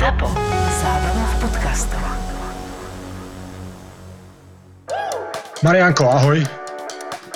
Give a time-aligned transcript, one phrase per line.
[0.00, 0.32] ZAPO.
[0.80, 2.00] Zábrná v podcastov.
[5.60, 6.40] Marianko, ahoj.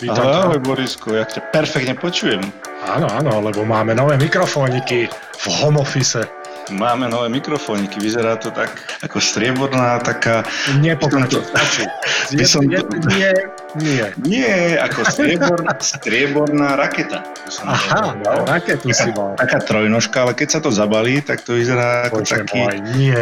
[0.00, 2.40] Vítam ahoj, ahoj Borisko, ja ťa perfektne počujem.
[2.88, 6.24] Áno, áno, lebo máme nové mikrofóniky v home office.
[6.72, 8.72] Máme nové mikrofóniky, vyzerá to tak
[9.04, 10.48] ako strieborná taká...
[10.80, 11.84] Nepokračuj, stačí.
[12.32, 12.80] By som Nie,
[13.12, 13.32] nie,
[13.76, 14.04] nie.
[14.24, 17.20] Nie, ako strieborná, strieborná raketa.
[17.68, 19.36] Aha, no, raketu si mal.
[19.36, 22.60] Taká trojnožka, ale keď sa to zabalí, tak to vyzerá ako Počujem, taký...
[22.64, 23.20] aj, nie,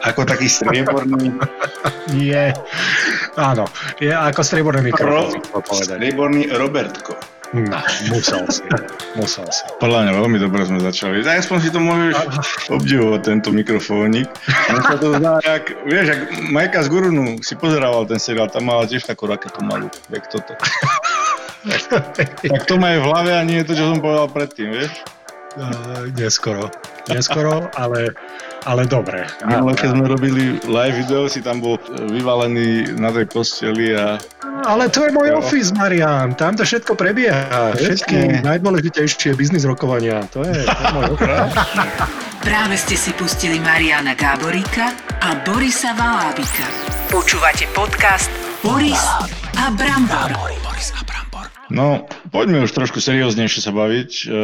[0.00, 1.36] Ako taký strieborný...
[2.10, 2.44] nie.
[3.38, 3.70] Áno,
[4.02, 5.96] je ako strieborný ro, mikrofón, povedať.
[5.96, 7.14] strieborný Robertko.
[7.50, 7.82] No,
[8.14, 8.62] musel si,
[9.18, 9.66] musel si.
[9.82, 11.18] Podľa mňa veľmi dobre sme začali.
[11.26, 12.14] Tak aspoň si to môžeš
[12.70, 14.30] obdivovať, tento mikrofónik.
[14.70, 18.86] Sa to zdá, jak, vieš, ak Majka z Gurunu si pozerával ten seriál, tam mala
[18.86, 20.54] tiež takú raketu malú, jak toto.
[22.54, 24.94] tak to má aj v hlave a nie je to, čo som povedal predtým, vieš?
[25.58, 26.70] Uh, neskoro,
[27.10, 28.14] neskoro, ale,
[28.64, 29.24] ale dobre.
[29.42, 31.78] Minule, keď sme robili live video, si tam bol
[32.10, 34.20] vyvalený na tej posteli a...
[34.60, 35.40] Ale to je môj Jo.
[35.40, 36.36] office, Marian.
[36.36, 37.72] Tam to všetko prebieha.
[37.72, 40.20] Všetky najdôležitejšie biznis rokovania.
[40.36, 41.52] To je, to je môj office.
[42.48, 46.64] Práve ste si pustili Mariana Gáboríka a Borisa Valábika.
[47.08, 48.28] Počúvate podcast
[48.60, 49.00] Boris
[49.56, 50.32] a Brambor.
[51.70, 52.02] No,
[52.34, 54.10] poďme už trošku serióznejšie sa baviť.
[54.10, 54.38] E,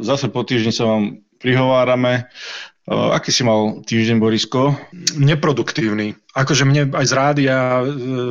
[0.00, 2.30] Zase po týždni sa vám prihovárame.
[2.84, 4.76] Aký si mal týždeň, Borisko?
[5.16, 6.20] Neproduktívny.
[6.36, 7.84] Akože mne aj z rádia e,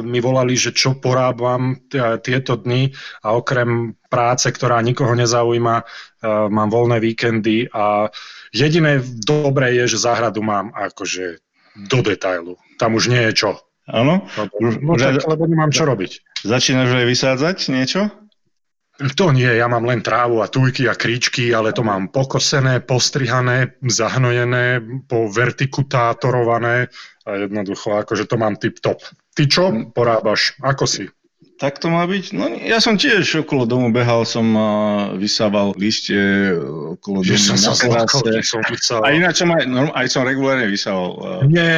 [0.05, 1.81] mi volali, že čo porábam
[2.21, 2.93] tieto dni
[3.25, 5.83] a okrem práce, ktorá nikoho nezaujíma, e,
[6.53, 8.13] mám voľné víkendy a
[8.53, 11.41] jediné dobré je, že záhradu mám akože
[11.89, 12.53] do detailu.
[12.77, 13.51] Tam už nie je čo.
[13.89, 14.21] Áno?
[14.85, 16.45] No tak, aj- lebo nemám čo robiť.
[16.45, 18.13] Začínaš aj vysádzať niečo?
[18.93, 23.81] To nie, ja mám len trávu a tujky a kríčky, ale to mám pokosené, postrihané,
[23.81, 26.93] zahnojené, povertikutátorované
[27.25, 29.01] a jednoducho, akože to mám tip top.
[29.33, 29.63] Ty čo
[29.97, 30.61] porábaš?
[30.61, 31.09] Ako si?
[31.53, 32.25] Tak to má byť?
[32.33, 34.43] No ja som tiež okolo domu behal, som
[35.15, 36.59] vysával listie e,
[36.97, 38.99] okolo domu Že som sa na zlakol, som písal.
[39.05, 41.43] A ináč som aj, norm, aj som regulárne vysával.
[41.43, 41.73] e, Nie.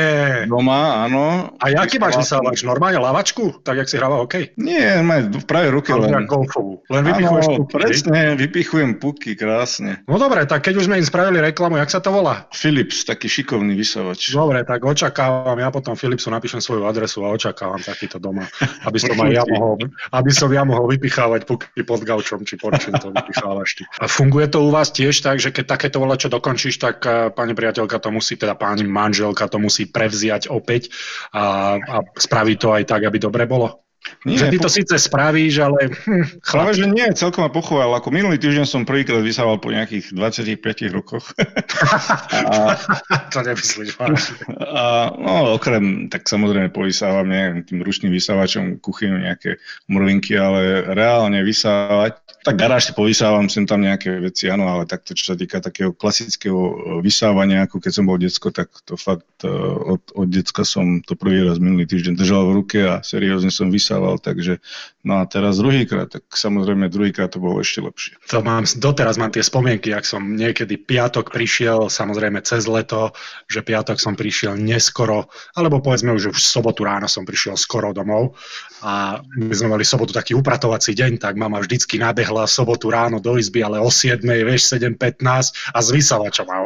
[0.47, 1.53] Doma, áno.
[1.59, 2.63] A jaký máš vysávač?
[2.63, 3.61] Normálne lavačku?
[3.61, 4.55] Tak, jak si hrával hokej?
[4.57, 6.25] Nie, mám v pravej ruke len.
[6.25, 6.81] golfovú.
[6.89, 10.01] Len vypichuješ Áno, puky, presne, vypichujem puky, krásne.
[10.07, 12.47] No dobre, tak keď už sme im spravili reklamu, jak sa to volá?
[12.49, 14.31] Philips, taký šikovný vysavač.
[14.31, 18.47] Dobre, tak očakávam, ja potom Philipsu napíšem svoju adresu a očakávam takýto doma,
[18.87, 19.74] aby som aj ja mohol,
[20.11, 23.83] aby som ja mohol vypichávať puky pod gaučom, či pod čím to vypichávaš ty.
[24.01, 27.53] A funguje to u vás tiež tak, že keď takéto voľa dokončíš, tak eh, pani
[27.53, 30.89] priateľka to musí, teda pani manželka to musí prevziať opäť
[31.31, 33.84] a, a spraví to aj tak, aby dobre bolo?
[34.25, 35.93] Nie, že ty to síce spravíš, ale
[36.49, 37.93] chlap, že nie, celkom ma pochoval.
[37.97, 41.33] Ako minulý týždeň som prvýkrát vysával po nejakých 25 rokoch.
[41.37, 42.73] a,
[43.33, 44.37] to nemyslíš vážne.
[44.61, 51.41] a, no, okrem, tak samozrejme povysávam neviem, tým ručným vysávačom kuchyňu nejaké mrvinky, ale reálne
[51.45, 52.25] vysávať.
[52.45, 55.89] Tak garáž si povysávam sem tam nejaké veci, áno, ale takto, čo sa týka takého
[55.97, 60.61] klasického e, vysávania, ako keď som bol decko, tak to fakt e, od, od decka
[60.61, 64.57] som to prvý raz minulý týždeň držal v ruke a seriózne som vysával, takže
[65.05, 68.13] no a teraz druhýkrát, tak samozrejme druhýkrát to bolo ešte lepšie.
[68.33, 73.13] To mám, doteraz mám tie spomienky, ak som niekedy piatok prišiel, samozrejme cez leto,
[73.45, 77.93] že piatok som prišiel neskoro, alebo povedzme už, už v sobotu ráno som prišiel skoro
[77.93, 78.33] domov
[78.81, 83.37] a my sme mali sobotu taký upratovací deň, tak mama vždycky nabehla sobotu ráno do
[83.37, 86.57] izby, ale o 7, vieš, 7.15 a s vysavačom a,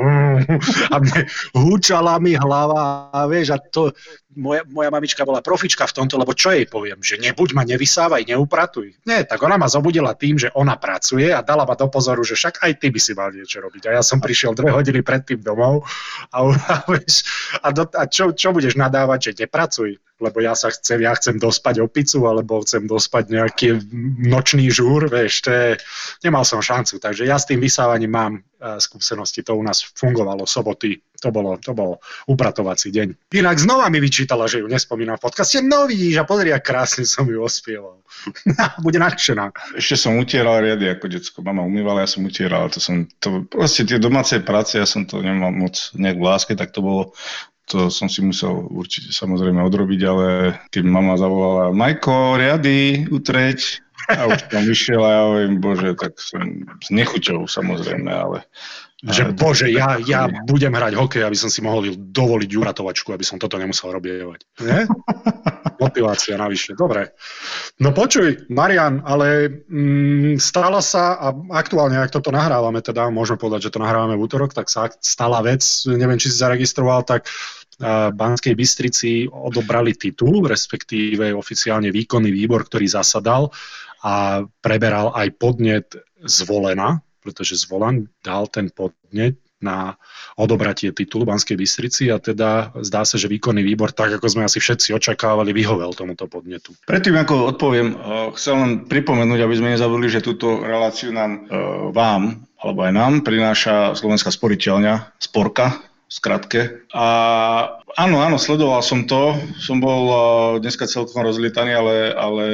[0.94, 3.91] a mne húčala mi hlava a vieš, a to,
[4.39, 8.28] moja, moja mamička bola profička v tomto, lebo čo jej poviem, že nebuď ma nevysávaj,
[8.29, 9.01] neupratuj.
[9.06, 12.38] Nie, tak ona ma zobudila tým, že ona pracuje a dala ma do pozoru, že
[12.38, 13.90] však aj ty by si mal niečo robiť.
[13.90, 15.84] A ja som prišiel dve hodiny predtým domov
[16.31, 16.38] a,
[17.66, 19.97] a, do, a čo, čo budeš nadávať, že nepracuj?
[20.19, 23.67] lebo ja sa chcem, ja chcem dospať opicu, alebo chcem dospať nejaký
[24.28, 25.67] nočný žúr, vieš, to je,
[26.28, 30.44] nemal som šancu, takže ja s tým vysávaním mám uh, skúsenosti, to u nás fungovalo
[30.44, 33.32] soboty, to bolo, to bol upratovací deň.
[33.35, 37.03] Inak znova mi vyčítala, že ju nespomínam v podcaste, no vidíš, a pozri, jak krásne
[37.03, 37.99] som ju ospieval.
[38.85, 39.76] Bude nadšená.
[39.76, 41.38] Ešte som utieral riady ako decko.
[41.43, 42.72] Mama umývala, ja som utieral.
[42.72, 46.53] To som, to, proste tie domáce práce, ja som to nemal moc nejak v láske,
[46.55, 47.14] tak to bolo
[47.70, 50.26] to som si musel určite samozrejme odrobiť, ale
[50.73, 56.17] keď mama zavolala Majko, riady, utreť, a už tam vyšiel a ja hovorím, bože, tak
[56.17, 56.41] som
[56.82, 58.46] s nechuťou samozrejme, ale...
[59.00, 63.40] Že bože, ja, ja budem hrať hokej, aby som si mohol dovoliť uratovačku, aby som
[63.40, 64.44] toto nemusel robievať.
[64.59, 64.91] Nie?
[65.84, 66.76] Motivácia navyše.
[66.76, 67.16] Dobre.
[67.79, 73.72] No počuj, Marian, ale mm, stala sa, a aktuálne, ak toto nahrávame, teda môžeme povedať,
[73.72, 77.32] že to nahrávame v útorok, tak sa stala vec, neviem, či si zaregistroval, tak
[78.12, 83.47] Banskej Bystrici odobrali titul, respektíve oficiálne výkonný výbor, ktorý zasadal
[84.03, 85.87] a preberal aj podnet
[86.23, 89.99] zvolena, pretože zvolen dal ten podnet na
[90.40, 94.63] odobratie titulu Banskej Bystrici a teda zdá sa, že výkonný výbor, tak ako sme asi
[94.63, 96.72] všetci očakávali, vyhovel tomuto podnetu.
[96.87, 97.97] Predtým, ako odpoviem, eh,
[98.40, 101.59] chcel len pripomenúť, aby sme nezabudli, že túto reláciu nám eh,
[101.91, 106.90] vám, alebo aj nám, prináša Slovenská sporiteľňa, Sporka, skratke.
[106.90, 107.06] A
[107.94, 109.38] áno, áno, sledoval som to.
[109.61, 110.20] Som bol eh,
[110.66, 112.46] dneska celkom rozlietaný, ale, ale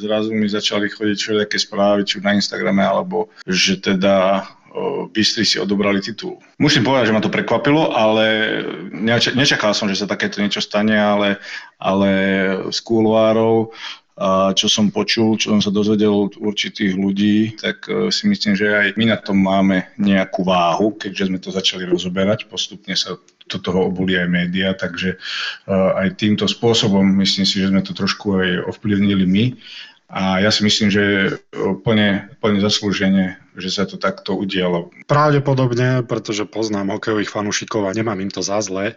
[0.00, 4.48] zrazu mi začali chodiť všelijaké správy, či na Instagrame, alebo že teda
[5.12, 6.40] Bystri si odobrali titul.
[6.56, 8.24] Musím povedať, že ma to prekvapilo, ale
[9.36, 11.36] nečakal som, že sa takéto niečo stane, ale,
[11.76, 12.10] ale
[12.72, 13.68] z kúloárov
[14.22, 18.54] a čo som počul, čo som sa dozvedel od určitých ľudí, tak e, si myslím,
[18.54, 22.46] že aj my na tom máme nejakú váhu, keďže sme to začali rozoberať.
[22.46, 23.18] Postupne sa
[23.50, 27.98] do toho obuli aj médiá, takže e, aj týmto spôsobom myslím si, že sme to
[27.98, 29.44] trošku aj ovplyvnili my.
[30.12, 31.34] A ja si myslím, že
[31.82, 34.92] plne, plne zaslúžene, že sa to takto udialo.
[35.08, 38.94] Pravdepodobne, pretože poznám hokejových fanúšikov a nemám im to za zle.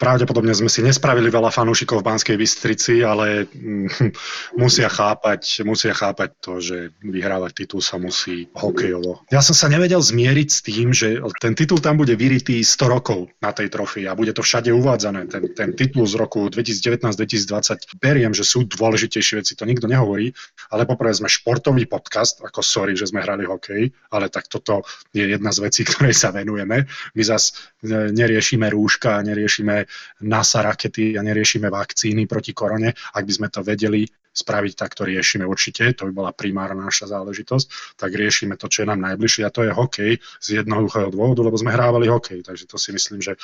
[0.00, 4.16] Pravdepodobne sme si nespravili veľa fanúšikov v Banskej Bystrici, ale mm,
[4.62, 9.20] musia chápať, musia chápať to, že vyhrávať titul sa musí hokejovo.
[9.28, 13.28] Ja som sa nevedel zmieriť s tým, že ten titul tam bude vyritý 100 rokov
[13.44, 15.28] na tej trofii a bude to všade uvádzané.
[15.28, 20.32] Ten, ten titul z roku 2019-2020 beriem, že sú dôležitejšie veci, to nikto nehovorí,
[20.72, 24.80] ale poprvé sme športový podcast, ako sorry, že sme hrali hokej, ale tak toto
[25.12, 26.88] je jedna z vecí, ktorej sa venujeme.
[26.88, 27.52] My zas
[27.84, 29.89] e, neriešime rúška, neriešime
[30.26, 32.92] NASA rakety a neriešime vakcíny proti korone.
[32.92, 37.10] Ak by sme to vedeli spraviť tak, to riešime určite, to by bola primárna naša
[37.10, 41.42] záležitosť, tak riešime to, čo je nám najbližšie a to je hokej z jednoduchého dôvodu,
[41.42, 43.34] lebo sme hrávali hokej, takže to si myslím, že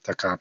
[0.00, 0.40] taká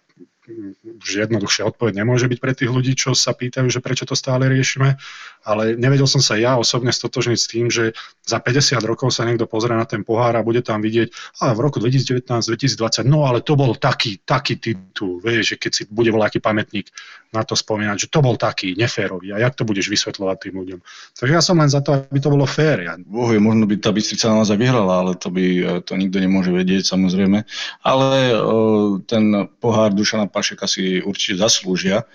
[1.00, 4.46] že jednoduchšia odpoveď nemôže byť pre tých ľudí, čo sa pýtajú, že prečo to stále
[4.50, 4.98] riešime,
[5.46, 9.48] ale nevedel som sa ja osobne stotožniť s tým, že za 50 rokov sa niekto
[9.48, 13.56] pozrie na ten pohár a bude tam vidieť, a v roku 2019-2020, no ale to
[13.56, 16.92] bol taký, taký titul, vieš, že keď si bude voľaký pamätník
[17.30, 20.80] na to spomínať, že to bol taký neférový a jak to budeš vysvetľovať tým ľuďom.
[21.13, 22.90] Takže ja som len za to, aby to bolo fér.
[22.90, 22.94] Ja...
[22.98, 27.46] Bohu, možno by tá Bystrica naozaj vyhrala, ale to by to nikto nemôže vedieť samozrejme.
[27.86, 32.07] Ale o, ten pohár Dušana Pašeka si určite zaslúžia.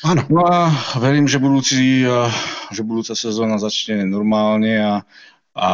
[0.00, 0.24] Áno.
[0.32, 2.08] No a verím, že, budúci,
[2.72, 4.94] že budúca sezóna začne normálne a,
[5.52, 5.70] a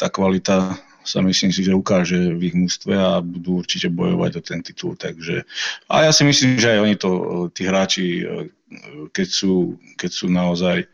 [0.00, 4.42] tá kvalita sa myslím si, že ukáže v ich mústve a budú určite bojovať o
[4.44, 4.94] ten titul.
[4.94, 5.42] Takže,
[5.90, 7.10] a ja si myslím, že aj oni to,
[7.50, 8.04] tí hráči,
[9.10, 10.86] keď sú, keď sú naozaj,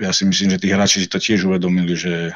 [0.00, 2.34] ja si myslím, že tí hráči si to tiež uvedomili, že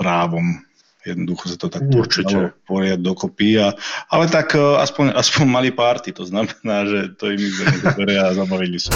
[0.00, 0.62] právom
[1.04, 2.52] jednoducho sa to tak Určite.
[2.68, 3.56] poriať dokopy.
[3.60, 3.72] A,
[4.12, 8.92] ale tak aspoň, aspoň mali party, to znamená, že to im nikto a zabavili sa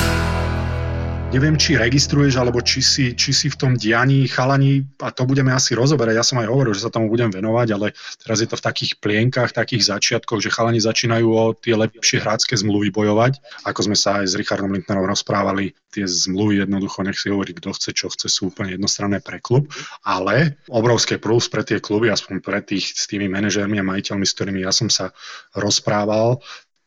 [1.34, 5.50] neviem, či registruješ, alebo či si, či si v tom dianí chalani, a to budeme
[5.50, 7.90] asi rozoberať, ja som aj hovoril, že sa tomu budem venovať, ale
[8.22, 12.54] teraz je to v takých plienkach, takých začiatkoch, že chalani začínajú o tie lepšie hrácké
[12.54, 17.34] zmluvy bojovať, ako sme sa aj s Richardom Lindnerom rozprávali, tie zmluvy jednoducho nech si
[17.34, 19.66] hovorí, kto chce, čo chce, sú úplne jednostranné pre klub,
[20.06, 24.34] ale obrovské plus pre tie kluby, aspoň pre tých s tými manažérmi a majiteľmi, s
[24.38, 25.10] ktorými ja som sa
[25.58, 26.38] rozprával,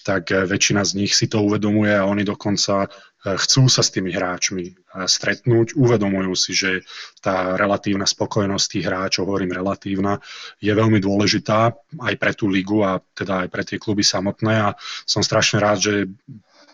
[0.07, 2.87] tak väčšina z nich si to uvedomuje a oni dokonca
[3.35, 6.87] chcú sa s tými hráčmi stretnúť, uvedomujú si, že
[7.19, 10.23] tá relatívna spokojnosť tých hráčov, hovorím relatívna,
[10.63, 14.69] je veľmi dôležitá aj pre tú ligu a teda aj pre tie kluby samotné a
[15.03, 15.93] som strašne rád, že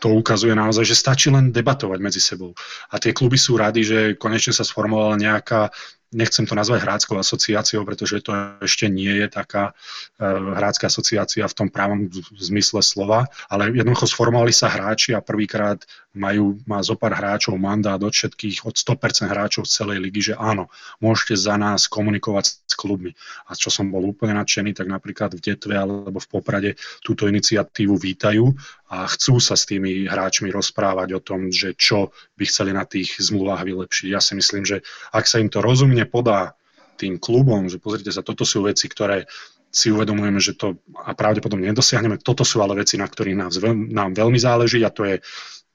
[0.03, 2.51] to ukazuje naozaj, že stačí len debatovať medzi sebou.
[2.91, 5.71] A tie kluby sú rady, že konečne sa sformovala nejaká
[6.13, 11.57] nechcem to nazvať hráckou asociáciou, pretože to ešte nie je taká uh, hrácká asociácia v
[11.57, 15.81] tom právom zmysle slova, ale jednoducho sformovali sa hráči a prvýkrát
[16.13, 20.33] majú, má zo pár hráčov mandát od všetkých, od 100% hráčov z celej ligy, že
[20.37, 20.69] áno,
[21.01, 23.17] môžete za nás komunikovať s klubmi.
[23.49, 27.97] A čo som bol úplne nadšený, tak napríklad v Detve alebo v Poprade túto iniciatívu
[27.97, 28.45] vítajú
[28.93, 33.17] a chcú sa s tými hráčmi rozprávať o tom, že čo by chceli na tých
[33.17, 34.07] zmluvách vylepšiť.
[34.13, 36.55] Ja si myslím, že ak sa im to rozumne podá
[36.95, 39.25] tým klubom, že pozrite sa, toto sú veci, ktoré
[39.73, 42.21] si uvedomujeme, že to a pravdepodobne nedosiahneme.
[42.21, 43.49] Toto sú ale veci, na ktorých nám,
[43.89, 45.15] nám veľmi záleží a to je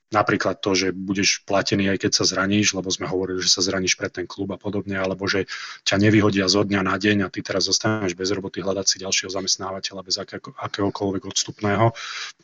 [0.09, 3.99] napríklad to, že budeš platený aj keď sa zraníš, lebo sme hovorili, že sa zraníš
[4.01, 5.45] pre ten klub a podobne, alebo že
[5.85, 9.29] ťa nevyhodia zo dňa na deň a ty teraz zostaneš bez roboty hľadať si ďalšieho
[9.29, 10.17] zamestnávateľa bez
[10.57, 11.93] akéhokoľvek odstupného.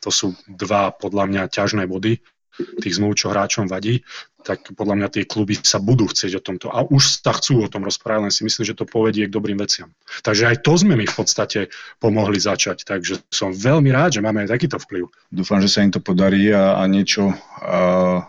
[0.03, 2.21] To sú dva podľa mňa ťažné body
[2.57, 4.01] tých zmluv, čo hráčom vadí
[4.45, 7.71] tak podľa mňa tie kluby sa budú chcieť o tomto a už sa chcú o
[7.71, 9.89] tom rozprávať, len si myslím, že to povedie k dobrým veciam.
[10.21, 14.45] Takže aj to sme mi v podstate pomohli začať, takže som veľmi rád, že máme
[14.45, 15.09] aj takýto vplyv.
[15.33, 18.21] Dúfam, že sa im to podarí a, a niečo a,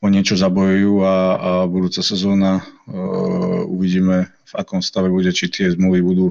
[0.00, 5.70] o niečo zabojujú a, a budúca sezóna uh, uvidíme, v akom stave bude, či tie
[5.70, 6.26] zmluvy budú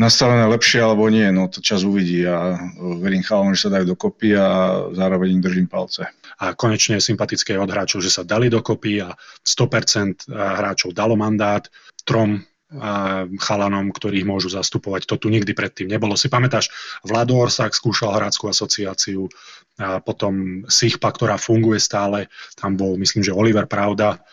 [0.00, 1.28] nastavené lepšie alebo nie.
[1.34, 2.56] No to čas uvidí a
[3.02, 4.46] verím chalom, že sa dajú dokopy a
[4.94, 9.16] zároveň im držím palce a konečne je sympatické od hráčov, že sa dali dokopy a
[9.40, 11.64] 100% hráčov dalo mandát
[12.04, 12.44] trom
[13.38, 15.06] chalanom, ktorých môžu zastupovať.
[15.06, 16.18] To tu nikdy predtým nebolo.
[16.18, 16.70] Si pamätáš,
[17.06, 19.30] Vlado Orsak skúšal hráckú asociáciu,
[19.76, 24.24] a potom Sichpa, ktorá funguje stále, tam bol, myslím, že Oliver Pravda,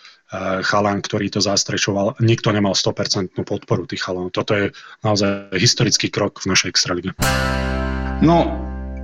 [0.66, 2.18] chalan, ktorý to zastrešoval.
[2.24, 4.34] Nikto nemal 100% podporu tých chalanov.
[4.34, 4.74] Toto je
[5.06, 7.12] naozaj historický krok v našej extralige.
[8.24, 8.50] No,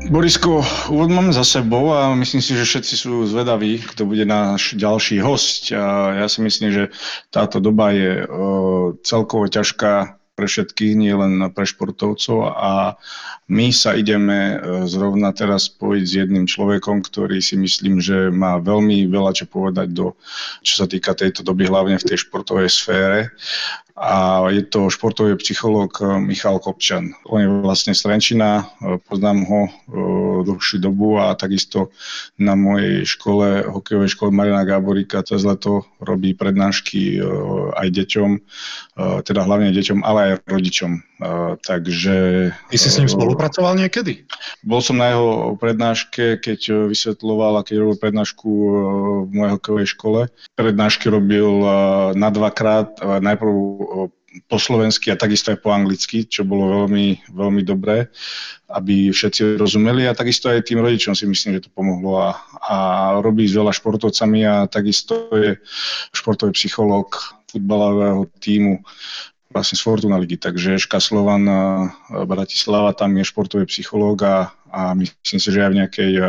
[0.10, 4.74] Borisko, úvod máme za sebou a myslím si, že všetci sú zvedaví, kto bude náš
[4.74, 5.70] ďalší host.
[5.70, 6.84] A ja si myslím, že
[7.30, 8.26] táto doba je
[9.06, 12.98] celkovo ťažká pre všetkých, nie len pre športovcov a
[13.54, 14.58] my sa ideme
[14.90, 19.94] zrovna teraz spojiť s jedným človekom, ktorý si myslím, že má veľmi veľa čo povedať
[19.94, 20.18] do,
[20.66, 23.30] čo sa týka tejto doby, hlavne v tej športovej sfére
[24.00, 27.12] a je to športový psychológ eh, Michal Kopčan.
[27.28, 29.72] On je vlastne z Trenčina, eh, poznám ho eh,
[30.48, 31.92] dlhšiu dobu a takisto
[32.40, 37.20] na mojej škole, hokejovej škole Mariana Gáboríka cez leto robí prednášky
[37.76, 38.30] aj deťom,
[39.28, 41.09] teda hlavne deťom, ale aj rodičom.
[41.68, 42.16] Takže...
[42.72, 44.24] Ty si s ním spolupracoval niekedy?
[44.64, 48.50] Bol som na jeho prednáške, keď vysvetloval a keď robil prednášku
[49.28, 50.22] v mojej hokejovej škole.
[50.56, 51.48] Prednášky robil
[52.16, 53.52] na dvakrát, najprv
[54.46, 58.14] po slovensky a takisto aj po anglicky, čo bolo veľmi, veľmi dobré,
[58.70, 62.38] aby všetci rozumeli a takisto aj tým rodičom si myslím, že to pomohlo a,
[62.70, 62.78] a
[63.26, 65.58] robí s veľa športovcami a takisto je
[66.14, 67.18] športový psychológ
[67.50, 68.86] futbalového týmu
[69.50, 71.50] vlastne z Fortuna ligy, takže Ška Slovan
[72.30, 76.26] Bratislava, tam je športový psychológ a, a myslím si, že aj v nejakej uh,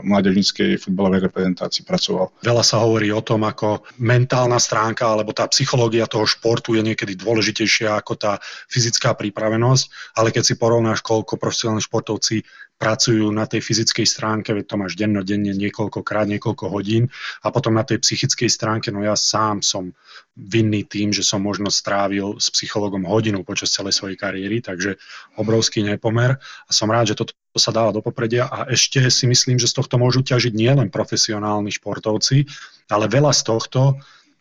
[0.00, 2.32] mládežníckej futbalovej reprezentácii pracoval.
[2.40, 7.20] Veľa sa hovorí o tom, ako mentálna stránka alebo tá psychológia toho športu je niekedy
[7.20, 8.40] dôležitejšia ako tá
[8.72, 12.40] fyzická pripravenosť, ale keď si porovnáš, koľko profesionálni športovci
[12.84, 17.08] pracujú na tej fyzickej stránke, veď to máš dennodenne niekoľkokrát, niekoľko hodín
[17.40, 19.96] a potom na tej psychickej stránke, no ja sám som
[20.36, 25.00] vinný tým, že som možno strávil s psychologom hodinu počas celej svojej kariéry, takže
[25.40, 26.36] obrovský nepomer.
[26.68, 28.50] A som rád, že toto sa dáva do popredia.
[28.50, 32.50] A ešte si myslím, že z tohto môžu ťažiť nielen profesionálni športovci,
[32.90, 33.80] ale veľa z tohto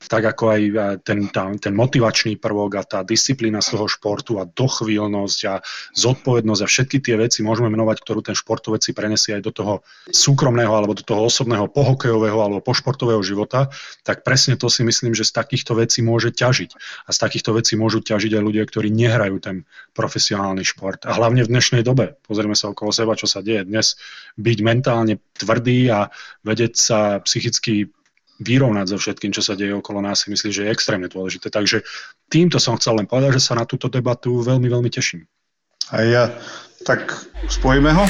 [0.08, 0.62] tak ako aj
[1.04, 5.60] ten, tá, ten motivačný prvok a tá disciplína z toho športu a dochvíľnosť a
[5.96, 9.74] zodpovednosť a všetky tie veci môžeme menovať, ktorú ten športovec si prenesie aj do toho
[10.12, 13.72] súkromného alebo do toho osobného pohokejového alebo pošportového života,
[14.04, 16.72] tak presne to si myslím, že z takýchto vecí môže ťažiť.
[17.08, 19.56] A z takýchto vecí môžu ťažiť aj ľudia, ktorí nehrajú ten
[19.96, 21.04] profesionálny šport.
[21.08, 22.20] A hlavne v dnešnej dobe.
[22.26, 23.96] Pozrieme sa okolo seba, čo sa deje dnes.
[24.38, 26.10] Byť mentálne tvrdý a
[26.44, 27.94] vedieť sa psychicky
[28.42, 31.54] vyrovnať so všetkým, čo sa deje okolo nás, si myslím, že je extrémne dôležité.
[31.54, 31.86] Takže
[32.30, 35.26] týmto som chcel len povedať, že sa na túto debatu veľmi, veľmi teším.
[35.94, 36.24] A ja,
[36.84, 37.14] tak
[37.48, 38.04] spojíme ho?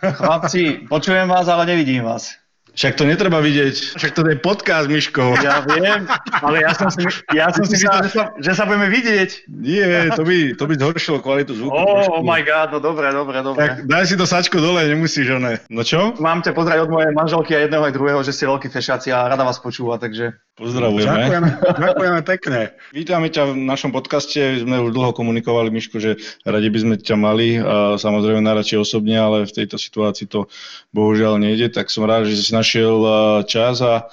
[0.00, 2.39] Chlapci, počujem vás, ale nevidím vás.
[2.80, 5.36] Však to netreba vidieť, však to je podcast, Miško.
[5.44, 6.08] Ja viem,
[6.40, 9.52] ale ja som si, ja som si myslel, že sa, že sa budeme vidieť.
[9.52, 11.76] Nie, to by, to by zhoršilo kvalitu zvuku.
[11.76, 13.60] Oh, oh my god, no dobre, dobre, dobre.
[13.60, 15.60] Tak daj si to sačko dole, nemusíš, oné.
[15.68, 16.16] No čo?
[16.24, 19.28] Mám ťa pozrieť od mojej manželky a jedného aj druhého, že ste veľkí fešáci a
[19.28, 20.40] rada vás počúva, takže...
[20.60, 21.08] Pozdravujeme.
[21.08, 22.60] Ďakujeme, ďakujeme pekne.
[22.92, 24.60] Vítame ťa v našom podcaste.
[24.60, 27.56] Sme už dlho komunikovali, Miško, že radi by sme ťa mali.
[27.56, 30.52] A samozrejme najradšej osobne, ale v tejto situácii to
[30.92, 31.72] bohužiaľ nejde.
[31.72, 33.02] Tak som rád, že si našiel
[33.50, 34.06] čas a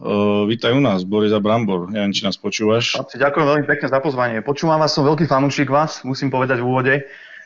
[0.00, 1.92] Uh, vítaj u nás, Boris a Brambor.
[1.92, 2.96] Ja neviem, či nás počúvaš.
[2.96, 4.40] Ďakujem veľmi pekne za pozvanie.
[4.40, 6.94] Počúvam vás, som veľký fanúšik vás, musím povedať v úvode.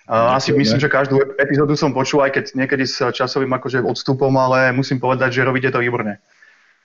[0.07, 4.31] Uh, asi myslím, že každú epizódu som počul, aj keď niekedy s časovým akože odstupom,
[4.39, 6.23] ale musím povedať, že robíte to výborne.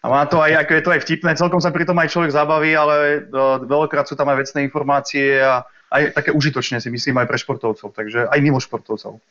[0.01, 2.33] A má to aj, ako je to aj vtipné, celkom sa pri tom aj človek
[2.33, 7.21] zabaví, ale uh, veľakrát sú tam aj vecné informácie a aj také užitočné si myslím
[7.21, 9.21] aj pre športovcov, takže aj mimo športovcov.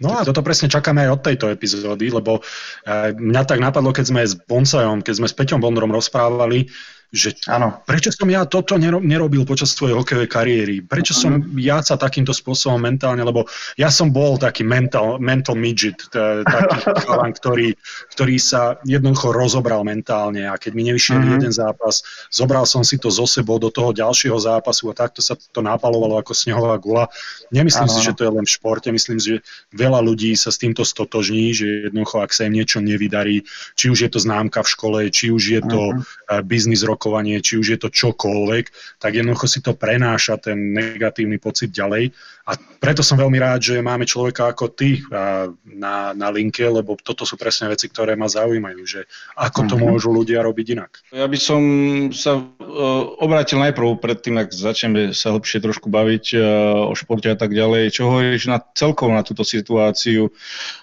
[0.00, 4.04] No a toto presne čakáme aj od tejto epizódy, lebo uh, mňa tak napadlo, keď
[4.12, 6.68] sme s Bonsajom, keď sme s Peťom Bondrom rozprávali,
[7.14, 7.80] že ano.
[7.86, 11.56] prečo som ja toto nerobil počas svojej hokejovej kariéry, prečo som mhm.
[11.62, 13.46] ja sa takýmto spôsobom mentálne, lebo
[13.78, 17.68] ja som bol taký mental, mental midget, taký chalan, ktorý,
[18.12, 21.34] ktorý sa jednoducho rozobral mentálne a keď mi nevyšiel uh-huh.
[21.38, 25.34] jeden zápas, zobral som si to zo sebou do toho ďalšieho zápasu a takto sa
[25.36, 27.08] to napalovalo ako snehová gula.
[27.54, 27.94] Nemyslím ano.
[27.94, 29.38] si, že to je len v športe, myslím si, že
[29.74, 33.46] veľa ľudí sa s týmto stotožní, že jednoducho, ak sa im niečo nevydarí,
[33.78, 36.42] či už je to známka v škole, či už je to uh-huh.
[36.42, 41.68] biznis rokovanie, či už je to čokoľvek, tak jednoducho si to prenáša ten negatívny pocit
[41.68, 42.16] ďalej.
[42.46, 45.02] A preto som veľmi rád, že máme človeka ako ty
[45.66, 49.90] na, na linke, lebo toto sú presne veci, ktoré ma zaujímajú, že ako to mm-hmm.
[49.90, 51.02] môžu ľudia robiť inak.
[51.10, 51.60] Ja by som
[52.14, 52.46] sa uh,
[53.18, 56.42] obrátil najprv predtým, ak začneme sa hlbšie trošku baviť uh,
[56.86, 57.90] o športe a tak ďalej.
[57.90, 60.30] Čo hovoríš na celkovo na túto situáciu,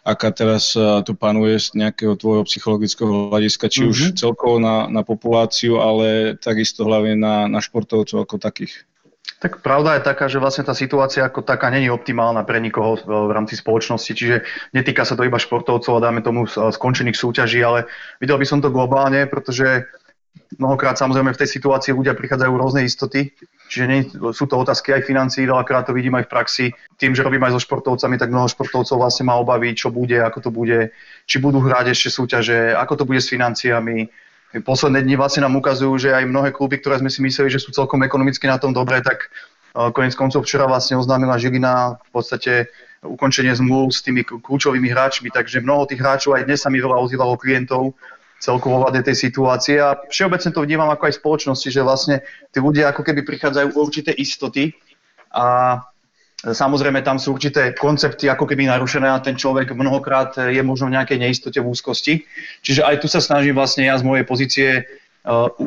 [0.04, 3.94] aká teraz uh, tu panuje z nejakého tvojho psychologického hľadiska, či mm-hmm.
[3.96, 4.16] už mhm.
[4.20, 6.03] celkovo na, na populáciu, ale
[6.40, 8.86] takisto hlavne na, na športovcov ako takých?
[9.44, 13.32] Tak pravda je taká, že vlastne tá situácia ako taká není optimálna pre nikoho v
[13.36, 17.84] rámci spoločnosti, čiže netýka sa to iba športovcov a dáme tomu skončených súťaží, ale
[18.24, 19.84] videl by som to globálne, pretože
[20.56, 23.36] mnohokrát samozrejme v tej situácii ľudia prichádzajú rôzne istoty,
[23.68, 26.66] čiže nie, sú to otázky aj financií, veľakrát to vidím aj v praxi.
[26.96, 30.40] Tým, že robím aj so športovcami, tak mnoho športovcov vlastne má obavy, čo bude, ako
[30.40, 30.80] to bude,
[31.28, 34.08] či budú hrať ešte súťaže, ako to bude s financiami,
[34.62, 37.74] posledné dni vlastne nám ukazujú, že aj mnohé kluby, ktoré sme si mysleli, že sú
[37.74, 39.26] celkom ekonomicky na tom dobré, tak
[39.74, 42.70] e, konec koncov včera vlastne oznámila Žilina v podstate
[43.02, 47.02] ukončenie zmluv s tými kľúčovými hráčmi, takže mnoho tých hráčov aj dnes sa mi veľa
[47.02, 47.98] ozývalo klientov
[48.44, 52.20] celkovo vláde tej situácie a všeobecne to vnímam ako aj spoločnosti, že vlastne
[52.52, 54.76] tí ľudia ako keby prichádzajú určité istoty
[55.32, 55.80] a
[56.44, 61.00] Samozrejme, tam sú určité koncepty ako keby narušené a ten človek mnohokrát je možno v
[61.00, 62.14] nejakej neistote v úzkosti.
[62.60, 64.68] Čiže aj tu sa snažím vlastne ja z mojej pozície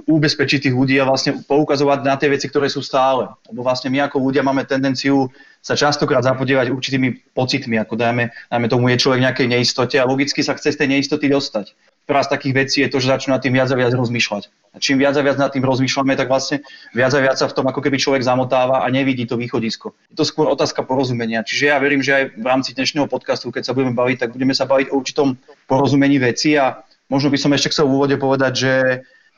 [0.04, 3.32] ubezpečiť tých ľudí a vlastne poukazovať na tie veci, ktoré sú stále.
[3.48, 5.32] Lebo vlastne my ako ľudia máme tendenciu
[5.64, 10.44] sa častokrát zapodievať určitými pocitmi, ako dajme, dajme tomu je človek nejakej neistote a logicky
[10.44, 11.72] sa chce z tej neistoty dostať
[12.06, 14.48] prvá z takých vecí je to, že začnú nad tým viac a viac rozmýšľať.
[14.72, 16.62] A čím viac a viac nad tým rozmýšľame, tak vlastne
[16.94, 19.92] viac a viac sa v tom ako keby človek zamotáva a nevidí to východisko.
[20.14, 21.42] Je to skôr otázka porozumenia.
[21.42, 24.54] Čiže ja verím, že aj v rámci dnešného podcastu, keď sa budeme baviť, tak budeme
[24.54, 25.34] sa baviť o určitom
[25.66, 26.78] porozumení veci a
[27.10, 28.72] možno by som ešte chcel v úvode povedať, že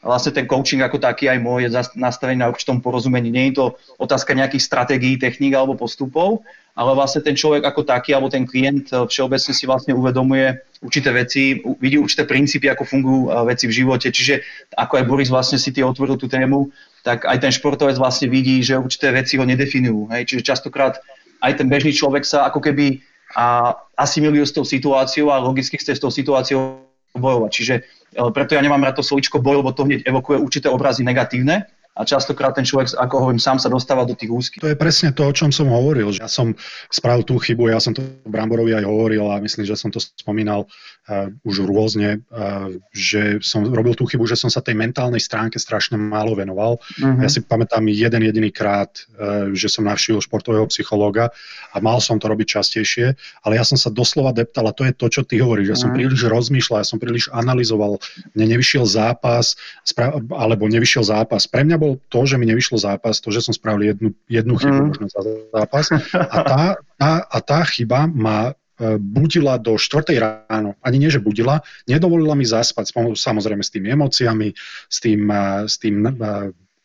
[0.02, 3.34] vlastne ten coaching ako taký aj môj je nastavený na určitom porozumení.
[3.34, 3.66] Nie je to
[3.98, 6.46] otázka nejakých stratégií, techník alebo postupov,
[6.78, 11.10] ale vlastne ten človek ako taký alebo ten klient eh, všeobecne si vlastne uvedomuje určité
[11.10, 14.14] veci, vidí určité princípy, ako fungujú eh, veci v živote.
[14.14, 14.40] Čiže
[14.78, 16.70] ako aj Boris vlastne si ty otvoril tú tému,
[17.02, 20.14] tak aj ten športovec vlastne vidí, že určité veci ho nedefinujú.
[20.14, 20.30] Hej?
[20.30, 21.02] Čiže častokrát
[21.42, 23.02] aj ten bežný človek sa ako keby
[23.36, 27.50] a asimiluje s tou situáciou a logicky chce s tou situáciou bojovať.
[27.52, 31.06] Čiže eh, preto ja nemám rád to slovičko boj, lebo to hneď evokuje určité obrazy
[31.06, 34.62] negatívne a častokrát ten človek, ako hovorím, sám sa dostáva do tých úzkých.
[34.62, 36.14] To je presne to, o čom som hovoril.
[36.14, 36.54] Že ja som
[36.94, 40.70] spravil tú chybu, ja som to Bramborovi aj hovoril a myslím, že som to spomínal
[41.10, 45.58] uh, už rôzne, uh, že som robil tú chybu, že som sa tej mentálnej stránke
[45.58, 46.78] strašne málo venoval.
[46.78, 47.18] Uh-huh.
[47.18, 51.34] Ja si pamätám jeden jediný krát, uh, že som navštívil športového psychológa
[51.74, 53.06] a mal som to robiť častejšie,
[53.42, 55.66] ale ja som sa doslova deptal a to je to, čo ty hovoríš.
[55.66, 55.82] Ja uh-huh.
[55.82, 55.98] som mhm.
[55.98, 57.98] príliš rozmýšľal, ja som príliš analyzoval,
[58.38, 61.50] mne nevyšiel zápas, spra- alebo nevyšiel zápas.
[61.50, 64.54] Pre mňa bol bol to, že mi nevyšlo zápas, to, že som spravil jednu, jednu
[64.60, 64.88] chybu mm.
[64.92, 65.20] možno za
[65.56, 66.62] zápas a tá,
[67.00, 70.76] tá, a tá chyba ma e, budila do 4 ráno.
[70.84, 74.52] Ani nie, že budila, nedovolila mi zaspať, samozrejme s tými emóciami,
[74.92, 76.12] s tým, e, s tým e,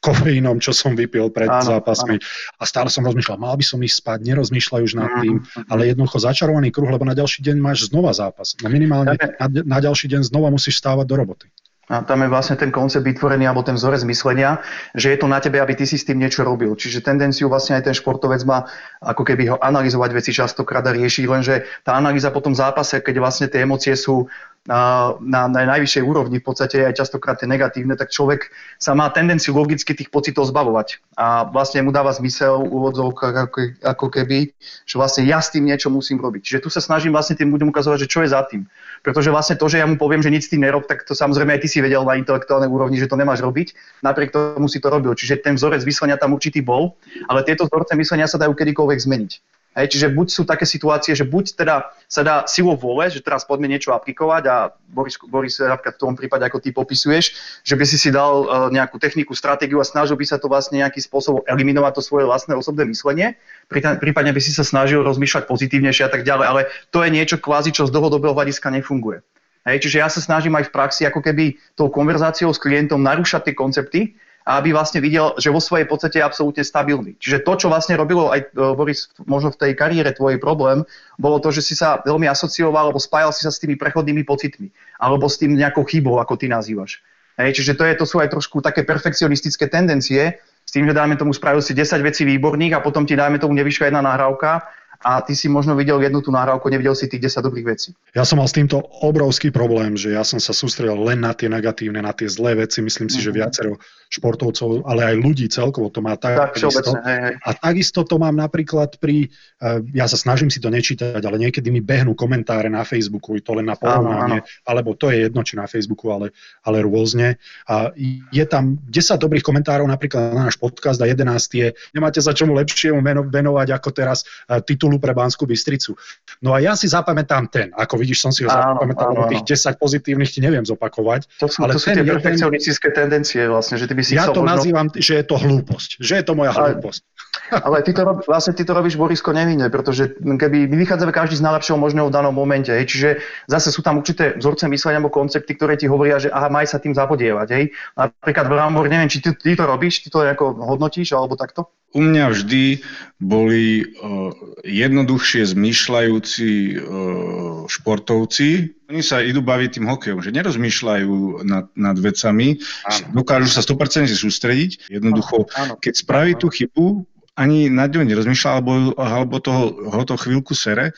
[0.03, 2.19] kofeínom, čo som vypil pred áno, zápasmi.
[2.19, 2.27] Áno.
[2.59, 5.91] A stále som rozmýšľal, mal by som ísť spať, nerozmýšľaj už nad tým, mm, ale
[5.91, 8.59] jednoducho začarovaný kruh, lebo na ďalší deň máš znova zápas.
[8.59, 11.47] No minimálne na, na ďalší deň znova musíš stávať do roboty.
[11.91, 14.63] A tam je vlastne ten koncept vytvorený, alebo ten vzorec myslenia,
[14.95, 16.71] že je to na tebe, aby ty si s tým niečo robil.
[16.79, 18.71] Čiže tendenciu vlastne aj ten športovec má
[19.03, 23.15] ako keby ho analyzovať veci častokrát a riešiť, lenže tá analýza po tom zápase, keď
[23.19, 24.31] vlastne tie emócie sú
[24.63, 28.47] na, na, na najvyššej úrovni, v podstate aj častokrát tie negatívne, tak človek
[28.79, 31.03] sa má tendenciu logicky tých pocitov zbavovať.
[31.19, 34.55] A vlastne mu dáva zmysel úvodzovkách ako, ako keby,
[34.87, 36.41] že vlastne ja s tým niečo musím robiť.
[36.47, 38.63] Čiže tu sa snažím vlastne tým ľuďom ukazovať, že čo je za tým.
[39.03, 41.61] Pretože vlastne to, že ja mu poviem, že nič tým nerob, tak to samozrejme aj
[41.61, 43.99] ty si vedel na intelektuálnej úrovni, že to nemáš robiť.
[43.99, 45.11] Napriek tomu si to robil.
[45.11, 46.95] Čiže ten vzorec myslenia tam určitý bol,
[47.27, 49.31] ale tieto vzorce myslenia sa dajú kedykoľvek zmeniť.
[49.73, 53.41] Hej, čiže buď sú také situácie, že buď teda sa dá silou vôle, že teraz
[53.41, 57.33] poďme niečo aplikovať a Boris, Boris napríklad v tom prípade, ako ty popisuješ,
[57.65, 60.77] že by si si dal uh, nejakú techniku, stratégiu a snažil by sa to vlastne
[60.77, 63.33] nejakým spôsobom eliminovať to svoje vlastné osobné myslenie,
[63.73, 66.61] prípadne by si sa snažil rozmýšľať pozitívnejšie a tak ďalej, ale
[66.93, 69.25] to je niečo kvázi, čo z dlhodobého hľadiska nefunguje.
[69.65, 73.49] Hej, čiže ja sa snažím aj v praxi ako keby tou konverzáciou s klientom narúšať
[73.49, 74.01] tie koncepty,
[74.43, 77.15] a aby vlastne videl, že vo svojej podstate je absolútne stabilný.
[77.15, 80.83] Čiže to, čo vlastne robilo aj e, Boris možno v tej kariére tvoj problém,
[81.15, 84.67] bolo to, že si sa veľmi asocioval alebo spájal si sa s tými prechodnými pocitmi
[84.99, 86.99] alebo s tým nejakou chybou, ako ty nazývaš.
[87.39, 91.19] Hej, čiže to, je, to sú aj trošku také perfekcionistické tendencie, s tým, že dáme
[91.19, 94.63] tomu spravil si 10 vecí výborných a potom ti dáme tomu nevyšla jedna nahrávka
[95.03, 97.89] a ty si možno videl jednu tú nahrávku, nevidel si tých 10 dobrých vecí.
[98.15, 101.51] Ja som mal s týmto obrovský problém, že ja som sa sústredil len na tie
[101.51, 102.79] negatívne, na tie zlé veci.
[102.79, 103.27] Myslím si, mm-hmm.
[103.27, 103.37] že mhm.
[103.37, 103.71] viacero
[104.13, 106.93] športovcov, ale aj ľudí celkovo to má tak, takisto.
[107.01, 107.33] Hej, hej.
[107.41, 111.73] A takisto to mám napríklad pri, eh, ja sa snažím si to nečítať, ale niekedy
[111.73, 115.65] mi behnú komentáre na Facebooku, to len na porovnanie, alebo to je jedno, či na
[115.65, 116.29] Facebooku, ale,
[116.61, 117.41] ale rôzne.
[117.65, 117.89] A
[118.29, 122.53] je tam 10 dobrých komentárov napríklad na náš podcast a 11 je, nemáte sa čomu
[122.53, 123.01] lepšiemu
[123.33, 124.61] venovať ako teraz eh,
[124.93, 125.97] titulu pre Banskú Bystricu.
[126.45, 129.43] No a ja si zapamätám ten, ako vidíš, som si ho áno, zapamätal, áno, tých
[129.49, 131.41] 10 pozitívnych ti neviem zopakovať.
[131.41, 134.45] To sú, ale to sú tie perfekcionistické tendencie vlastne, že ty by si Ja to
[134.45, 134.61] možno...
[134.61, 135.89] nazývam, že je to hlúposť.
[135.97, 137.01] Že je to moja ale, hlúposť.
[137.65, 141.45] Ale ty to, vlastne ty to robíš, Borisko, nevinne, pretože keby my vychádzame každý z
[141.45, 143.09] najlepšieho možného v danom momente, hej, čiže
[143.45, 146.81] zase sú tam určité vzorce myslenia alebo koncepty, ktoré ti hovoria, že aha, maj sa
[146.81, 147.47] tým zapodievať.
[147.53, 147.63] Hej.
[147.93, 151.69] Napríklad Brambor, neviem, či ty, ty to robíš, ty to ako hodnotíš alebo takto?
[151.93, 152.81] U mňa vždy
[153.21, 154.33] boli uh,
[154.65, 158.73] jednoduchšie zmýšľajúci uh, športovci.
[158.91, 163.23] Oni sa idú baviť tým hokejom, že nerozmýšľajú nad, nad vecami, áno.
[163.23, 164.91] dokážu sa 100% sústrediť.
[164.91, 166.41] Jednoducho, áno, keď spraví áno.
[166.41, 166.85] tú chybu,
[167.33, 170.93] ani nad ňou nerozmýšľa, alebo, alebo toho, ho to chvíľku sere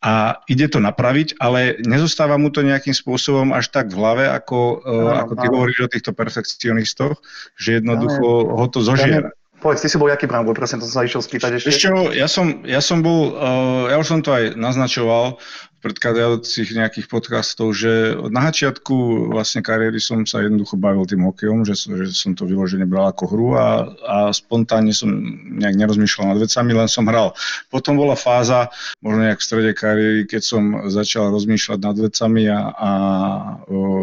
[0.00, 4.80] a ide to napraviť, ale nezostáva mu to nejakým spôsobom až tak v hlave, ako,
[4.80, 5.52] áno, ako ty áno.
[5.60, 7.20] hovoríš o týchto perfekcionistov,
[7.60, 8.64] že jednoducho áno.
[8.64, 9.28] ho to zožiera.
[9.60, 11.68] Povedz, ty si bol jaký Brambor, presne to som sa išiel spýtať ešte.
[11.68, 15.36] Ešte, ja som, ja som bol, uh, ja už som to aj naznačoval,
[15.80, 21.74] predchádzajúcich nejakých podcastov, že na začiatku vlastne kariéry som sa jednoducho bavil tým hokejom, že,
[21.76, 25.08] že som to vyložene bral ako hru a, a spontánne som
[25.56, 27.32] nejak nerozmýšľal nad vecami, len som hral.
[27.72, 28.68] Potom bola fáza,
[29.00, 30.62] možno nejak v strede kariéry, keď som
[30.92, 32.90] začal rozmýšľať nad vecami a, a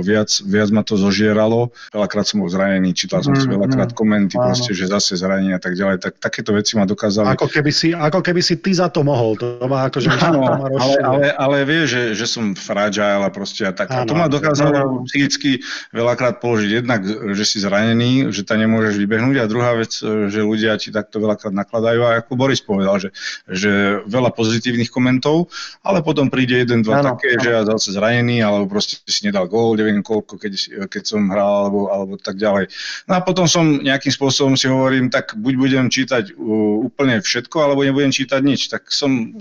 [0.02, 1.70] viac, viac ma to zožieralo.
[1.94, 3.98] Veľakrát som bol zranený, čítal som si mm, veľakrát mm.
[3.98, 6.02] komenty, proste, že zase zranenie a tak ďalej.
[6.02, 7.38] Tak, takéto veci ma dokázali.
[7.38, 9.38] Ako keby si, ako keby si ty za to mohol.
[9.38, 10.10] To má akože...
[10.28, 13.91] Áno, ale, ale, ale vie, že, že som fragile a proste a tak.
[13.91, 15.60] Áno, a to ma dokázalo psychicky
[15.91, 17.03] veľakrát položiť jednak,
[17.36, 21.51] že si zranený, že tam nemôžeš vybehnúť a druhá vec, že ľudia ti takto veľakrát
[21.51, 23.10] nakladajú a ako Boris povedal, že,
[23.51, 25.51] že veľa pozitívnych komentov,
[25.84, 27.43] ale potom príde jeden, dva áno, také, áno.
[27.43, 31.67] že ja zase zranený, alebo proste si nedal gól, neviem koľko, keď, keď som hral,
[31.67, 32.71] alebo, alebo tak ďalej.
[33.12, 37.84] No a potom som nejakým spôsobom si hovorím, tak buď budem čítať úplne všetko, alebo
[37.84, 38.69] nebudem čítať nič.
[38.71, 39.34] Tak som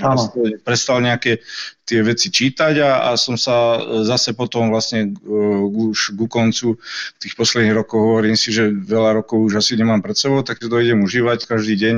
[0.65, 1.45] prestal nejaké
[1.87, 6.75] tie veci čítať a, a som sa zase potom vlastne uh, už ku koncu
[7.23, 10.67] tých posledných rokov hovorím si, že veľa rokov už asi nemám pred sebou, tak to
[10.83, 11.97] idem užívať každý deň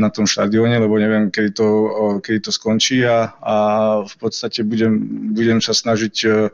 [0.00, 3.56] na tom štadióne, lebo neviem, kedy to, uh, kedy to skončí a, a
[4.08, 4.96] v podstate budem,
[5.36, 6.48] budem sa snažiť uh,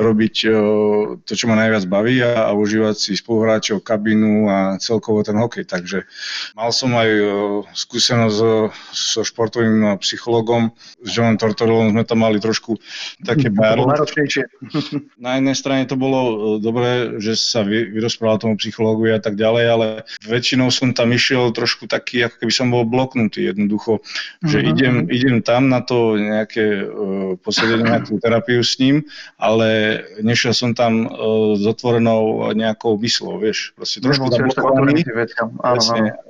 [0.00, 5.20] robiť uh, to, čo ma najviac baví a, a užívať si spoluhráčov, kabinu a celkovo
[5.20, 5.68] ten hokej.
[5.68, 6.08] Takže
[6.56, 7.28] mal som aj uh,
[7.76, 10.72] skúsenosť so, so športovým psychologom,
[11.04, 12.78] s Johnom Tortorellom sme tam mali trošku
[13.26, 13.90] také báro.
[15.24, 19.64] Na jednej strane to bolo e, dobré, že sa vyrozprával tomu psychológu a tak ďalej,
[19.66, 19.86] ale
[20.22, 23.98] väčšinou som tam išiel trošku taký, ako keby som bol bloknutý jednoducho,
[24.46, 24.70] že uh-huh.
[24.70, 29.02] idem, idem tam na to nejaké uh, posledenie nejakú terapiu s ním,
[29.42, 35.02] ale nešiel som tam uh, s otvorenou nejakou myslou, vieš, proste trošku zablokovaný.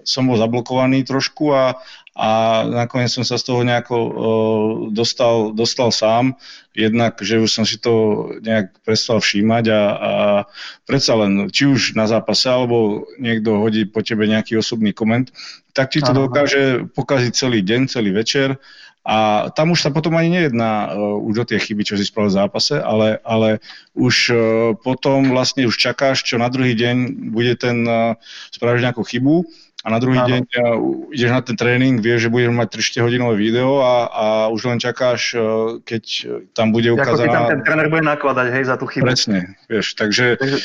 [0.03, 1.77] som bol zablokovaný trošku a,
[2.13, 4.13] a nakoniec som sa z toho nejako uh,
[4.93, 6.37] dostal, dostal sám,
[6.77, 10.13] jednak, že už som si to nejak prestal všímať a, a
[10.85, 15.33] predsa len, či už na zápase, alebo niekto hodí po tebe nejaký osobný koment,
[15.73, 18.61] tak ti to dokáže pokaziť celý deň, celý večer.
[19.03, 22.31] A tam už sa potom ani nejedná uh, už o tie chyby, čo si spravil
[22.31, 23.59] v zápase, ale, ale
[23.99, 24.39] už uh,
[24.79, 28.15] potom vlastne už čakáš, čo na druhý deň bude ten, uh,
[28.55, 29.43] spravíš nejakú chybu
[29.83, 30.31] a na druhý Áno.
[30.31, 30.43] deň
[31.11, 32.69] ideš na ten tréning, vieš, že budeš mať
[33.03, 35.39] 3 hodinové video a, a už len čakáš, e,
[35.83, 36.05] keď
[36.55, 37.27] tam bude ukázaná...
[37.27, 39.11] Ako tam ten tréner bude nakladať, hej, za tú chybu.
[39.11, 40.59] Presne, vieš, takže, takže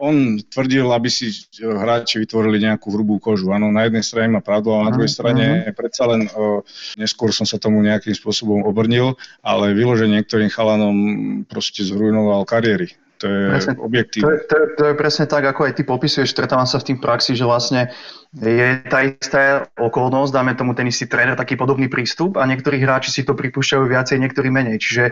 [0.00, 3.52] on tvrdil, aby si hráči vytvorili nejakú hrubú kožu.
[3.52, 5.76] Áno, na jednej strane má pravdu, ale na druhej strane uh-huh.
[5.76, 6.64] predsa len uh,
[6.96, 10.96] neskôr som sa tomu nejakým spôsobom obrnil, ale vyloženie niektorým chalanom
[11.44, 14.26] proste zrujnoval kariéry To je presne, objektívne.
[14.26, 16.90] To je, to, je, to je presne tak, ako aj ty popisuješ, stretávam sa v
[16.90, 17.94] tým praxi, že vlastne
[18.34, 23.14] je tá istá okolnosť, dáme tomu ten istý tréner, taký podobný prístup a niektorí hráči
[23.14, 24.82] si to pripúšťajú viacej, niektorí menej.
[24.82, 25.04] Čiže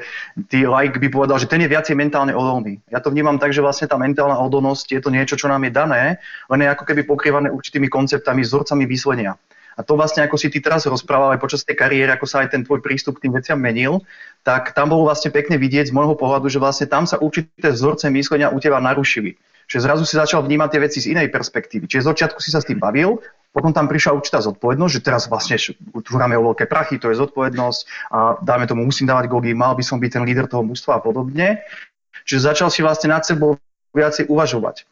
[0.51, 2.83] ty like by povedal, že ten je viacej mentálne odolný.
[2.91, 5.73] Ja to vnímam tak, že vlastne tá mentálna odolnosť je to niečo, čo nám je
[5.73, 6.03] dané,
[6.51, 9.39] len je ako keby pokrývané určitými konceptami, vzorcami myslenia.
[9.81, 12.53] A to vlastne, ako si ty teraz rozprával aj počas tej kariéry, ako sa aj
[12.53, 14.05] ten tvoj prístup k tým veciam menil,
[14.45, 18.13] tak tam bolo vlastne pekne vidieť z môjho pohľadu, že vlastne tam sa určité vzorce
[18.13, 19.41] myslenia u teba narušili.
[19.71, 21.89] Čiže zrazu si začal vnímať tie veci z inej perspektívy.
[21.89, 23.23] Čiže začiatku si sa s tým bavil,
[23.55, 25.57] potom tam prišla určitá zodpovednosť, že teraz vlastne
[26.03, 29.79] tu hráme o veľké prachy, to je zodpovednosť a dáme tomu, musím dávať góly, mal
[29.79, 31.63] by som byť ten líder toho mužstva a podobne.
[32.27, 33.63] Čiže začal si vlastne nad sebou
[33.95, 34.90] viacej uvažovať.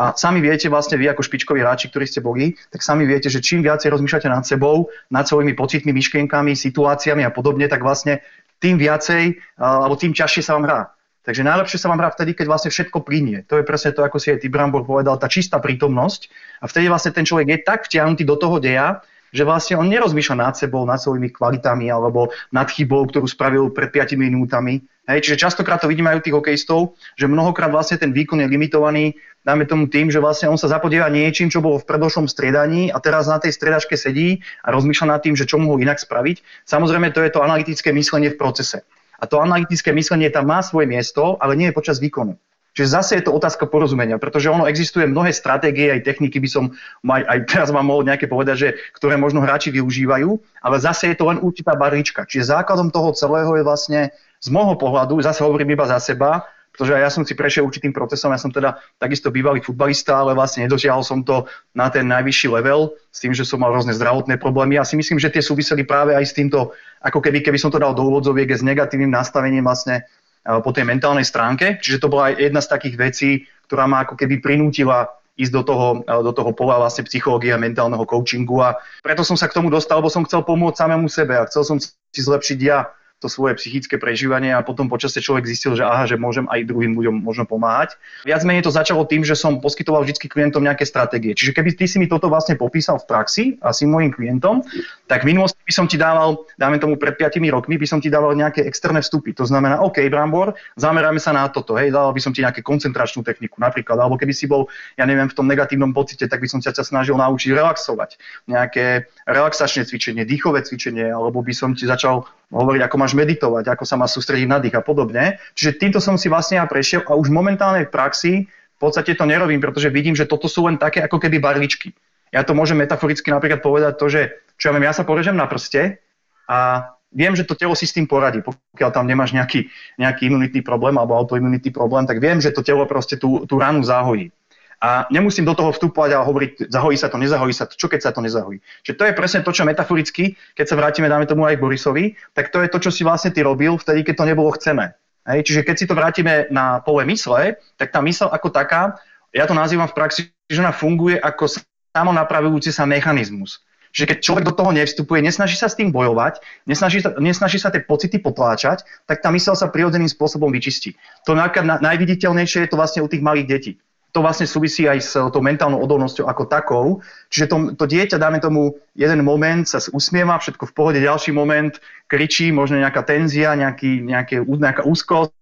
[0.00, 3.44] A sami viete, vlastne vy ako špičkoví hráči, ktorí ste boli, tak sami viete, že
[3.44, 8.24] čím viacej rozmýšľate nad sebou, nad svojimi pocitmi, myšlienkami, situáciami a podobne, tak vlastne
[8.64, 10.80] tým viacej, alebo tým ťažšie sa vám hrá.
[11.20, 13.44] Takže najlepšie sa vám hrá vtedy, keď vlastne všetko plinie.
[13.52, 16.32] To je presne to, ako si aj ty povedal, tá čistá prítomnosť.
[16.60, 20.36] A vtedy vlastne ten človek je tak vtiahnutý do toho deja, že vlastne on nerozmýšľa
[20.36, 24.82] nad sebou, nad svojimi kvalitami alebo nad chybou, ktorú spravil pred 5 minútami.
[25.10, 28.46] Hej, čiže častokrát to vidíme aj u tých hokejistov, že mnohokrát vlastne ten výkon je
[28.46, 32.92] limitovaný dáme tomu tým, že vlastne on sa zapodieva niečím, čo bolo v predošlom striedaní
[32.92, 36.66] a teraz na tej striedačke sedí a rozmýšľa nad tým, že čo mohol inak spraviť.
[36.68, 38.84] Samozrejme, to je to analytické myslenie v procese.
[39.20, 42.40] A to analytické myslenie tam má svoje miesto, ale nie je počas výkonu.
[42.70, 46.64] Čiže zase je to otázka porozumenia, pretože ono existuje mnohé stratégie, aj techniky by som
[47.02, 50.30] aj, aj teraz vám mohol nejaké povedať, že ktoré možno hráči využívajú,
[50.62, 52.22] ale zase je to len určitá barlička.
[52.22, 54.00] Čiže základom toho celého je vlastne
[54.38, 58.30] z môjho pohľadu, zase hovorím iba za seba, pretože ja som si prešiel určitým procesom,
[58.30, 62.94] ja som teda takisto bývalý futbalista, ale vlastne nedotiahol som to na ten najvyšší level
[63.10, 64.78] s tým, že som mal rôzne zdravotné problémy.
[64.78, 66.70] Ja si myslím, že tie súviseli práve aj s týmto,
[67.02, 70.06] ako keby, keby som to dal do úvodzoviek, s negatívnym nastavením vlastne
[70.44, 71.76] po tej mentálnej stránke.
[71.78, 73.30] Čiže to bola aj jedna z takých vecí,
[73.68, 75.08] ktorá ma ako keby prinútila
[75.40, 79.40] ísť do toho, e, do toho pola vlastne psychológie a mentálneho coachingu a preto som
[79.40, 82.58] sa k tomu dostal, lebo som chcel pomôcť samému sebe a chcel som si zlepšiť
[82.60, 86.64] ja to svoje psychické prežívanie a potom počasie človek zistil, že aha, že môžem aj
[86.64, 88.00] druhým ľuďom možno pomáhať.
[88.24, 91.36] Viac menej to začalo tým, že som poskytoval vždy klientom nejaké stratégie.
[91.36, 94.64] Čiže keby ty si mi toto vlastne popísal v praxi a si môjim klientom,
[95.04, 98.08] tak v minulosti by som ti dával, dáme tomu pred 5 rokmi, by som ti
[98.08, 99.36] dával nejaké externé vstupy.
[99.36, 103.20] To znamená, OK, Brambor, zameráme sa na toto, hej, dával by som ti nejaké koncentračnú
[103.20, 106.64] techniku napríklad, alebo keby si bol, ja neviem, v tom negatívnom pocite, tak by som
[106.64, 108.16] ťa snažil naučiť relaxovať.
[108.48, 113.84] Nejaké relaxačné cvičenie, dýchové cvičenie, alebo by som ti začal hovoriť, ako máš meditovať, ako
[113.86, 115.38] sa má sústrediť na dých a podobne.
[115.54, 119.28] Čiže týmto som si vlastne ja prešiel a už momentálne v praxi v podstate to
[119.28, 121.92] nerobím, pretože vidím, že toto sú len také ako keby barličky.
[122.32, 124.20] Ja to môžem metaforicky napríklad povedať to, že
[124.56, 126.00] čo ja viem, ja sa porežem na prste
[126.48, 128.40] a viem, že to telo si s tým poradí.
[128.40, 129.68] Pokiaľ tam nemáš nejaký,
[130.00, 133.84] nejaký imunitný problém alebo autoimunitný problém, tak viem, že to telo proste tú, tú ranu
[133.84, 134.32] zahojí.
[134.80, 138.00] A nemusím do toho vstupovať a hovoriť, zahojí sa to, nezahojí sa to, čo keď
[138.00, 138.64] sa to nezahojí.
[138.80, 142.04] Čiže to je presne to, čo metaforicky, keď sa vrátime, dáme tomu aj k Borisovi,
[142.32, 144.96] tak to je to, čo si vlastne ty robil vtedy, keď to nebolo chcené.
[145.28, 148.96] Hej, čiže keď si to vrátime na pole mysle, tak tá mysl ako taká,
[149.36, 151.60] ja to nazývam v praxi, že ona funguje ako
[151.92, 153.60] samonapravujúci sa mechanizmus.
[153.92, 157.84] Čiže keď človek do toho nevstupuje, nesnaží sa s tým bojovať, nesnaží nesnaží sa tie
[157.84, 160.96] pocity potláčať, tak tá mysel sa prirodzeným spôsobom vyčistí.
[161.28, 163.72] To najviditeľnejšie je to vlastne u tých malých detí
[164.10, 166.84] to vlastne súvisí aj s tou mentálnou odolnosťou ako takou.
[167.30, 171.78] Čiže to, to dieťa, dáme tomu jeden moment, sa usmieva, všetko v pohode, ďalší moment
[172.10, 175.34] kričí, možno nejaká tenzia, nejaký, nejaké, nejaká úzkosť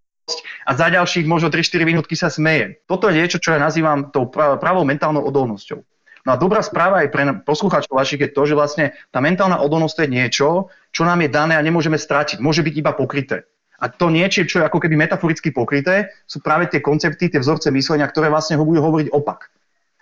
[0.69, 2.85] a za ďalších možno 3-4 minútky sa smeje.
[2.85, 5.81] Toto je niečo, čo ja nazývam tou pravou mentálnou odolnosťou.
[6.29, 10.05] No a dobrá správa aj pre poslucháčov vašich je to, že vlastne tá mentálna odolnosť
[10.05, 12.45] je niečo, čo nám je dané a nemôžeme strátiť.
[12.45, 13.49] Môže byť iba pokryté.
[13.79, 17.71] A to niečo, čo je ako keby metaforicky pokryté, sú práve tie koncepty, tie vzorce
[17.71, 19.55] myslenia, ktoré vlastne ho budú hovoriť opak.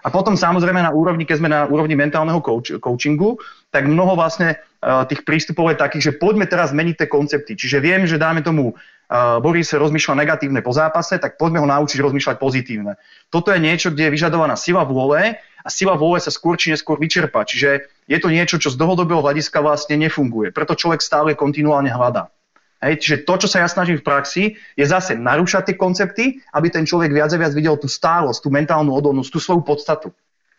[0.07, 3.43] A potom samozrejme na úrovni, keď sme na úrovni mentálneho coach, coachingu,
[3.75, 7.59] tak mnoho vlastne uh, tých prístupov je takých, že poďme teraz zmeniť tie koncepty.
[7.59, 11.99] Čiže viem, že dáme tomu uh, Boris rozmýšľa negatívne po zápase, tak poďme ho naučiť
[11.99, 12.95] rozmýšľať pozitívne.
[13.35, 17.03] Toto je niečo, kde je vyžadovaná sila vôle a sila vôle sa skôr či neskôr
[17.03, 17.43] vyčerpa.
[17.43, 20.55] Čiže je to niečo, čo z dlhodobého hľadiska vlastne nefunguje.
[20.55, 22.31] Preto človek stále kontinuálne hľadá.
[22.77, 24.45] Hej, čiže to, čo sa ja snažím v praxi,
[24.77, 28.49] je zase narúšať tie koncepty, aby ten človek viac a viac videl tú stálosť, tú
[28.53, 30.13] mentálnu odolnosť, tú svoju podstatu.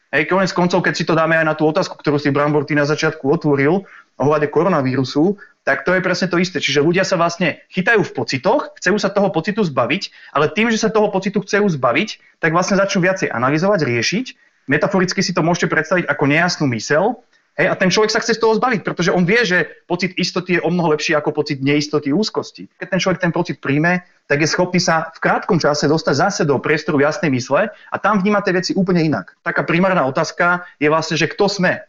[0.10, 2.74] Hej, konec koncov, keď si to dáme aj na tú otázku, ktorú si Brambor ty
[2.74, 3.84] na začiatku otvoril,
[4.18, 5.36] ohľade koronavírusu,
[5.68, 6.64] tak to je presne to isté.
[6.64, 10.80] Čiže ľudia sa vlastne chytajú v pocitoch, chcú sa toho pocitu zbaviť, ale tým, že
[10.80, 14.26] sa toho pocitu chcú zbaviť, tak vlastne začnú viacej analyzovať, riešiť.
[14.72, 17.20] Metaforicky si to môžete predstaviť ako nejasnú mysel,
[17.58, 20.62] Hej, a ten človek sa chce z toho zbaviť, pretože on vie, že pocit istoty
[20.62, 22.70] je o mnoho lepší ako pocit neistoty, úzkosti.
[22.78, 26.42] Keď ten človek ten pocit príjme, tak je schopný sa v krátkom čase dostať zase
[26.46, 29.34] do priestoru jasnej mysle a tam vníma tie veci úplne inak.
[29.42, 31.82] Taká primárna otázka je vlastne, že kto sme.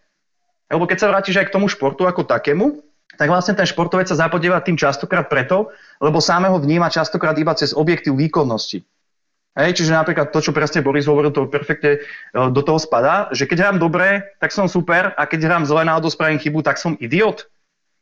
[0.72, 2.80] Lebo keď sa vrátiš aj k tomu športu ako takému,
[3.20, 5.68] tak vlastne ten športovec sa zapodieva tým častokrát preto,
[6.00, 8.88] lebo sáme ho vníma častokrát iba cez objektív výkonnosti.
[9.58, 12.00] Hej, čiže napríklad to, čo presne Boris hovoril, to perfektne e,
[12.32, 16.12] do toho spadá, že keď hrám dobre, tak som super a keď hrám zle náhodou
[16.14, 17.50] spravím chybu, tak som idiot.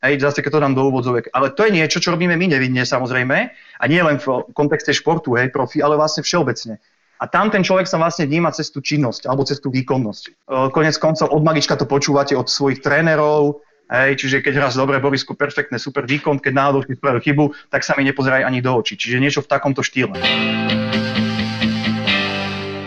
[0.04, 1.32] Hej, zase keď to dám do úvodzovek.
[1.32, 3.36] Ale to je niečo, čo robíme my nevinne samozrejme
[3.80, 6.76] a nie len v kontexte športu, hej, profi, ale vlastne všeobecne.
[7.16, 10.24] A tam ten človek sa vlastne vníma cez tú činnosť alebo cez tú výkonnosť.
[10.28, 10.32] E,
[10.76, 15.38] konec koncov od malička to počúvate od svojich trénerov, Hej, čiže keď hráš dobre, Borisku,
[15.38, 18.98] perfektné, super výkon, keď náhodou si chybu, tak sa mi nepozeraj ani do očí.
[18.98, 20.18] Čiže niečo v takomto štýle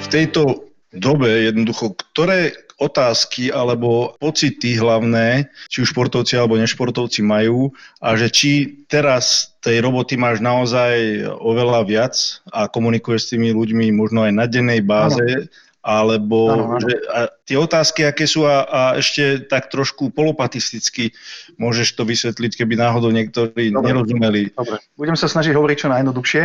[0.10, 8.16] tejto dobe jednoducho, ktoré otázky alebo pocity hlavné, či už športovci alebo nešportovci majú a
[8.16, 8.52] že či
[8.88, 12.16] teraz tej roboty máš naozaj oveľa viac
[12.50, 16.84] a komunikuješ s tými ľuďmi možno aj na dennej báze, ano alebo ano, ano.
[16.84, 21.16] Že, a tie otázky, aké sú a, a ešte tak trošku polopatisticky
[21.56, 23.88] môžeš to vysvetliť, keby náhodou niektorí Dobre.
[23.88, 24.42] nerozumeli.
[24.52, 26.42] Dobre, budem sa snažiť hovoriť čo najjednoduchšie.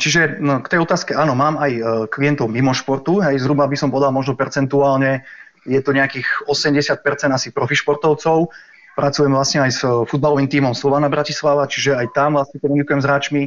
[0.00, 3.76] Čiže no, k tej otázke, áno, mám aj e, klientov mimo športu, aj zhruba by
[3.76, 5.28] som povedal možno percentuálne,
[5.68, 8.48] je to nejakých 80% asi profi športovcov,
[8.96, 13.42] pracujem vlastne aj s futbalovým tímom Slovana Bratislava, čiže aj tam vlastne komunikujem s hráčmi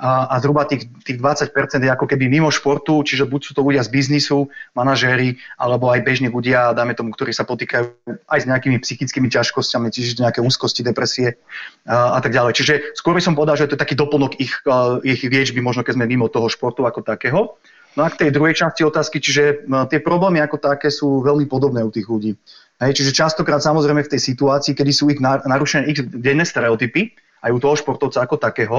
[0.00, 3.60] a, a zhruba tých, tých 20% je ako keby mimo športu, čiže buď sú to
[3.60, 8.48] ľudia z biznisu, manažéri, alebo aj bežní ľudia, dáme tomu, ktorí sa potýkajú aj s
[8.48, 11.36] nejakými psychickými ťažkosťami, čiže nejaké úzkosti, depresie
[11.84, 12.56] a, a tak ďalej.
[12.56, 14.56] Čiže skôr by som povedal, že to je taký doplnok ich,
[15.04, 17.60] ich liečby, možno keď sme mimo toho športu ako takého.
[17.98, 21.84] No a k tej druhej časti otázky, čiže tie problémy ako také sú veľmi podobné
[21.84, 22.32] u tých ľudí.
[22.80, 27.12] Hej, čiže častokrát samozrejme v tej situácii, kedy sú ich narušené ich denné stereotypy,
[27.44, 28.78] aj u toho športovca ako takého,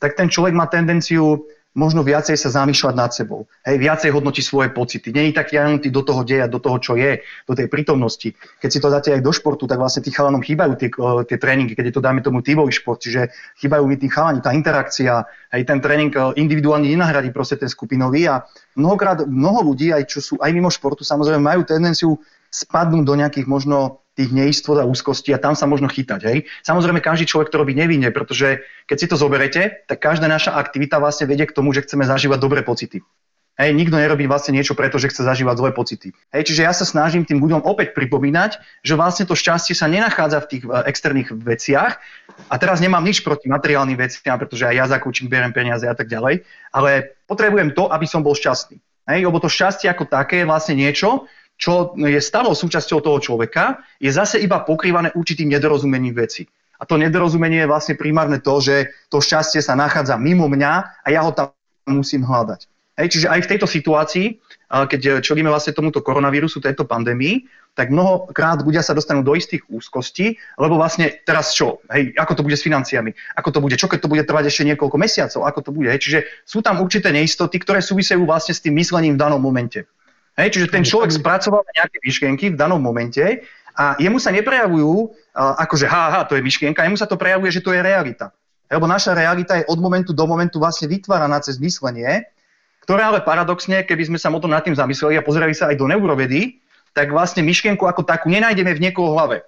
[0.00, 3.46] tak ten človek má tendenciu možno viacej sa zamýšľať nad sebou.
[3.62, 5.14] Hej, viacej hodnotí svoje pocity.
[5.14, 8.34] Není tak janutý do toho deja, do toho, čo je, do tej prítomnosti.
[8.58, 11.38] Keď si to dáte aj do športu, tak vlastne tých chalanom chýbajú tie, eh, tie
[11.38, 13.30] tréningy, keď je to dáme tomu tímový šport, čiže
[13.62, 15.22] chýbajú mi tí chalani, tá interakcia,
[15.54, 18.42] aj ten tréning eh, individuálne nenahradí proste ten skupinový a
[18.74, 22.18] mnohokrát mnoho ľudí, aj čo sú aj mimo športu, samozrejme majú tendenciu
[22.50, 26.20] spadnúť do nejakých možno tých neistot a úzkostí a tam sa možno chytať.
[26.28, 26.38] Hej.
[26.60, 31.00] Samozrejme, každý človek to robí nevinne, pretože keď si to zoberete, tak každá naša aktivita
[31.00, 33.00] vlastne vedie k tomu, že chceme zažívať dobré pocity.
[33.60, 36.16] Hej, nikto nerobí vlastne niečo preto, že chce zažívať zlé pocity.
[36.32, 40.40] Hej, čiže ja sa snažím tým ľuďom opäť pripomínať, že vlastne to šťastie sa nenachádza
[40.40, 42.00] v tých uh, externých veciach.
[42.48, 45.92] A teraz nemám nič proti materiálnym veciam, pretože aj ja za coaching beriem peniaze a
[45.92, 46.40] tak ďalej,
[46.72, 48.80] ale potrebujem to, aby som bol šťastný.
[49.12, 51.28] Hej, lebo to šťastie ako také je vlastne niečo,
[51.60, 56.48] čo je stavou súčasťou toho človeka, je zase iba pokrývané určitým nedorozumením veci.
[56.80, 61.08] A to nedorozumenie je vlastne primárne to, že to šťastie sa nachádza mimo mňa a
[61.12, 61.52] ja ho tam
[61.84, 62.64] musím hľadať.
[62.96, 64.26] Hej, čiže aj v tejto situácii,
[64.72, 67.44] keď čelíme vlastne tomuto koronavírusu, tejto pandémii,
[67.76, 71.84] tak mnohokrát ľudia sa dostanú do istých úzkostí, lebo vlastne teraz čo?
[71.92, 73.12] Hej, ako to bude s financiami?
[73.36, 73.76] Ako to bude?
[73.76, 75.40] Čo keď to bude trvať ešte niekoľko mesiacov?
[75.44, 75.92] Ako to bude?
[75.92, 76.18] Hej, čiže
[76.48, 79.84] sú tam určité neistoty, ktoré súvisejú vlastne s tým myslením v danom momente.
[80.38, 85.54] Hej, čiže ten človek spracoval nejaké myšlienky v danom momente a jemu sa neprejavujú uh,
[85.58, 88.30] ako, že ha, ha, to je myšlienka, jemu sa to prejavuje, že to je realita.
[88.70, 92.22] Lebo naša realita je od momentu do momentu vlastne vytváraná cez myslenie,
[92.86, 95.76] ktoré ale paradoxne, keby sme sa o tom nad tým zamysleli a pozerali sa aj
[95.78, 96.62] do neurovedy,
[96.94, 99.46] tak vlastne myšlienku ako takú nenájdeme v niekoho hlave.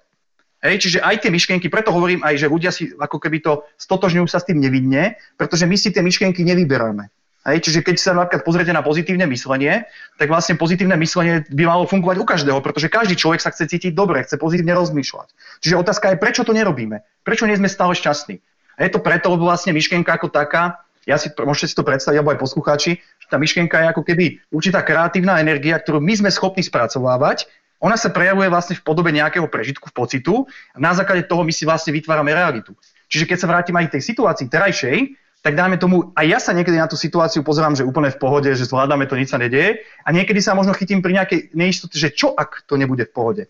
[0.63, 4.27] Hej, čiže aj tie myšlienky, preto hovorím aj, že ľudia si ako keby to stotožňujú
[4.31, 7.11] sa s tým nevidne, pretože my si tie myšlienky nevyberáme.
[7.43, 9.83] Hej, čiže keď sa napríklad pozriete na pozitívne myslenie,
[10.15, 13.91] tak vlastne pozitívne myslenie by malo fungovať u každého, pretože každý človek sa chce cítiť
[13.91, 15.27] dobre, chce pozitívne rozmýšľať.
[15.59, 17.03] Čiže otázka je, prečo to nerobíme?
[17.27, 18.39] Prečo nie sme stále šťastní?
[18.79, 22.23] A je to preto, lebo vlastne myšlienka ako taká, ja si, môžete si to predstaviť,
[22.23, 26.31] alebo aj poslucháči, že tá myšlienka je ako keby určitá kreatívna energia, ktorú my sme
[26.31, 27.51] schopní spracovávať.
[27.83, 31.51] Ona sa prejavuje vlastne v podobe nejakého prežitku, v pocitu a na základe toho my
[31.51, 32.71] si vlastne vytvárame realitu.
[33.11, 34.97] Čiže keď sa vrátim aj k tej situácii terajšej,
[35.43, 38.47] tak dáme tomu, aj ja sa niekedy na tú situáciu pozerám, že úplne v pohode,
[38.47, 39.83] že zvládame to, nič sa nedieje.
[40.07, 43.43] A niekedy sa možno chytím pri nejakej neistote, že čo ak to nebude v pohode.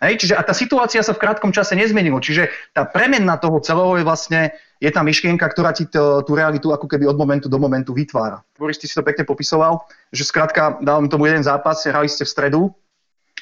[0.00, 2.16] Hej, čiže a tá situácia sa v krátkom čase nezmenila.
[2.16, 6.72] Čiže tá premenna toho celého je vlastne, je tá myšlienka, ktorá ti to, tú realitu
[6.72, 8.40] ako keby od momentu do momentu vytvára.
[8.56, 9.84] Boris, ty si to pekne popisoval,
[10.16, 12.60] že skrátka dávam tomu jeden zápas, hrali ste v stredu,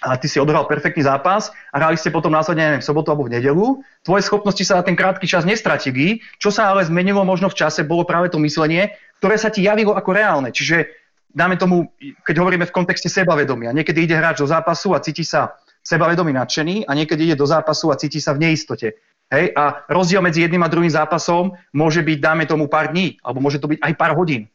[0.02, 3.30] a ty si odhral perfektný zápas a hrali ste potom následne neviem, v sobotu alebo
[3.30, 3.78] v nedelu.
[4.02, 6.18] Tvoje schopnosti sa na ten krátky čas nestratili.
[6.42, 9.94] Čo sa ale zmenilo možno v čase, bolo práve to myslenie, ktoré sa ti javilo
[9.94, 10.50] ako reálne.
[10.50, 10.90] Čiže
[11.30, 11.94] dáme tomu,
[12.26, 15.54] keď hovoríme v kontexte sebavedomia, niekedy ide hráč do zápasu a cíti sa
[15.86, 18.98] sebavedomý, nadšený a niekedy ide do zápasu a cíti sa v neistote.
[19.32, 19.54] Hej?
[19.56, 23.58] A rozdiel medzi jedným a druhým zápasom môže byť, dáme tomu, pár dní, alebo môže
[23.58, 24.52] to byť aj pár hodín.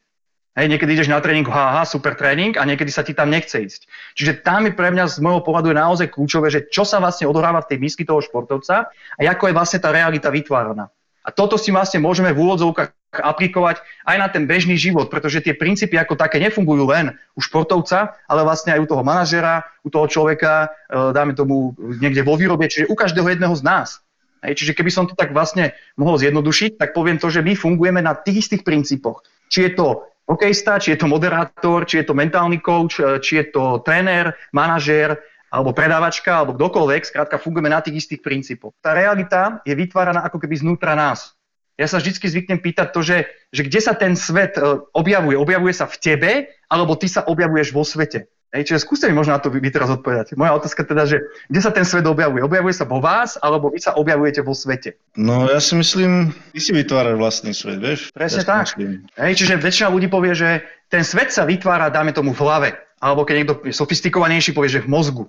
[0.57, 3.85] Hej, niekedy ideš na tréning, haha, super tréning a niekedy sa ti tam nechce ísť.
[4.17, 7.29] Čiže tam je pre mňa z môjho pohľadu je naozaj kľúčové, že čo sa vlastne
[7.29, 10.89] odohráva v tej misky toho športovca a ako je vlastne tá realita vytváraná.
[11.21, 12.89] A toto si vlastne môžeme v úvodzovkách
[13.21, 18.17] aplikovať aj na ten bežný život, pretože tie princípy ako také nefungujú len u športovca,
[18.25, 22.65] ale vlastne aj u toho manažera, u toho človeka, e, dáme tomu niekde vo výrobe,
[22.65, 24.01] čiže u každého jedného z nás.
[24.41, 28.01] Hej, čiže keby som to tak vlastne mohol zjednodušiť, tak poviem to, že my fungujeme
[28.01, 29.21] na tých istých princípoch.
[29.51, 33.41] Či je to hokejista, či je to moderátor, či je to mentálny coach, e, či
[33.41, 35.15] je to tréner, manažér,
[35.47, 38.75] alebo predávačka, alebo kdokoľvek, skrátka fungujeme na tých istých princípoch.
[38.83, 41.39] Tá realita je vytváraná ako keby znútra nás.
[41.79, 45.39] Ja sa vždy zvyknem pýtať to, že, že kde sa ten svet e, objavuje.
[45.39, 46.31] Objavuje sa v tebe,
[46.67, 48.27] alebo ty sa objavuješ vo svete.
[48.55, 50.39] Hej, čiže skúste mi možno na to vy, vy teraz odpovedať.
[50.39, 51.19] Moja otázka teda, že
[51.51, 52.39] kde sa ten svet objavuje?
[52.39, 54.95] Objavuje sa vo vás, alebo vy sa objavujete vo svete?
[55.19, 58.07] No ja si myslím, ty si vytváraš vlastný svet, vieš?
[58.15, 58.79] Presne ja tak.
[59.19, 62.69] Hej, čiže väčšina ľudí povie, že ten svet sa vytvára, dáme tomu v hlave.
[63.03, 65.27] Alebo keď niekto je sofistikovanejší, povie, že v mozgu.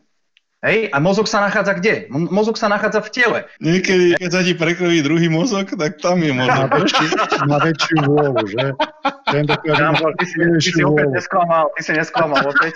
[0.59, 0.91] Hej?
[0.91, 2.11] A mozog sa nachádza kde?
[2.11, 3.39] Mozog sa nachádza v tele.
[3.63, 6.67] Niekedy, keď sa ti prekroví druhý mozog, tak tam je mozog.
[6.67, 7.07] Má väčšiu,
[7.47, 8.67] má väčšiu vôľu, že?
[9.31, 12.75] Ten dokáže ja, ty, si, ty si opäť nesklamal, ty si nesklamal opäť.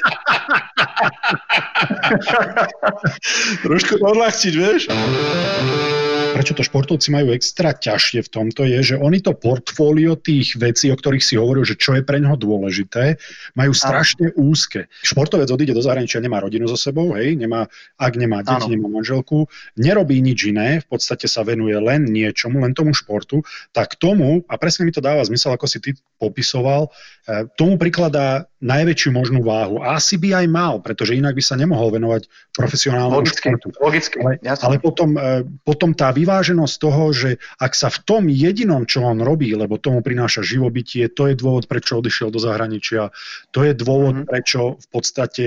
[3.67, 4.83] Trošku odľahčiť, vieš?
[6.33, 10.89] prečo to športovci majú extra ťažšie v tomto, je, že oni to portfólio tých vecí,
[10.89, 13.21] o ktorých si hovoril, že čo je pre ňoho dôležité,
[13.53, 14.49] majú strašne Áno.
[14.49, 14.89] úzke.
[15.05, 17.69] Športovec odíde do zahraničia, nemá rodinu so sebou, hej, nemá,
[18.01, 19.45] ak nemá deti, nemá manželku,
[19.77, 23.45] nerobí nič iné, v podstate sa venuje len niečomu, len tomu športu,
[23.77, 26.89] tak tomu, a presne mi to dáva zmysel, ako si ty popisoval,
[27.29, 29.83] e, tomu prikladá najväčšiu možnú váhu.
[29.83, 33.69] A asi by aj mal, pretože inak by sa nemohol venovať profesionálnemu logicky, športu.
[33.83, 38.87] Logicky, ale, ale potom, e, potom tá vyváženosť toho, že ak sa v tom jedinom,
[38.87, 43.11] čo on robí, lebo tomu prináša živobytie, to je dôvod, prečo odišiel do zahraničia,
[43.51, 44.31] to je dôvod, mm-hmm.
[44.31, 45.45] prečo v podstate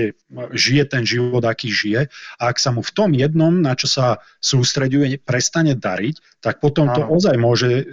[0.52, 2.12] žije ten život, aký žije.
[2.36, 6.92] A ak sa mu v tom jednom, na čo sa sústreďuje, prestane dariť, tak potom
[6.92, 6.94] Áno.
[6.94, 7.84] to ozaj môže e,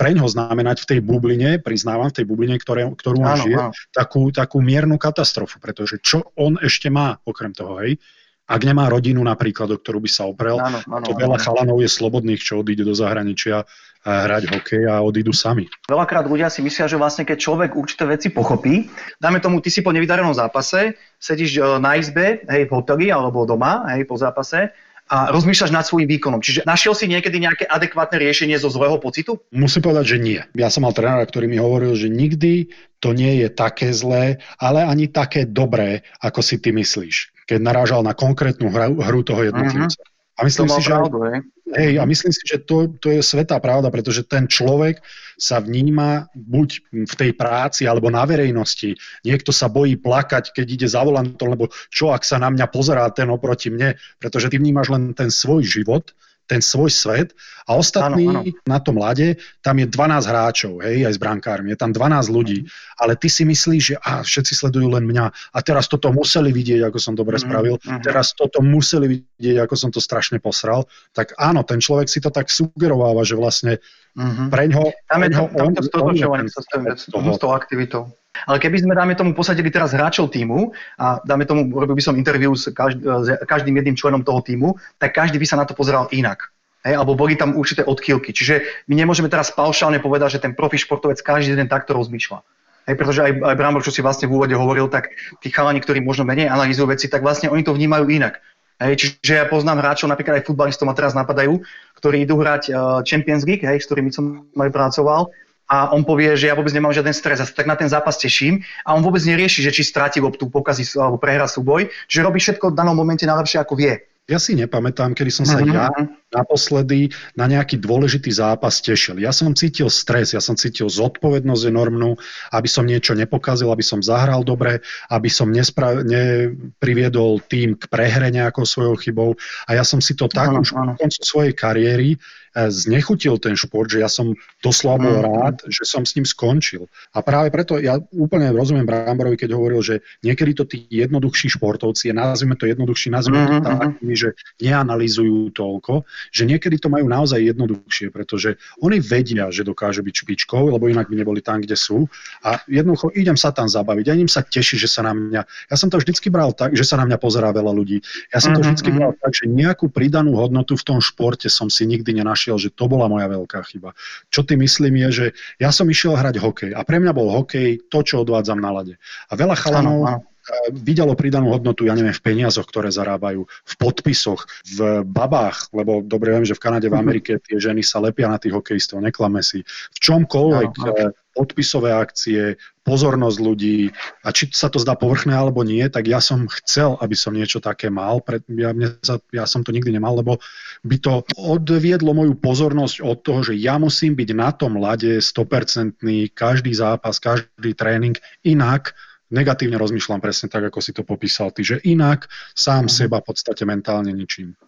[0.00, 3.56] pre ňoho znamenať v tej bubline, priznávam, v tej bubline, ktoré, ktorú on áno, žije,
[3.60, 3.72] áno.
[3.92, 8.00] Takú, takú miernu katastrofu, pretože čo on ešte má okrem toho, hej?
[8.48, 11.44] Ak nemá rodinu napríklad, o ktorú by sa oprel, áno, áno, to veľa áno.
[11.44, 13.68] chalanov je slobodných, čo odíde do zahraničia
[14.00, 15.68] a hrať hokej a odídu sami.
[15.84, 18.88] Veľakrát ľudia si myslia, že vlastne keď človek určité veci pochopí,
[19.20, 23.44] dáme tomu, ty si po nevydarenom zápase, sedíš e, na izbe, hej, v hoteli alebo
[23.44, 24.72] doma, hej, po zápase
[25.10, 26.38] a rozmýšľaš nad svojím výkonom.
[26.38, 29.42] Čiže našiel si niekedy nejaké adekvátne riešenie zo zlého pocitu?
[29.50, 30.40] Musím povedať, že nie.
[30.54, 32.70] Ja som mal trénera, ktorý mi hovoril, že nikdy
[33.02, 38.06] to nie je také zlé, ale ani také dobré, ako si ty myslíš, keď narážal
[38.06, 39.98] na konkrétnu hru, hru toho jednotlivca.
[39.98, 40.18] Uh-huh.
[40.40, 41.38] A myslím si, že, pravdu, hej?
[41.70, 45.04] Hej, a myslím si, že to, to je svetá pravda, pretože ten človek
[45.36, 46.68] sa vníma buď
[47.06, 48.96] v tej práci alebo na verejnosti.
[49.22, 53.04] Niekto sa bojí plakať, keď ide za volantom, lebo čo ak sa na mňa pozerá
[53.12, 56.10] ten oproti mne, pretože ty vnímaš len ten svoj život
[56.50, 57.30] ten svoj svet
[57.70, 58.50] a ostatní ano, ano.
[58.66, 62.66] na tom lade, tam je 12 hráčov, hej, aj s brankármi, je tam 12 ľudí,
[62.98, 66.90] ale ty si myslíš, že a, všetci sledujú len mňa a teraz toto museli vidieť,
[66.90, 68.02] ako som dobre mm, spravil, uh-huh.
[68.02, 72.34] teraz toto museli vidieť, ako som to strašne posral, tak áno, ten človek si to
[72.34, 73.78] tak sugerováva, že vlastne
[74.18, 74.50] uh-huh.
[74.50, 74.90] preňho...
[75.06, 78.10] Tam je to, tam to stotočovanie s tou aktivitou.
[78.46, 82.14] Ale keby sme, dáme tomu, posadili teraz hráčov týmu a dáme tomu, robil by som
[82.14, 85.74] interviu s, každ- s každým jedným členom toho týmu, tak každý by sa na to
[85.74, 86.48] pozeral inak.
[86.80, 88.32] Hej, alebo boli tam určité odchýlky.
[88.32, 92.40] Čiže my nemôžeme teraz paušálne povedať, že ten profi športovec každý deň takto rozmýšľa.
[92.88, 95.12] Hej, pretože aj, aj Brambor, čo si vlastne v úvode hovoril, tak
[95.44, 98.40] tí chalani, ktorí možno menej analýzujú veci, tak vlastne oni to vnímajú inak.
[98.80, 101.60] Hej, čiže ja poznám hráčov, napríklad aj futbalistov ma teraz napadajú,
[102.00, 105.28] ktorí idú hrať uh, Champions League, hej, s ktorými som aj pracoval
[105.70, 108.18] a on povie, že ja vôbec nemám žiaden stres, ja sa tak na ten zápas
[108.18, 112.42] teším a on vôbec nerieši, že či stráti loptu, pokazí alebo prehra súboj, že robí
[112.42, 114.02] všetko v danom momente najlepšie ako vie.
[114.30, 115.74] Ja si nepamätám, kedy som sa mm-hmm.
[115.74, 115.90] ja
[116.30, 119.18] naposledy na nejaký dôležitý zápas tešil.
[119.18, 122.14] Ja som cítil stres, ja som cítil zodpovednosť enormnú,
[122.54, 128.30] aby som niečo nepokazil, aby som zahral dobre, aby som nespra- nepriviedol tým k prehre
[128.30, 129.34] nejakou svojou chybou.
[129.66, 130.94] A ja som si to tak ano, už ano.
[130.94, 132.14] koncu svojej kariéry
[132.54, 135.24] znechutil ten šport, že ja som doslova bol mm.
[135.24, 136.90] rád, že som s ním skončil.
[137.14, 142.10] A práve preto ja úplne rozumiem Bramborovi, keď hovoril, že niekedy to tí jednoduchší športovci,
[142.10, 143.78] nazvime to jednoduchší, nazvime to mm-hmm.
[143.78, 144.28] takými, že
[144.58, 146.02] neanalýzujú toľko,
[146.34, 151.06] že niekedy to majú naozaj jednoduchšie, pretože oni vedia, že dokážu byť špičkou, lebo inak
[151.06, 152.10] by neboli tam, kde sú.
[152.42, 154.06] A jednoducho idem sa tam zabaviť.
[154.10, 155.70] A im sa teší, že sa na mňa...
[155.70, 158.02] Ja som to vždycky bral tak, že sa na mňa pozerá veľa ľudí.
[158.32, 158.96] Ja som to mhm, vždycky mhm.
[158.96, 162.88] bral tak, že nejakú pridanú hodnotu v tom športe som si nikdy nenašiel, že to
[162.88, 163.92] bola moja veľká chyba.
[164.32, 165.26] Čo ty myslím je, že
[165.60, 168.94] ja som išiel hrať hokej a pre mňa bol hokej to, čo odvádzam na lade.
[169.28, 170.24] A veľa chalanov
[170.72, 176.34] videlo pridanú hodnotu, ja neviem, v peniazoch, ktoré zarábajú, v podpisoch, v babách, lebo dobre
[176.34, 177.02] viem, že v Kanade, v mhm.
[177.02, 179.62] Amerike tie ženy sa lepia na tých hokejistov, neklame si.
[179.94, 181.19] V čomkoľvek, no, no.
[181.34, 183.92] Podpisové akcie, pozornosť ľudí
[184.26, 187.62] a či sa to zdá povrchné alebo nie, tak ja som chcel, aby som niečo
[187.62, 188.18] také mal.
[188.18, 190.42] Pre, ja, mne sa, ja som to nikdy nemal, lebo
[190.82, 196.02] by to odviedlo moju pozornosť od toho, že ja musím byť na tom lade 100%
[196.34, 198.96] každý zápas, každý tréning inak,
[199.30, 202.98] negatívne rozmýšľam presne tak, ako si to popísal ty, že inak sám uh-huh.
[203.06, 204.58] seba v podstate mentálne ničím.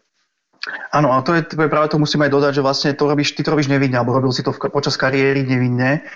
[0.95, 3.35] Áno, a to je, to je práve to musím aj dodať, že vlastne to robíš,
[3.35, 6.07] ty to robíš nevinne, alebo robil si to v, počas kariéry nevinne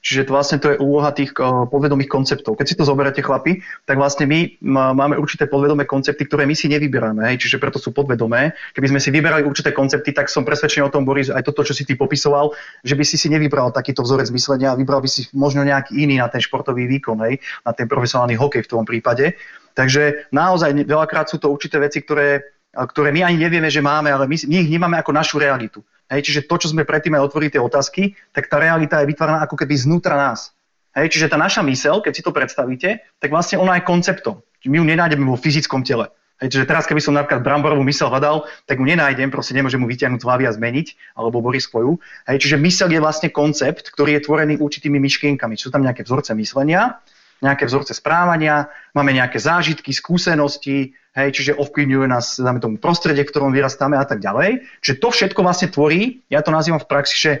[0.00, 2.58] Čiže to vlastne to je úloha tých uh, podvedomých konceptov.
[2.58, 6.70] Keď si to zoberáte chlapi, tak vlastne my máme určité podvedomé koncepty, ktoré my si
[6.70, 8.54] nevyberáme, hej, čiže preto sú podvedomé.
[8.74, 11.74] Keby sme si vyberali určité koncepty, tak som presvedčený o tom, Boris, aj toto, čo
[11.74, 15.26] si ty popisoval, že by si si nevybral takýto vzorec myslenia a vybral by si
[15.34, 19.34] možno nejaký iný na ten športový výkon, hej, na ten profesionálny hokej v tom prípade.
[19.78, 22.42] Takže naozaj veľakrát sú to určité veci, ktoré,
[22.74, 25.82] ktoré my ani nevieme, že máme, ale my, my ich nemáme ako našu realitu.
[26.08, 29.44] Hej, čiže to, čo sme predtým aj otvorili tie otázky, tak tá realita je vytváraná
[29.44, 30.56] ako keby znútra nás.
[30.96, 34.40] Hej, čiže tá naša mysel, keď si to predstavíte, tak vlastne ona je konceptom.
[34.64, 36.08] My ju nenájdeme vo fyzickom tele.
[36.38, 39.90] Hej, čiže teraz, keby som napríklad bramborovú mysel hľadal, tak mu nenájdem, proste nemôžem mu
[39.90, 41.98] vyťahnuť hlavy a zmeniť, alebo Boris svoju.
[42.30, 45.58] Hej, čiže mysel je vlastne koncept, ktorý je tvorený určitými myšlienkami.
[45.58, 47.02] Sú tam nejaké vzorce myslenia,
[47.38, 53.30] nejaké vzorce správania, máme nejaké zážitky, skúsenosti, hej, čiže ovplyvňuje nás, dáme tomu prostredie, v
[53.30, 54.66] ktorom vyrastáme a tak ďalej.
[54.82, 57.32] Čiže to všetko vlastne tvorí, ja to nazývam v praxi, že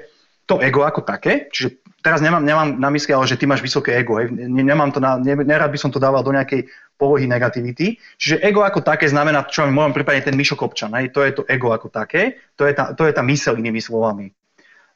[0.48, 3.92] to ego ako také, čiže teraz nemám, nemám na mysli, ale že ty máš vysoké
[4.00, 6.64] ego, hej, nemám to na, ne, nerad by som to dával do nejakej
[6.96, 8.00] polohy negativity.
[8.16, 11.36] Čiže ego ako také znamená, čo v mojom prípade ten Mišo Kopčan, hej, to je
[11.36, 14.32] to ego ako také, to je tá, to je tá mysel inými slovami.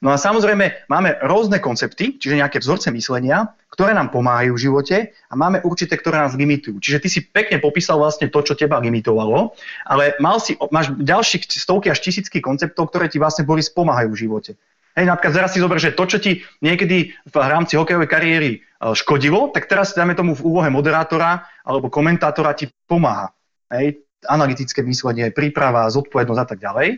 [0.03, 4.97] No a samozrejme máme rôzne koncepty, čiže nejaké vzorce myslenia, ktoré nám pomáhajú v živote
[5.31, 6.83] a máme určité, ktoré nás limitujú.
[6.83, 9.55] Čiže ty si pekne popísal vlastne to, čo teba limitovalo,
[9.87, 14.21] ale mal si, máš ďalších stovky až tisícky konceptov, ktoré ti vlastne boli spomáhajú v
[14.27, 14.53] živote.
[14.93, 18.59] Hej, napríklad zaraz si zober, že to, čo ti niekedy v rámci hokejovej kariéry e,
[18.93, 23.33] škodilo, tak teraz dáme tomu v úlohe moderátora alebo komentátora ti pomáha.
[23.73, 26.89] Hej, analytické myslenie, príprava, zodpovednosť a tak ďalej.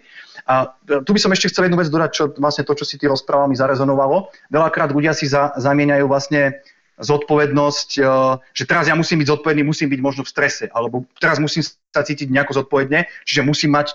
[0.44, 3.08] A tu by som ešte chcel jednu vec dodať, čo vlastne to, čo si ty
[3.08, 4.28] rozprával, mi zarezonovalo.
[4.52, 6.60] Veľakrát ľudia si za, zamieňajú vlastne
[7.00, 8.02] zodpovednosť, e,
[8.54, 12.02] že teraz ja musím byť zodpovedný, musím byť možno v strese, alebo teraz musím sa
[12.06, 13.94] cítiť nejako zodpovedne, čiže musím mať e,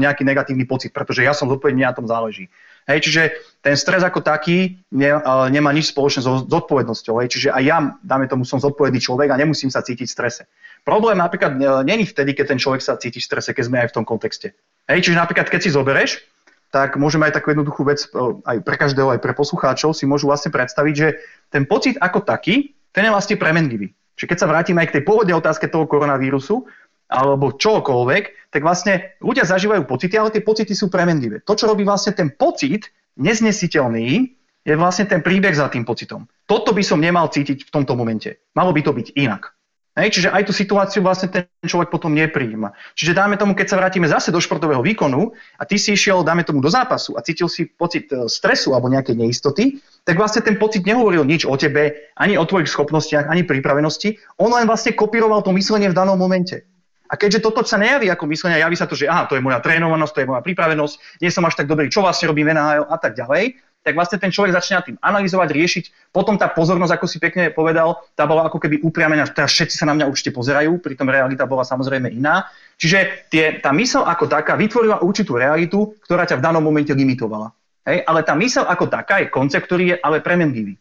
[0.00, 2.48] nejaký negatívny pocit, pretože ja som zodpovedný, na tom záleží.
[2.88, 3.22] Hej, čiže
[3.60, 5.20] ten stres ako taký ne, e,
[5.52, 7.20] nemá nič spoločné so zodpovednosťou.
[7.20, 10.42] Hej, čiže aj ja, dáme tomu, som zodpovedný človek a nemusím sa cítiť v strese.
[10.84, 13.96] Problém napríklad není vtedy, keď ten človek sa cíti v strese, keď sme aj v
[14.00, 14.56] tom kontexte.
[14.88, 16.24] Hej, čiže napríklad, keď si zobereš,
[16.68, 18.04] tak môžeme aj takú jednoduchú vec,
[18.44, 21.08] aj pre každého, aj pre poslucháčov si môžu vlastne predstaviť, že
[21.48, 23.92] ten pocit ako taký, ten je vlastne premenlivý.
[24.16, 26.68] Čiže keď sa vrátime aj k tej pôvodnej otázke toho koronavírusu,
[27.08, 31.40] alebo čokoľvek, tak vlastne ľudia zažívajú pocity, ale tie pocity sú premenlivé.
[31.48, 36.28] To, čo robí vlastne ten pocit neznesiteľný, je vlastne ten príbeh za tým pocitom.
[36.44, 38.44] Toto by som nemal cítiť v tomto momente.
[38.52, 39.56] Malo by to byť inak.
[39.98, 42.70] Hej, čiže aj tú situáciu vlastne ten človek potom nepríjima.
[42.94, 46.46] Čiže dáme tomu, keď sa vrátime zase do športového výkonu a ty si išiel, dáme
[46.46, 50.54] tomu, do zápasu a cítil si pocit e, stresu alebo nejakej neistoty, tak vlastne ten
[50.54, 54.38] pocit nehovoril nič o tebe, ani o tvojich schopnostiach, ani pripravenosti.
[54.38, 56.62] On len vlastne kopíroval to myslenie v danom momente.
[57.10, 59.58] A keďže toto sa nejaví ako myslenie, javí sa to, že aha, to je moja
[59.64, 62.96] trénovanosť, to je moja pripravenosť, nie som až tak dobrý, čo vlastne robím NHL a
[63.00, 63.56] tak ďalej,
[63.88, 65.84] tak vlastne ten človek začne tým analyzovať, riešiť.
[66.12, 69.24] Potom tá pozornosť, ako si pekne povedal, tá bola ako keby upriamená.
[69.32, 72.44] Teraz všetci sa na mňa určite pozerajú, pritom realita bola samozrejme iná.
[72.76, 77.48] Čiže tie, tá mysel ako taká vytvorila určitú realitu, ktorá ťa v danom momente limitovala.
[77.88, 78.04] Hej?
[78.04, 80.76] Ale tá mysel ako taká je koncept, ktorý je ale premenlivý.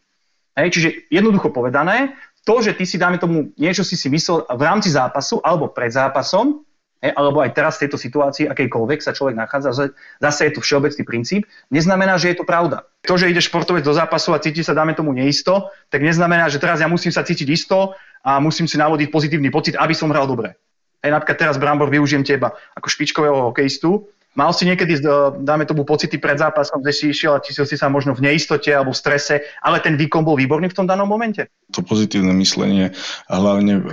[0.60, 0.68] Hej?
[0.76, 4.92] Čiže jednoducho povedané, to, že ty si dáme tomu niečo si si myslel v rámci
[4.92, 6.67] zápasu alebo pred zápasom,
[7.02, 11.42] alebo aj teraz v tejto situácii, akejkoľvek sa človek nachádza, zase je to všeobecný princíp,
[11.70, 12.90] neznamená, že je to pravda.
[13.06, 16.58] To, že ide športovec do zápasu a cíti sa, dáme tomu neisto, tak neznamená, že
[16.58, 17.94] teraz ja musím sa cítiť isto
[18.26, 20.58] a musím si navodiť pozitívny pocit, aby som hral dobre.
[21.06, 24.10] Aj napríklad teraz, Brambor, využijem teba ako špičkového hokejistu.
[24.38, 25.02] Mal si niekedy,
[25.42, 28.70] dáme tomu pocity pred zápasom, že si išiel a cítil si sa možno v neistote
[28.70, 31.50] alebo v strese, ale ten výkon bol výborný v tom danom momente?
[31.74, 32.94] To pozitívne myslenie
[33.28, 33.84] a hlavne uh,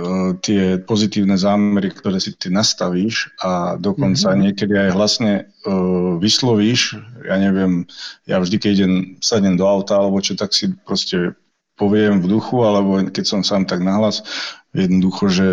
[0.45, 4.43] tie pozitívne zámery, ktoré si ty nastavíš a dokonca mm-hmm.
[4.45, 5.33] niekedy aj hlasne
[5.65, 6.93] uh, vyslovíš,
[7.25, 7.89] ja neviem,
[8.29, 8.93] ja vždy, keď idem,
[9.25, 11.33] sadnem do auta alebo čo, tak si proste
[11.75, 14.23] poviem v duchu, alebo keď som sám tak nahlas,
[14.75, 15.47] jednoducho, že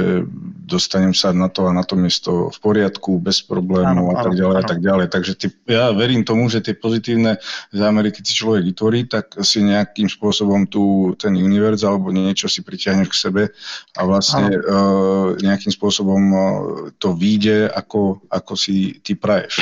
[0.66, 4.57] dostanem sa na to a na to miesto v poriadku, bez problémov a tak ďalej
[4.59, 5.07] a tak ďalej.
[5.12, 7.39] Takže ty, ja verím tomu, že tie pozitívne
[7.70, 12.64] zámery, keď si človek vytvorí, tak si nejakým spôsobom tu ten univerz alebo niečo si
[12.64, 13.43] pritiahneš k sebe
[13.99, 16.43] a vlastne uh, nejakým spôsobom uh,
[16.97, 19.61] to vyjde, ako, ako si ty praješ.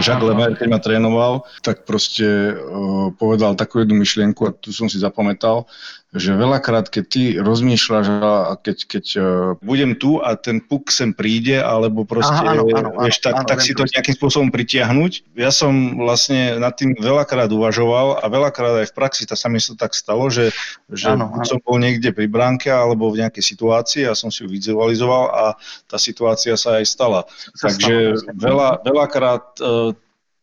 [0.00, 4.88] Jacques Lemaire, keď ma trénoval, tak proste uh, povedal takú jednu myšlienku a tu som
[4.88, 5.68] si zapamätal,
[6.10, 9.24] že veľakrát, keď ty rozmýšľaš a keď, keď uh,
[9.62, 13.46] budem tu a ten puk sem príde, alebo proste, Aha, áno, áno, vieš, tak, áno,
[13.46, 15.38] tak si to nejakým spôsobom pritiahnuť.
[15.38, 19.62] Ja som vlastne nad tým veľakrát uvažoval a veľakrát aj v praxi tá sa mi
[19.62, 20.50] to tak stalo, že,
[20.90, 21.46] že áno, áno.
[21.46, 25.44] som bol niekde pri bránke alebo v nejakej situácii a som si ju vizualizoval a
[25.86, 27.20] tá situácia sa aj stala.
[27.54, 29.94] Sa Takže stalo, veľa, veľakrát uh,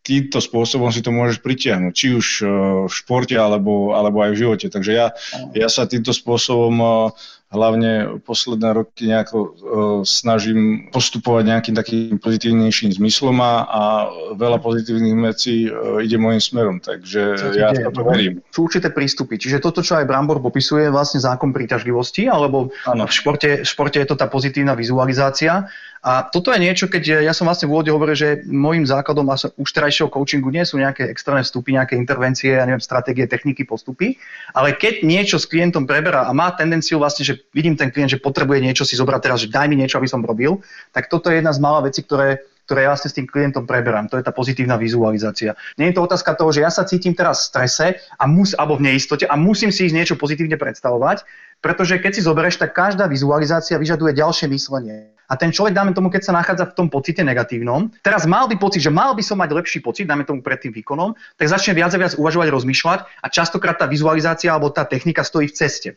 [0.07, 2.43] týmto spôsobom si to môžeš pritiahnuť, či už e,
[2.87, 4.67] v športe alebo, alebo aj v živote.
[4.71, 5.11] Takže ja,
[5.51, 6.87] ja sa týmto spôsobom e,
[7.47, 9.51] hlavne posledné roky nejako uh,
[10.03, 13.81] snažím postupovať nejakým takým pozitívnejším zmyslom a, a
[14.35, 18.43] veľa pozitívnych vecí uh, ide môjim smerom, takže ja sa to verím.
[18.51, 23.07] Sú určité prístupy, čiže toto, čo aj Brambor popisuje, je vlastne zákon príťažlivosti, alebo ano.
[23.07, 25.71] v športe, v športe je to tá pozitívna vizualizácia
[26.07, 29.27] a toto je niečo, keď ja som vlastne v úvode hovoril, že môjim základom
[29.59, 34.15] už terajšieho coachingu nie sú nejaké externé vstupy, nejaké intervencie, ja neviem, stratégie, techniky, postupy,
[34.55, 38.23] ale keď niečo s klientom preberá a má tendenciu vlastne, že vidím ten klient, že
[38.23, 40.63] potrebuje niečo si zobrať teraz, že daj mi niečo, aby som robil,
[40.95, 44.11] tak toto je jedna z mála vecí, ktoré ktoré vlastne s tým klientom preberám.
[44.11, 45.55] To je tá pozitívna vizualizácia.
[45.79, 47.85] Nie je to otázka toho, že ja sa cítim teraz v strese
[48.19, 51.23] a mus, alebo v neistote a musím si ísť niečo pozitívne predstavovať,
[51.63, 55.15] pretože keď si zoberieš, tak každá vizualizácia vyžaduje ďalšie myslenie.
[55.27, 58.55] A ten človek, dáme tomu, keď sa nachádza v tom pocite negatívnom, teraz mal by
[58.55, 61.75] pocit, že mal by som mať lepší pocit, dáme tomu pred tým výkonom, tak začne
[61.75, 65.89] viac a viac uvažovať, rozmýšľať a častokrát tá vizualizácia alebo tá technika stojí v ceste.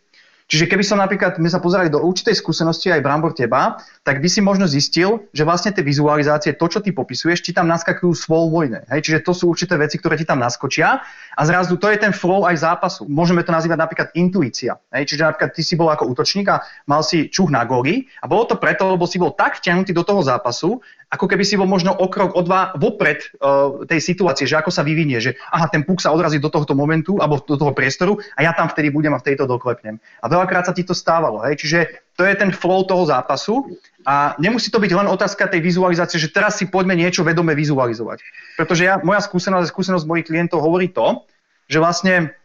[0.50, 4.26] Čiže keby som napríklad, my sa pozerali do určitej skúsenosti aj Brambor teba, tak by
[4.26, 8.50] si možno zistil, že vlastne tie vizualizácie, to, čo ty popisuješ, ti tam naskakujú svoj
[8.50, 8.82] vojne.
[8.90, 9.06] Hej?
[9.06, 11.06] Čiže to sú určité veci, ktoré ti tam naskočia
[11.38, 13.06] a zrazu to je ten flow aj zápasu.
[13.06, 14.74] Môžeme to nazývať napríklad intuícia.
[14.90, 15.14] Hej?
[15.14, 18.50] Čiže napríklad ty si bol ako útočník a mal si čuch na góly a bolo
[18.50, 21.90] to preto, lebo si bol tak vťahnutý do toho zápasu, ako keby si bol možno
[21.90, 25.82] o krok, o dva vopred uh, tej situácie, že ako sa vyvinie, že aha, ten
[25.82, 29.10] puk sa odrazí do tohto momentu alebo do toho priestoru a ja tam vtedy budem
[29.10, 29.98] a v tejto doklepnem.
[30.22, 31.78] A veľakrát sa ti to stávalo, hej, čiže
[32.14, 33.74] to je ten flow toho zápasu
[34.06, 38.22] a nemusí to byť len otázka tej vizualizácie, že teraz si poďme niečo vedome vizualizovať.
[38.54, 41.26] Pretože ja, moja skúsenosť a skúsenosť mojich klientov hovorí to,
[41.66, 42.38] že vlastne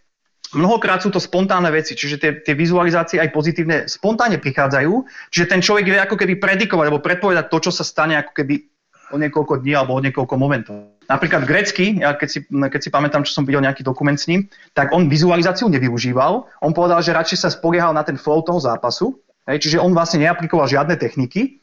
[0.54, 4.94] mnohokrát sú to spontánne veci, čiže tie, tie vizualizácie aj pozitívne spontánne prichádzajú,
[5.34, 8.68] čiže ten človek vie ako keby predikovať alebo predpovedať to, čo sa stane ako keby
[9.14, 10.78] o niekoľko dní alebo o niekoľko momentov.
[11.06, 14.50] Napríklad grecký, ja keď si, keď si pamätám, čo som videl nejaký dokument s ním,
[14.74, 16.50] tak on vizualizáciu nevyužíval.
[16.66, 19.14] On povedal, že radšej sa spoliehal na ten flow toho zápasu,
[19.46, 21.62] hej, čiže on vlastne neaplikoval žiadne techniky.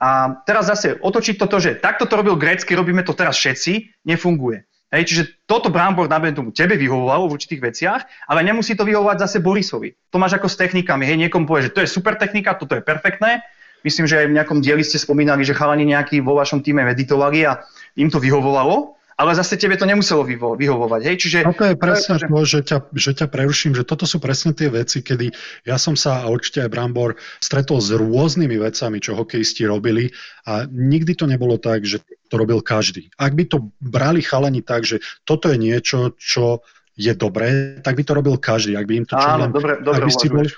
[0.00, 4.66] A teraz zase otočiť toto, že takto to robil grécky, robíme to teraz všetci, nefunguje.
[4.90, 9.22] Hej, čiže toto Brambor na tomu tebe vyhovovalo v určitých veciach, ale nemusí to vyhovovať
[9.22, 9.94] zase Borisovi.
[10.10, 11.06] To máš ako s technikami.
[11.06, 13.46] Hej, niekomu povie, že to je super technika, toto je perfektné.
[13.86, 17.46] Myslím, že aj v nejakom dieli ste spomínali, že chalani nejakí vo vašom týme meditovali
[17.46, 17.64] a
[17.96, 21.00] im to vyhovovalo ale zase tebe to nemuselo vyho- vyhovovať.
[21.04, 21.16] Hej?
[21.20, 22.26] Čiže, no to je presne to, že...
[22.26, 25.28] to že, ťa, že ťa preruším, že toto sú presne tie veci, kedy
[25.68, 30.08] ja som sa, a určite aj Brambor, stretol s rôznymi vecami, čo hokejisti robili
[30.48, 32.00] a nikdy to nebolo tak, že
[32.32, 33.12] to robil každý.
[33.20, 36.64] Ak by to brali chalani tak, že toto je niečo, čo
[36.96, 38.72] je dobré, tak by to robil každý.
[38.78, 40.48] Ak by im to čo Áno, len, dobre, dobre ak by ste boli,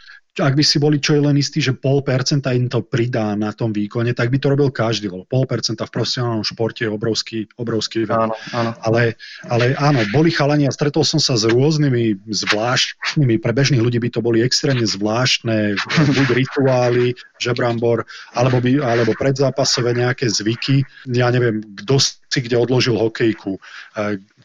[0.40, 3.52] ak by si boli čo je len istý, že pol percenta im to pridá na
[3.52, 7.44] tom výkone, tak by to robil každý, lebo pol percenta v profesionálnom športe je obrovský,
[7.60, 8.32] obrovský veľa.
[8.32, 8.70] Áno, áno.
[8.80, 9.20] Ale,
[9.52, 14.08] ale áno, boli chalani a stretol som sa s rôznymi zvláštnymi, pre bežných ľudí by
[14.08, 15.76] to boli extrémne zvláštne,
[16.16, 20.80] buď rituály, žebrambor, alebo, by, alebo predzápasové nejaké zvyky.
[21.12, 22.00] Ja neviem, kto
[22.32, 23.60] si kde odložil hokejku,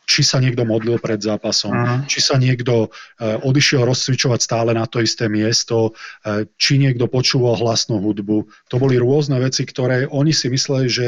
[0.08, 2.00] či sa niekto modlil pred zápasom, uh-huh.
[2.08, 7.60] či sa niekto uh, odišiel rozcvičovať stále na to isté miesto, uh, či niekto počúval
[7.60, 8.48] hlasnú hudbu.
[8.72, 11.08] To boli rôzne veci, ktoré oni si mysleli, že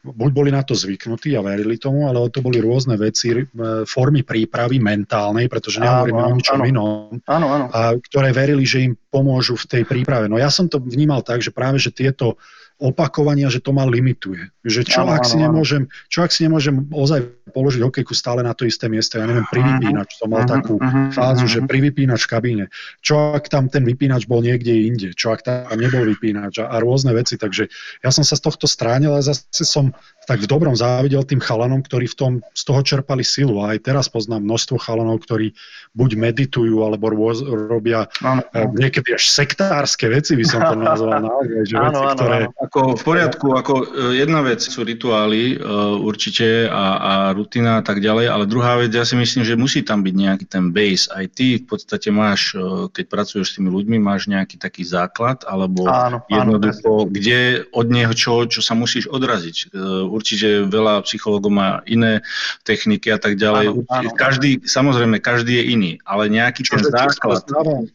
[0.00, 3.44] buď boli na to zvyknutí a verili tomu, ale to boli rôzne veci, e,
[3.84, 6.88] formy prípravy mentálnej, pretože nehovoríme o ničom áno, inom,
[7.28, 7.66] áno, áno.
[7.68, 10.24] A, ktoré verili, že im pomôžu v tej príprave.
[10.24, 12.40] No ja som to vnímal tak, že práve, že tieto
[12.80, 14.48] opakovania, že to ma limituje.
[14.64, 18.56] Že čo, ano, ak, si nemôžem, čo ak si nemôžem ozaj položiť hokejku stále na
[18.56, 21.78] to isté miesto, ja neviem, pri vypínač, som mal uh-huh, takú uh-huh, fázu, že pri
[21.92, 22.64] vypínač v kabíne,
[23.04, 26.64] čo ak tam ten vypínač bol niekde inde, čo ak tam nebol vypínač?
[26.64, 27.68] A, a rôzne veci, takže
[28.00, 29.92] ja som sa z tohto stránil a zase som
[30.28, 33.64] tak v dobrom závidel tým chalanom, ktorí v tom, z toho čerpali silu.
[33.64, 35.56] A aj teraz poznám množstvo chalanov, ktorí
[35.96, 38.70] buď meditujú, alebo rôz, robia ano, ano.
[38.76, 41.24] niekedy až sektárske veci, by som to nazval.
[41.24, 42.38] Naozaj, že ano, veci, ano, ktoré...
[42.68, 43.84] Ako v poriadku, ako e,
[44.20, 48.92] jedna vec sú rituály uh, určite a, a rutina a tak ďalej, ale druhá vec,
[48.92, 51.08] ja si myslím, že musí tam byť nejaký ten base.
[51.10, 52.54] Aj ty v podstate máš,
[52.92, 57.86] keď pracuješ s tými ľuďmi, máš nejaký taký základ, alebo áno, jednoducho, áno, kde od
[57.88, 59.72] neho čo, čo sa musíš odraziť.
[60.10, 62.26] Určite veľa psychológov má iné
[62.66, 63.66] techniky a tak ďalej.
[63.70, 67.46] Áno, áno, každý, samozrejme, každý je iný, ale nejaký Čo ten základ...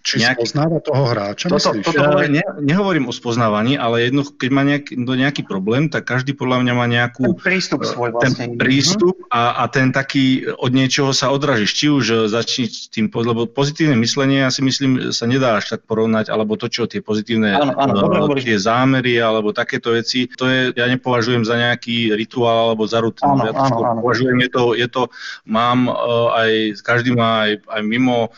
[0.02, 4.50] Či nejaký, spoznáva toho hráča, toto, toto hovorím, ne, nehovorím o spoznávaní, ale jedno, keď
[4.50, 7.36] má nejaký, no nejaký problém, tak každý podľa mňa má nejakú...
[7.36, 8.36] Ten prístup svoj vlastne.
[8.36, 11.72] Ten prístup a, a ten taký od niečoho sa odražíš.
[11.76, 15.84] Či už začni s tým, lebo pozitívne myslenie, ja si myslím, sa nedá až tak
[15.90, 17.94] porovnať, alebo to, čo tie pozitívne áno, áno,
[18.30, 23.02] uh, tie zámery, alebo takéto veci, to je, ja nepovažujem za nejaký rituál alebo za
[23.02, 23.42] rutinu.
[23.42, 24.00] Áno, ja to áno, áno.
[24.06, 25.04] považujem, je to, je to
[25.50, 28.30] mám uh, aj, každý má aj, aj mimo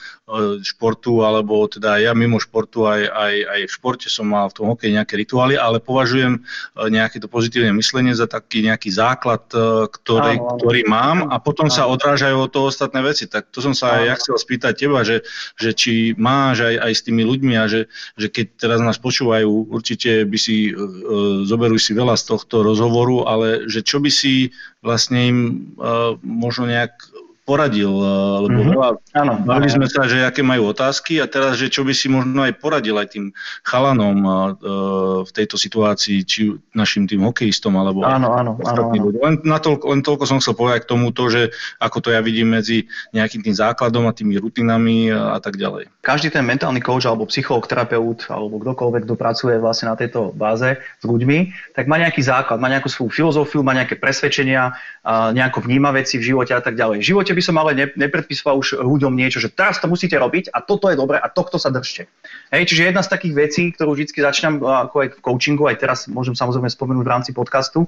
[0.59, 4.67] športu, alebo teda ja mimo športu, aj, aj, aj v športe som mal v tom
[4.67, 9.87] hokeji nejaké rituály, ale považujem uh, nejaké to pozitívne myslenie za taký nejaký základ, uh,
[9.87, 10.57] ktorý, áno, áno.
[10.59, 11.75] ktorý mám a potom áno.
[11.79, 13.31] sa odrážajú o to ostatné veci.
[13.31, 15.23] Tak to som sa aj ja chcel spýtať teba, že,
[15.55, 17.87] že či máš aj, aj s tými ľuďmi a že,
[18.19, 23.23] že keď teraz nás počúvajú, určite by si, uh, zoberú si veľa z tohto rozhovoru,
[23.23, 24.51] ale že čo by si
[24.83, 25.39] vlastne im
[25.79, 27.15] uh, možno nejak
[27.47, 27.87] poradil,
[28.43, 28.73] lebo mm-hmm.
[28.75, 32.11] veľa, áno, bavili sme sa, že aké majú otázky a teraz, že čo by si
[32.11, 33.31] možno aj poradil aj tým
[33.63, 34.33] chalanom uh,
[35.23, 39.07] v tejto situácii, či našim tým hokejistom, alebo áno, áno, áno, áno.
[39.15, 42.19] Len, na toľko, len toľko som chcel povedať k tomu to, že ako to ja
[42.19, 45.87] vidím medzi nejakým tým základom a tými rutinami a, a tak ďalej.
[46.03, 50.75] Každý ten mentálny coach alebo psycholog, terapeut alebo kdokoľvek, kto pracuje vlastne na tejto báze
[50.75, 54.75] s ľuďmi, tak má nejaký základ, má nejakú svoju filozofiu, má nejaké presvedčenia,
[55.07, 56.99] nejako vníma veci v živote a tak ďalej.
[56.99, 60.49] V živote by som ale ne, nepredpisoval už ľuďom niečo, že teraz to musíte robiť
[60.49, 62.09] a toto je dobré a tohto sa držte.
[62.49, 65.99] Hej, čiže jedna z takých vecí, ktorú vždy začínam ako aj v coachingu, aj teraz
[66.09, 67.85] môžem samozrejme spomenúť v rámci podcastu,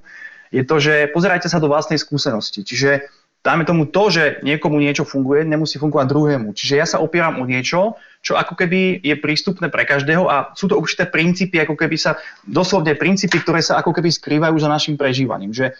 [0.54, 2.66] je to, že pozerajte sa do vlastnej skúsenosti.
[2.66, 3.10] Čiže
[3.46, 6.50] dáme tomu to, že niekomu niečo funguje, nemusí fungovať druhému.
[6.58, 10.68] Čiže ja sa opieram o niečo, čo ako keby je prístupné pre každého a sú
[10.68, 15.00] to určité princípy, ako keby sa, doslovne princípy, ktoré sa ako keby skrývajú za našim
[15.00, 15.56] prežívaním.
[15.56, 15.72] Že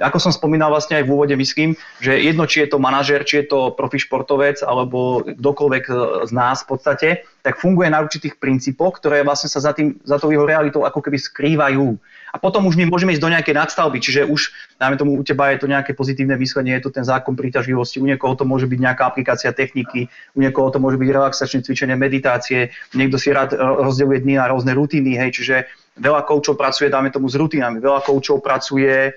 [0.00, 3.44] ako som spomínal vlastne aj v úvode, myslím, že jedno, či je to manažer, či
[3.44, 5.84] je to profi športovec, alebo kdokoľvek
[6.24, 7.08] z nás v podstate,
[7.44, 11.04] tak funguje na určitých princípoch, ktoré vlastne sa za, tým, za tou jeho realitou ako
[11.04, 12.00] keby skrývajú.
[12.32, 15.52] A potom už my môžeme ísť do nejakej nadstavby, čiže už, dáme tomu, u teba
[15.52, 18.78] je to nejaké pozitívne myslenie, je to ten zákon príťažlivosti, u niekoho to môže byť
[18.80, 24.24] nejaká aplikácia techniky, u niekoho to môže byť relaxačné cvičenie, meditácie, niekto si rád rozdeľuje
[24.24, 25.68] dny na rôzne rutiny, hej, čiže
[26.00, 29.12] veľa koučov pracuje, dáme tomu, s rutinami, veľa koučov pracuje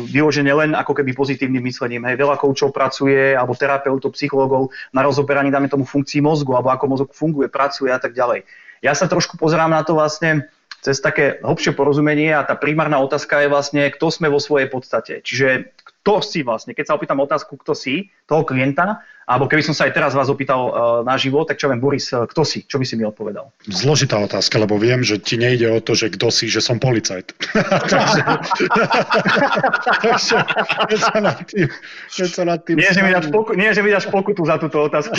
[0.00, 2.04] vyložene len ako keby pozitívnym myslením.
[2.08, 6.84] Hej, veľa koučov pracuje, alebo terapeutov, psychológov na rozoberaní, dáme tomu funkcií mozgu, alebo ako
[6.86, 8.44] mozog funguje, pracuje a tak ďalej.
[8.84, 10.48] Ja sa trošku pozerám na to vlastne
[10.84, 15.24] cez také hlbšie porozumenie a tá primárna otázka je vlastne, kto sme vo svojej podstate.
[15.24, 19.74] Čiže kto si vlastne, keď sa opýtam otázku, kto si, toho klienta, alebo keby som
[19.74, 20.72] sa aj teraz vás opýtal uh,
[21.02, 22.62] na život, tak čo viem, Boris, uh, kto si?
[22.62, 23.50] Čo by si mi odpovedal?
[23.66, 27.34] Zložitá otázka, lebo viem, že ti nejde o to, že kto si, že som policajt.
[27.90, 28.20] takže,
[29.98, 30.36] takže
[31.02, 31.66] sa nad tým,
[32.06, 34.86] sa nad tým nie, že mi dáš poku, nie, že mi dáš pokutu za túto
[34.86, 35.18] otázku.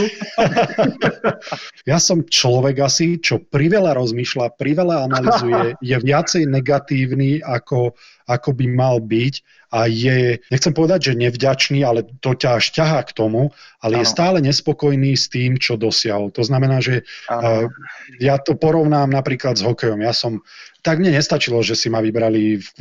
[1.91, 7.91] ja som človek asi, čo priveľa rozmýšľa, priveľa analizuje, je viacej negatívny, ako,
[8.23, 12.99] ako by mal byť a je, nechcem povedať, že nevďačný, ale to ťa až ťahá
[13.03, 14.01] k tomu, ale ano.
[14.01, 16.33] je stále nespokojný s tým, čo dosiahol.
[16.33, 17.69] To znamená, že uh,
[18.17, 20.01] ja to porovnám napríklad s hokejom.
[20.01, 20.41] Ja som
[20.81, 22.79] tak mne nestačilo, že si ma vybrali v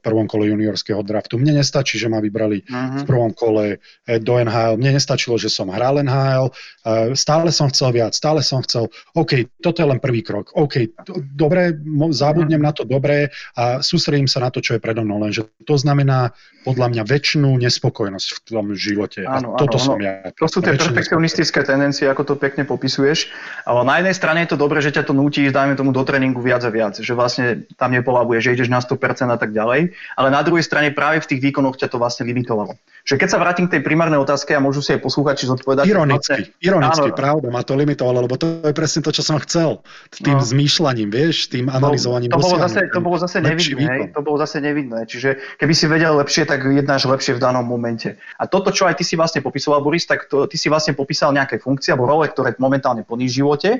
[0.00, 1.36] prvom kole juniorského draftu.
[1.36, 3.00] Mne nestačí, že ma vybrali uh-huh.
[3.00, 3.06] v mhm.
[3.06, 4.80] prvom kole eh, do NHL.
[4.80, 6.50] Mne nestačilo, že som hral NHL.
[6.50, 10.52] Eh, stále som chcel viac, stále som chcel, OK, toto je len prvý krok.
[10.56, 11.76] OK, to, dobre,
[12.10, 12.68] zabudnem uh-huh.
[12.68, 15.20] na to dobre a sústredím sa na to, čo je predo mnou.
[15.20, 16.34] Lenže to znamená
[16.64, 19.28] podľa mňa väčšinu nespokojnosť v tom živote.
[19.28, 20.32] Áno, a toto áno, som ja.
[20.40, 23.28] To sú tie perfekcionistické tendencie, ako to pekne popisuješ.
[23.68, 26.40] Ale na jednej strane je to dobré, že ťa to nutí, dajme tomu do tréningu
[26.40, 26.96] viac a viac.
[26.96, 29.92] Že vlastne vlastne tam nepolabuje, že ideš na 100% a tak ďalej.
[30.16, 32.76] Ale na druhej strane práve v tých výkonoch ťa to vlastne limitovalo.
[33.04, 35.84] Že keď sa vrátim k tej primárnej otázke a môžu si aj posluchači zodpovedať.
[35.84, 39.36] Ironicky, vlastne, ironicky, áno, pravda, ma to limitovalo, lebo to je presne to, čo som
[39.44, 39.84] chcel.
[40.08, 40.44] Tým no.
[40.44, 42.32] zmýšľaním, vieš, tým analyzovaním.
[42.32, 45.04] To, to, bolo zase, to bolo zase nevidné, hej, to bolo zase nevidné.
[45.04, 48.16] Čiže keby si vedel lepšie, tak jednáš lepšie v danom momente.
[48.40, 51.36] A toto, čo aj ty si vlastne popisoval, Boris, tak to, ty si vlastne popísal
[51.36, 53.70] nejaké funkcie alebo role, ktoré momentálne plníš v živote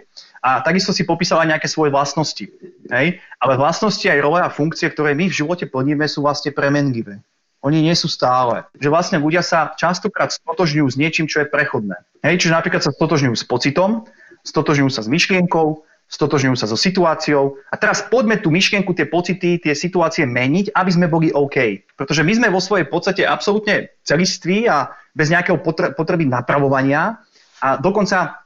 [0.44, 2.44] a takisto si popísal aj nejaké svoje vlastnosti.
[2.92, 3.16] Hej?
[3.40, 7.24] Ale vlastnosti aj role a funkcie, ktoré my v živote plníme, sú vlastne premenlivé.
[7.64, 8.68] Oni nie sú stále.
[8.76, 11.96] Že vlastne ľudia sa častokrát stotožňujú s niečím, čo je prechodné.
[12.20, 14.04] Hej, čiže napríklad sa stotožňujú s pocitom,
[14.44, 15.80] stotožňujú sa s myšlienkou,
[16.12, 17.56] stotožňujú sa so situáciou.
[17.72, 21.88] A teraz poďme tú myšlienku, tie pocity, tie situácie meniť, aby sme boli OK.
[21.96, 25.56] Pretože my sme vo svojej podstate absolútne celiství a bez nejakého
[25.96, 27.16] potreby napravovania.
[27.64, 28.43] A dokonca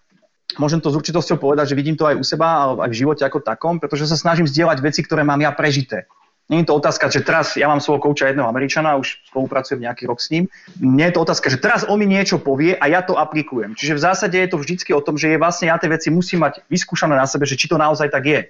[0.57, 3.45] môžem to s určitosťou povedať, že vidím to aj u seba, aj v živote ako
[3.45, 6.09] takom, pretože sa snažím zdieľať veci, ktoré mám ja prežité.
[6.49, 10.09] Nie je to otázka, že teraz ja mám svojho kouča jedného Američana, už spolupracujem nejaký
[10.09, 10.49] rok s ním.
[10.81, 13.77] Nie je to otázka, že teraz on mi niečo povie a ja to aplikujem.
[13.77, 16.49] Čiže v zásade je to vždycky o tom, že je vlastne ja tie veci musím
[16.49, 18.41] mať vyskúšané na sebe, že či to naozaj tak je.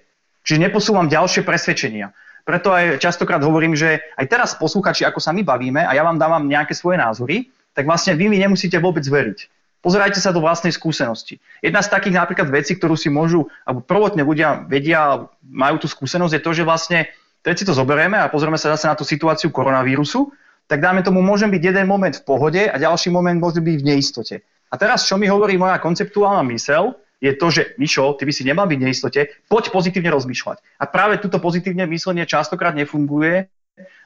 [0.46, 2.14] Čiže neposúvam ďalšie presvedčenia.
[2.46, 6.22] Preto aj častokrát hovorím, že aj teraz posluchači, ako sa my bavíme a ja vám
[6.22, 9.57] dávam nejaké svoje názory, tak vlastne vy mi nemusíte vôbec veriť.
[9.78, 11.38] Pozerajte sa do vlastnej skúsenosti.
[11.62, 16.34] Jedna z takých napríklad vecí, ktorú si môžu, alebo prvotne ľudia vedia, majú tú skúsenosť,
[16.34, 16.98] je to, že vlastne
[17.46, 20.34] keď si to zoberieme a pozrieme sa zase na tú situáciu koronavírusu,
[20.68, 23.86] tak dáme tomu, môžem byť jeden moment v pohode a ďalší moment môže byť v
[23.86, 24.36] neistote.
[24.68, 28.46] A teraz, čo mi hovorí moja konceptuálna mysel, je to, že Mišo, ty by si
[28.46, 30.58] nemal byť v neistote, poď pozitívne rozmýšľať.
[30.78, 33.48] A práve túto pozitívne myslenie častokrát nefunguje,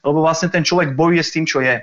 [0.07, 1.83] lebo vlastne ten človek bojuje s tým, čo je.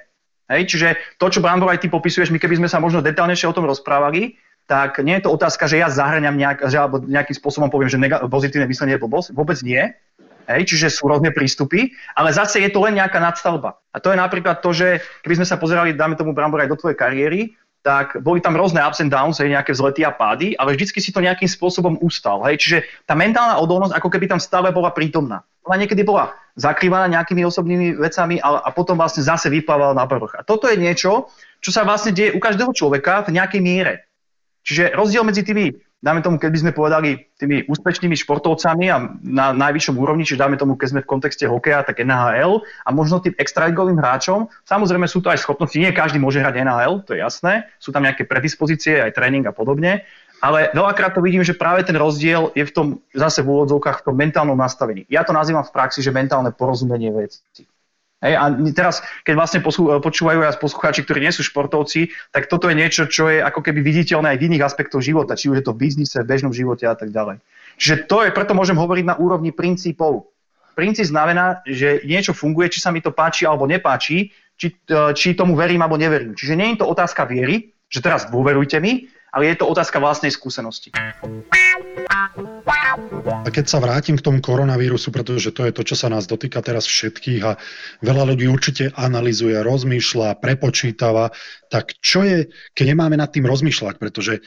[0.50, 3.54] Hej, čiže to, čo Brambor aj ty popisuješ, my keby sme sa možno detálnejšie o
[3.54, 4.36] tom rozprávali,
[4.66, 8.02] tak nie je to otázka, že ja zahrňam nejak, že, alebo nejakým spôsobom poviem, že
[8.02, 9.34] nega- pozitívne myslenie je blbosť.
[9.34, 9.82] Vôbec nie.
[10.50, 13.78] Hej, čiže sú rôzne prístupy, ale zase je to len nejaká nadstavba.
[13.94, 16.78] A to je napríklad to, že keby sme sa pozerali, dáme tomu Brambor aj do
[16.82, 20.76] tvojej kariéry, tak boli tam rôzne ups and downs, hej, nejaké vzlety a pády, ale
[20.76, 22.44] vždycky si to nejakým spôsobom ustal.
[22.44, 22.60] Hej.
[22.60, 22.78] Čiže
[23.08, 25.48] tá mentálna odolnosť ako keby tam stále bola prítomná.
[25.64, 30.36] Ona niekedy bola zakrývaná nejakými osobnými vecami a, a potom vlastne zase vyplávala na povrch.
[30.36, 31.32] A toto je niečo,
[31.64, 33.94] čo sa vlastne deje u každého človeka v nejakej miere.
[34.68, 39.52] Čiže rozdiel medzi tými dáme tomu, keď by sme povedali tými úspešnými športovcami a na
[39.52, 43.36] najvyššom úrovni, čiže dáme tomu, keď sme v kontexte hokeja, tak NHL a možno tým
[43.36, 44.48] extraligovým hráčom.
[44.68, 48.08] Samozrejme sú to aj schopnosti, nie každý môže hrať NHL, to je jasné, sú tam
[48.08, 50.08] nejaké predispozície, aj tréning a podobne,
[50.40, 54.06] ale veľakrát to vidím, že práve ten rozdiel je v tom, zase v úvodzovkách, v
[54.08, 55.04] tom mentálnom nastavení.
[55.12, 57.44] Ja to nazývam v praxi, že mentálne porozumenie veci.
[58.20, 59.60] Hej, a teraz, keď vlastne
[60.04, 63.80] počúvajú aj poslucháči, ktorí nie sú športovci, tak toto je niečo, čo je ako keby
[63.80, 66.84] viditeľné aj v iných aspektoch života, či už je to v biznise, v bežnom živote
[66.84, 67.40] a tak ďalej.
[67.80, 70.36] Čiže to je, preto môžem hovoriť na úrovni princípov.
[70.76, 75.32] Princíp znamená, že niečo funguje, či sa mi to páči alebo nepáči, či, e, či
[75.32, 76.36] tomu verím alebo neverím.
[76.36, 80.36] Čiže nie je to otázka viery, že teraz dôverujte mi, ale je to otázka vlastnej
[80.36, 80.92] skúsenosti.
[82.70, 86.62] A keď sa vrátim k tomu koronavírusu, pretože to je to, čo sa nás dotýka
[86.62, 87.58] teraz všetkých a
[88.06, 91.34] veľa ľudí určite analizuje, rozmýšľa, prepočítava,
[91.74, 92.38] tak čo je,
[92.78, 94.46] keď nemáme nad tým rozmýšľať, pretože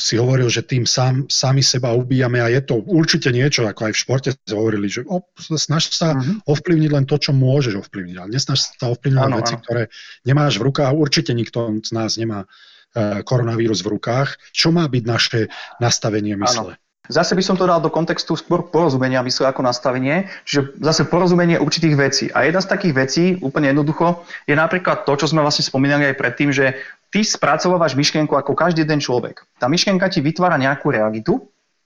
[0.00, 3.92] si hovoril, že tým sám, sami seba ubíjame a je to určite niečo, ako aj
[3.92, 6.48] v športe hovorili, že o, snaž sa uh-huh.
[6.48, 9.62] ovplyvniť len to, čo môžeš ovplyvniť, ale nesnaž sa ovplyvniť veci, ano.
[9.62, 9.82] ktoré
[10.24, 10.96] nemáš v rukách.
[10.96, 12.48] Určite nikto z nás nemá
[12.92, 14.36] E, koronavírus v rukách.
[14.52, 15.40] Čo má byť naše
[15.80, 16.76] nastavenie mysle?
[16.76, 16.91] Ano.
[17.10, 21.58] Zase by som to dal do kontextu skôr porozumenia mysle ako nastavenie, čiže zase porozumenie
[21.58, 22.24] určitých vecí.
[22.30, 26.14] A jedna z takých vecí, úplne jednoducho, je napríklad to, čo sme vlastne spomínali aj
[26.14, 26.78] predtým, že
[27.10, 29.42] ty spracovávaš myšlienku ako každý jeden človek.
[29.58, 31.42] Tá myšlienka ti vytvára nejakú realitu,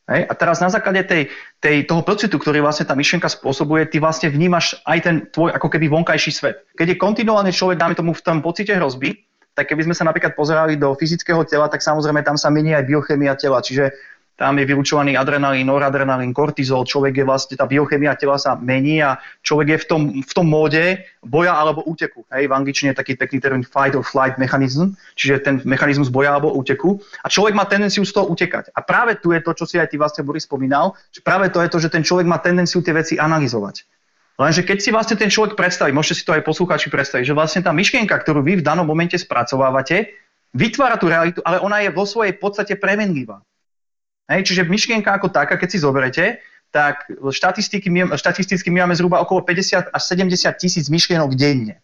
[0.07, 0.23] Hej?
[0.31, 1.23] A teraz na základe tej,
[1.59, 5.67] tej, toho pocitu, ktorý vlastne tá myšlienka spôsobuje, ty vlastne vnímaš aj ten tvoj ako
[5.67, 6.62] keby vonkajší svet.
[6.79, 9.19] Keď je kontinuálne človek, dáme tomu v tom pocite hrozby,
[9.57, 12.87] tak keby sme sa napríklad pozerali do fyzického tela, tak samozrejme tam sa mení aj
[12.87, 13.91] biochemia tela, čiže
[14.37, 19.16] tam je vylučovaný adrenalín, noradrenalín, kortizol, človek je vlastne, tá biochemia tela sa mení a
[19.41, 22.28] človek je v tom, v tom móde boja alebo úteku.
[22.28, 26.37] Hej, v angličtine je taký pekný termín fight or flight mechanism, čiže ten mechanizmus boja
[26.37, 27.01] alebo úteku.
[27.24, 28.76] A človek má tendenciu z toho utekať.
[28.76, 31.64] A práve tu je to, čo si aj ty vlastne Boris spomínal, že práve to
[31.64, 33.89] je to, že ten človek má tendenciu tie veci analyzovať.
[34.37, 37.64] Lenže keď si vlastne ten človek predstaví, môžete si to aj poslucháči predstaviť, že vlastne
[37.64, 40.12] tá myšlienka, ktorú vy v danom momente spracovávate,
[40.53, 43.41] vytvára tú realitu, ale ona je vo svojej podstate premenlivá.
[44.27, 46.43] Hej, čiže myšlienka ako taká, keď si zoberete,
[46.74, 51.79] tak štatisticky my, štatisticky my máme zhruba okolo 50 až 70 tisíc myšlienok denne.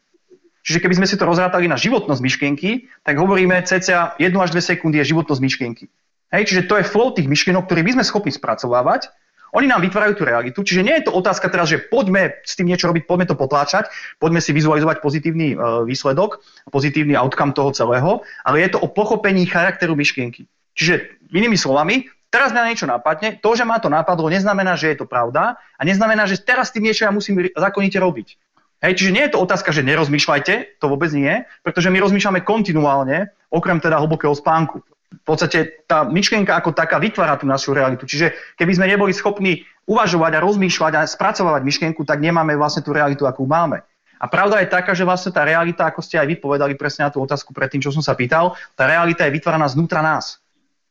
[0.62, 4.62] Čiže keby sme si to rozrátali na životnosť myšlienky, tak hovoríme cca 1 až 2
[4.62, 5.84] sekundy je životnosť myšlienky.
[6.32, 9.10] Hej, čiže to je flow tých myšlienok, ktoré by sme schopní spracovávať
[9.52, 12.72] Oni nám vytvárajú tú realitu, čiže nie je to otázka teraz, že poďme s tým
[12.72, 16.40] niečo robiť, poďme to potláčať, poďme si vizualizovať pozitívny uh, výsledok,
[16.72, 20.48] pozitívny outcome toho celého, ale je to o pochopení charakteru myšlienky.
[20.72, 25.04] Čiže inými slovami, teraz mňa niečo napadne, to, že ma to napadlo, neznamená, že je
[25.04, 28.40] to pravda a neznamená, že teraz tým niečo ja musím zákonite robiť.
[28.82, 33.30] Hej, čiže nie je to otázka, že nerozmýšľajte, to vôbec nie, pretože my rozmýšľame kontinuálne,
[33.52, 38.08] okrem teda hlbokého spánku v podstate tá myšlienka ako taká vytvára tú našu realitu.
[38.08, 42.96] Čiže keby sme neboli schopní uvažovať a rozmýšľať a spracovať myšlienku, tak nemáme vlastne tú
[42.96, 43.84] realitu, akú máme.
[44.22, 47.10] A pravda je taká, že vlastne tá realita, ako ste aj vy povedali presne na
[47.10, 50.41] tú otázku predtým, čo som sa pýtal, tá realita je vytváraná znútra nás.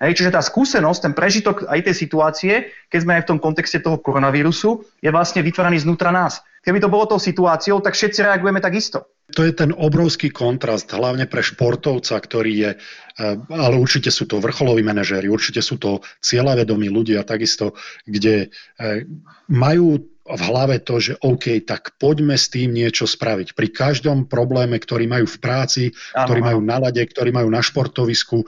[0.02, 2.54] Hej, čiže tá skúsenosť, ten prežitok aj tej situácie,
[2.90, 6.42] keď sme aj v tom kontexte toho koronavírusu, je vlastne vytváraný znútra nás.
[6.66, 9.14] Keby to bolo tou situáciou, tak všetci reagujeme takisto.
[9.38, 14.42] To je ten obrovský kontrast, hlavne pre športovca, ktorý je, eh, ale určite sú to
[14.42, 17.78] vrcholoví manažéri, určite sú to cieľavedomí ľudia takisto,
[18.10, 19.06] kde eh,
[19.54, 23.58] majú v hlave to, že OK, tak poďme s tým niečo spraviť.
[23.58, 25.84] Pri každom probléme, ktorý majú v práci,
[26.14, 28.46] ano, ktorý majú na lade, ktorý majú na športovisku,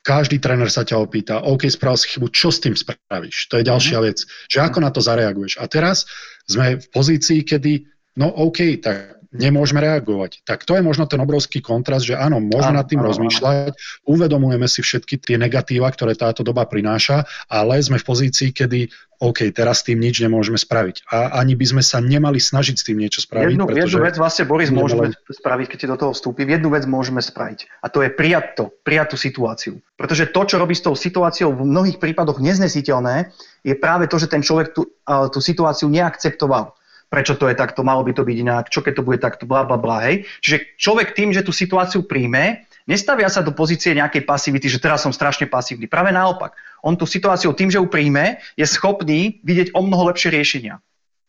[0.00, 3.52] každý tréner sa ťa opýta, OK, spravil si chybu, čo s tým spravíš?
[3.52, 4.04] To je ďalšia mm.
[4.08, 5.60] vec, že ako na to zareaguješ.
[5.60, 6.08] A teraz
[6.48, 7.84] sme v pozícii, kedy,
[8.16, 10.42] no OK, tak nemôžeme reagovať.
[10.42, 13.78] Tak to je možno ten obrovský kontrast, že áno, môžeme nad tým áno, rozmýšľať, áno.
[14.10, 19.52] uvedomujeme si všetky tie negatíva, ktoré táto doba prináša, ale sme v pozícii, kedy OK,
[19.52, 21.12] teraz s tým nič nemôžeme spraviť.
[21.12, 23.52] A ani by sme sa nemali snažiť s tým niečo spraviť.
[23.52, 26.48] Jednu, jednu vec vlastne, Boris, môžeme spraviť, keď ti do toho vstúpi.
[26.48, 27.84] Jednu vec môžeme spraviť.
[27.84, 29.72] A to je prijať to, prijať tú situáciu.
[30.00, 33.28] Pretože to, čo robí s tou situáciou v mnohých prípadoch neznesiteľné,
[33.60, 36.79] je práve to, že ten človek tú, tú situáciu neakceptoval
[37.10, 39.66] prečo to je takto, malo by to byť inak, čo keď to bude takto, bla
[39.66, 40.24] bla bla, hej.
[40.40, 45.02] Čiže človek tým, že tú situáciu príjme, nestavia sa do pozície nejakej pasivity, že teraz
[45.02, 45.90] som strašne pasívny.
[45.90, 46.54] Práve naopak.
[46.86, 50.78] On tú situáciu tým, že ju príjme, je schopný vidieť o mnoho lepšie riešenia.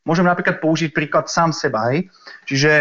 [0.06, 1.94] Môžem napríklad použiť príklad sám seba.
[1.94, 2.10] Hej.
[2.50, 2.72] Čiže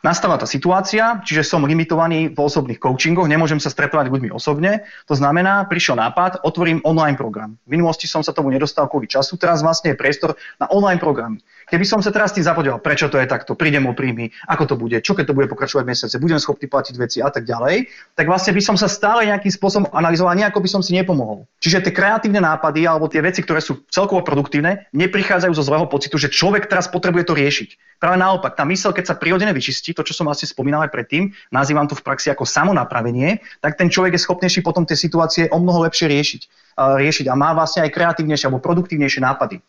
[0.00, 4.86] nastáva tá situácia, čiže som limitovaný v osobných coachingoch, nemôžem sa stretávať s ľuďmi osobne.
[5.10, 7.60] To znamená, prišiel nápad, otvorím online program.
[7.68, 11.44] V minulosti som sa tomu nedostal kvôli času, teraz vlastne je priestor na online programy.
[11.70, 14.74] Keby som sa teraz tým zapodel, prečo to je takto, prídem o príjmy, ako to
[14.74, 17.86] bude, čo keď to bude pokračovať mesiace, budem schopný platiť veci a tak ďalej,
[18.18, 21.46] tak vlastne by som sa stále nejakým spôsobom analyzoval, nejako by som si nepomohol.
[21.62, 26.18] Čiže tie kreatívne nápady alebo tie veci, ktoré sú celkovo produktívne, neprichádzajú zo zlého pocitu,
[26.18, 28.02] že človek teraz potrebuje to riešiť.
[28.02, 31.30] Práve naopak, tá mysel, keď sa prirodzene vyčistí, to, čo som asi spomínal aj predtým,
[31.54, 35.60] nazývam to v praxi ako samonapravenie, tak ten človek je schopnejší potom tie situácie o
[35.62, 36.42] mnoho lepšie riešiť,
[36.80, 39.60] riešiť a má vlastne aj kreatívnejšie alebo produktívnejšie nápady.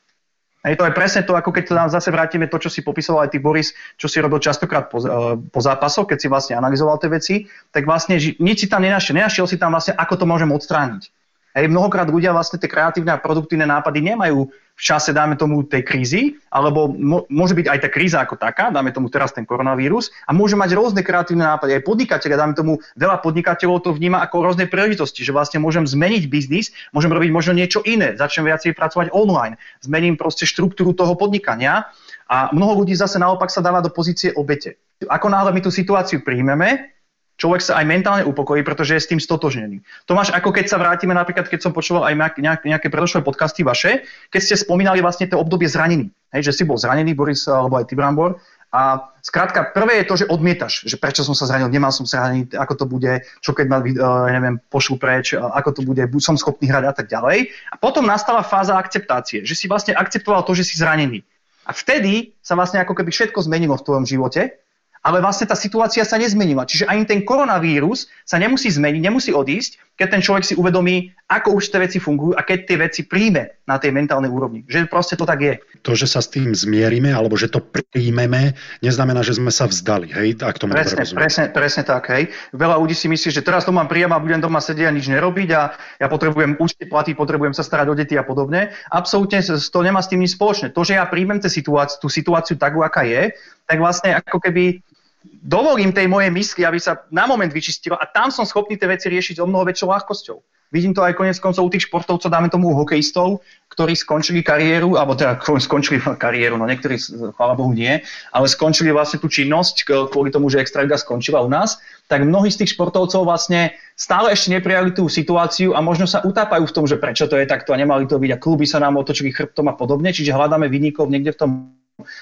[0.62, 3.42] Hej, to je presne to, ako keď zase vrátime to, čo si popisoval aj ty
[3.42, 7.36] Boris, čo si robil častokrát po, uh, po zápasoch, keď si vlastne analyzoval tie veci,
[7.74, 9.18] tak vlastne nič si tam nenašiel.
[9.18, 11.10] Nenašiel si tam vlastne, ako to môžem odstrániť.
[11.58, 15.86] Hej, mnohokrát ľudia vlastne tie kreatívne a produktívne nápady nemajú v čase, dáme tomu, tej
[15.86, 16.90] krízy, alebo
[17.30, 20.74] môže byť aj tá kríza ako taká, dáme tomu teraz ten koronavírus, a môže mať
[20.74, 21.78] rôzne kreatívne nápady.
[21.78, 26.24] Aj podnikateľe, dáme tomu, veľa podnikateľov to vníma ako rôzne príležitosti, že vlastne môžem zmeniť
[26.32, 31.92] biznis, môžem robiť možno niečo iné, začnem viacej pracovať online, zmením proste štruktúru toho podnikania
[32.32, 34.80] a mnoho ľudí zase naopak sa dáva do pozície obete.
[35.04, 36.94] Ako náhle my tú situáciu príjmeme,
[37.42, 39.82] človek sa aj mentálne upokojí, pretože je s tým stotožnený.
[40.06, 44.42] Tomáš, ako keď sa vrátime napríklad, keď som počúval aj nejaké, predošlé podcasty vaše, keď
[44.46, 46.14] ste spomínali vlastne to obdobie zranení.
[46.30, 48.38] Hej, že si bol zranený, Boris, alebo aj ty, Brambor.
[48.72, 52.24] A skrátka, prvé je to, že odmietaš, že prečo som sa zranil, nemal som sa
[52.24, 56.00] zranený, ako to bude, čo keď ma, uh, neviem, pošlu preč, uh, ako to bude,
[56.24, 57.52] som schopný hrať a tak ďalej.
[57.68, 61.20] A potom nastala fáza akceptácie, že si vlastne akceptoval to, že si zranený.
[61.68, 64.56] A vtedy sa vlastne ako keby všetko zmenilo v tvojom živote
[65.02, 66.66] ale vlastne tá situácia sa nezmenila.
[66.70, 71.62] Čiže ani ten koronavírus sa nemusí zmeniť, nemusí odísť, keď ten človek si uvedomí, ako
[71.62, 74.66] už tie veci fungujú a keď tie veci príjme na tej mentálnej úrovni.
[74.66, 75.54] Že proste to tak je.
[75.86, 80.10] To, že sa s tým zmierime, alebo že to príjmeme, neznamená, že sme sa vzdali.
[80.10, 80.42] Hej?
[80.42, 82.10] Ak tomu presne, presne, presne tak.
[82.10, 82.34] Hej.
[82.54, 85.06] Veľa ľudí si myslí, že teraz to mám príjem a budem doma sedieť a nič
[85.06, 85.62] nerobiť a
[86.02, 88.74] ja potrebujem účty platiť, potrebujem sa starať o deti a podobne.
[88.90, 90.74] Absolútne to nemá s tým nič spoločné.
[90.74, 93.38] To, že ja príjmem tú situáciu, tú situáciu tak, aká je,
[93.72, 94.84] tak vlastne ako keby
[95.24, 99.08] dovolím tej mojej mysli, aby sa na moment vyčistila a tam som schopný tie veci
[99.08, 100.38] riešiť o mnoho väčšou ľahkosťou.
[100.72, 105.20] Vidím to aj konec koncov u tých športovcov, dáme tomu hokejistov, ktorí skončili kariéru, alebo
[105.20, 105.36] teda
[105.68, 106.96] skončili kariéru, no niektorí,
[107.36, 108.00] chvála Bohu, nie,
[108.32, 112.64] ale skončili vlastne tú činnosť kvôli tomu, že Extraliga skončila u nás, tak mnohí z
[112.64, 117.00] tých športovcov vlastne stále ešte neprijali tú situáciu a možno sa utápajú v tom, že
[117.00, 119.76] prečo to je takto a nemali to byť a kluby sa nám otočili chrbtom a
[119.76, 121.52] podobne, čiže hľadáme vynikov niekde v tom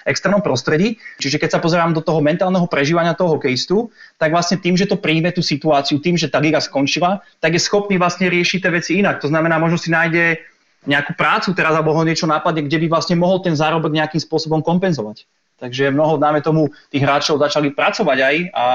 [0.07, 0.99] externom prostredí.
[1.19, 4.99] Čiže keď sa pozerám do toho mentálneho prežívania toho hokejistu, tak vlastne tým, že to
[4.99, 8.91] príjme tú situáciu, tým, že tá liga skončila, tak je schopný vlastne riešiť tie veci
[8.99, 9.19] inak.
[9.23, 10.39] To znamená, možno si nájde
[10.87, 14.63] nejakú prácu teraz alebo ho niečo napadne, kde by vlastne mohol ten zárobok nejakým spôsobom
[14.63, 15.27] kompenzovať.
[15.59, 18.65] Takže mnoho, dáme tomu, tých hráčov začali pracovať aj a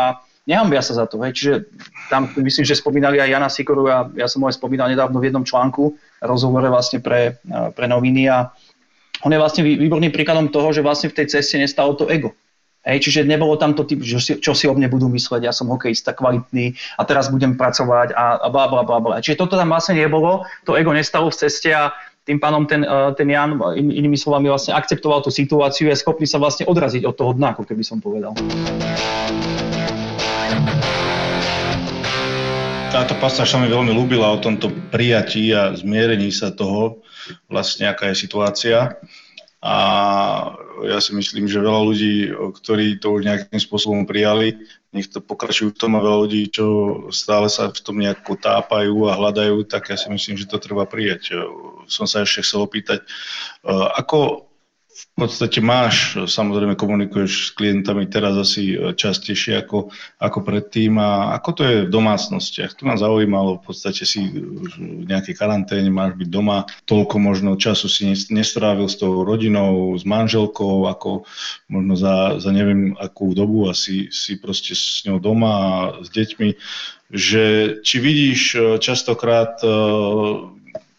[0.44, 1.16] nehambia sa za to.
[1.24, 1.32] Hej.
[1.32, 1.52] Čiže
[2.12, 5.32] tam myslím, že spomínali aj Jana Sikoru a ja som ho aj spomínal nedávno v
[5.32, 7.40] jednom článku, rozhovore vlastne pre,
[7.72, 8.52] pre noviny a
[9.24, 12.36] on je vlastne výborným príkladom toho, že vlastne v tej ceste nestalo to ego.
[12.84, 15.56] Hej, čiže nebolo tam to typ, že si, čo si o mne budú mysleť, ja
[15.56, 19.24] som hokejista kvalitný a teraz budem pracovať a, a bla bla bla bla.
[19.24, 21.96] Čiže toto tam vlastne nebolo, to ego nestalo v ceste a
[22.28, 26.28] tým pánom ten, eh, ten Jan, inými slovami, vlastne akceptoval tú situáciu a je schopný
[26.28, 28.36] sa vlastne odraziť od toho dna, ako keby som povedal.
[32.92, 37.00] Táto pasáž sa mi veľmi ľúbila o tomto prijatí a zmierení sa toho,
[37.48, 38.96] vlastne aká je situácia.
[39.64, 39.76] A
[40.84, 44.60] ja si myslím, že veľa ľudí, ktorí to už nejakým spôsobom prijali,
[44.92, 46.66] nech to pokračujú v tom a veľa ľudí, čo
[47.08, 50.84] stále sa v tom nejako tápajú a hľadajú, tak ja si myslím, že to treba
[50.84, 51.32] prijať.
[51.88, 53.08] Som sa ešte chcel opýtať,
[53.96, 54.52] ako
[55.14, 60.98] v podstate máš, samozrejme komunikuješ s klientami teraz asi e, častejšie ako, ako predtým.
[60.98, 62.74] A ako to je v domácnostiach?
[62.74, 67.86] To ma zaujímalo, v podstate si v nejakej karanténe, máš byť doma, toľko možno času
[67.86, 71.22] si nestrávil s tou rodinou, s manželkou, ako
[71.70, 75.70] možno za, za neviem akú dobu asi si proste s ňou doma a
[76.02, 76.58] s deťmi,
[77.14, 77.44] že
[77.86, 79.70] či vidíš e, častokrát e,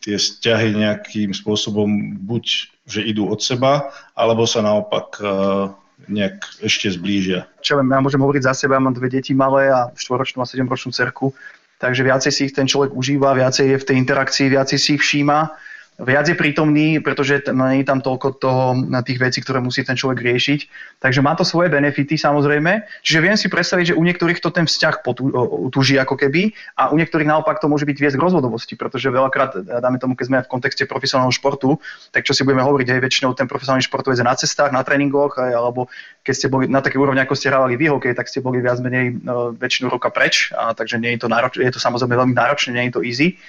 [0.06, 5.74] tie vzťahy nejakým spôsobom buď že idú od seba, alebo sa naopak uh,
[6.06, 7.50] nejak ešte zblížia.
[7.66, 10.94] Čo viem, ja môžem hovoriť za seba, mám dve deti malé a štvoročnú a sedemročnú
[10.94, 11.34] cerku,
[11.82, 15.02] takže viacej si ich ten človek užíva, viacej je v tej interakcii, viacej si ich
[15.02, 15.50] všíma
[15.96, 19.96] viac je prítomný, pretože nie je tam toľko toho, na tých vecí, ktoré musí ten
[19.96, 20.60] človek riešiť.
[21.00, 22.84] Takže má to svoje benefity samozrejme.
[23.00, 25.08] Čiže viem si predstaviť, že u niektorých to ten vzťah
[25.72, 29.56] utúži ako keby a u niektorých naopak to môže byť viesť k rozvodovosti, pretože veľakrát,
[29.80, 31.80] dáme tomu, keď sme v kontexte profesionálneho športu,
[32.12, 35.40] tak čo si budeme hovoriť, aj väčšinou ten profesionálny športovec je na cestách, na tréningoch,
[35.40, 35.88] aj, alebo
[36.28, 38.84] keď ste boli na takej úrovni, ako ste hrávali vy hokej, tak ste boli viac
[38.84, 42.36] menej no, väčšinu roka preč, a, takže nie je to náročné, je to samozrejme veľmi
[42.36, 43.40] náročné, nie je to easy.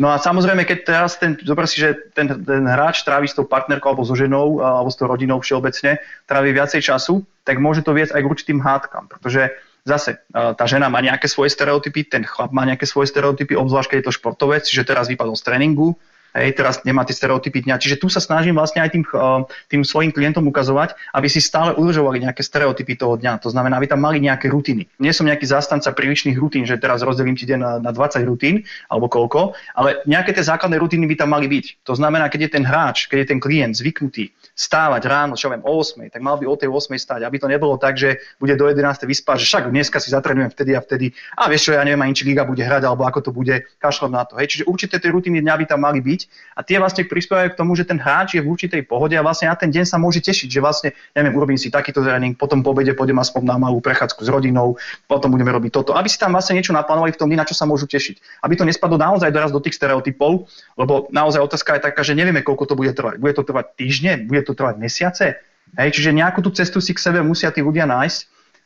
[0.00, 3.44] No a samozrejme, keď teraz ten, zober si, že ten, ten hráč trávi s tou
[3.44, 7.92] partnerkou alebo so ženou alebo s tou rodinou všeobecne, trávi viacej času, tak môže to
[7.92, 9.52] viesť aj k určitým hádkam, pretože
[9.84, 13.98] zase tá žena má nejaké svoje stereotypy, ten chlap má nejaké svoje stereotypy, obzvlášť keď
[14.00, 15.98] je to športovec, že teraz vypadol z tréningu,
[16.32, 17.76] Hej, teraz nemá tie stereotypy dňa.
[17.76, 21.76] Čiže tu sa snažím vlastne aj tým, eh, tým svojim klientom ukazovať, aby si stále
[21.76, 23.44] udržovali nejaké stereotypy toho dňa.
[23.44, 24.88] To znamená, aby tam mali nejaké rutiny.
[24.96, 28.64] Nie som nejaký zástanca prílišných rutín, že teraz rozdelím ti deň na, na 20 rutín
[28.88, 31.84] alebo koľko, ale nejaké tie základné rutiny by tam mali byť.
[31.84, 35.64] To znamená, keď je ten hráč, keď je ten klient zvyknutý stávať ráno, čo viem,
[35.64, 38.52] o 8, tak mal by o tej 8 stať, aby to nebolo tak, že bude
[38.56, 41.84] do 11 vyspať, že však dneska si zatrenujem vtedy a vtedy a vieš čo, ja
[41.84, 44.36] neviem, ani či liga bude hrať, alebo ako to bude, kašľom na to.
[44.36, 44.56] Hej.
[44.56, 46.20] Čiže určite tie rutiny dňa by tam mali byť
[46.52, 49.48] a tie vlastne prispievajú k tomu, že ten hráč je v určitej pohode a vlastne
[49.48, 52.74] na ten deň sa môže tešiť, že vlastne, neviem, urobím si takýto tréning, potom po
[52.76, 56.34] obede pôjdem aspoň na malú prechádzku s rodinou, potom budeme robiť toto, aby si tam
[56.34, 58.44] vlastne niečo naplánovali v tom dni, na čo sa môžu tešiť.
[58.44, 62.44] Aby to nespadlo naozaj doraz do tých stereotypov, lebo naozaj otázka je taká, že nevieme,
[62.44, 63.16] koľko to bude trvať.
[63.22, 65.40] Bude to trvať týždne, bude to trvať mesiace.
[65.72, 68.20] Hej, čiže nejakú tú cestu si k sebe musia tí ľudia nájsť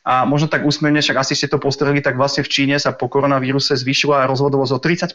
[0.07, 3.11] a možno tak úsmevne, však asi ste to postreli, tak vlastne v Číne sa po
[3.11, 5.11] koronavíruse zvýšila rozvodovosť o 30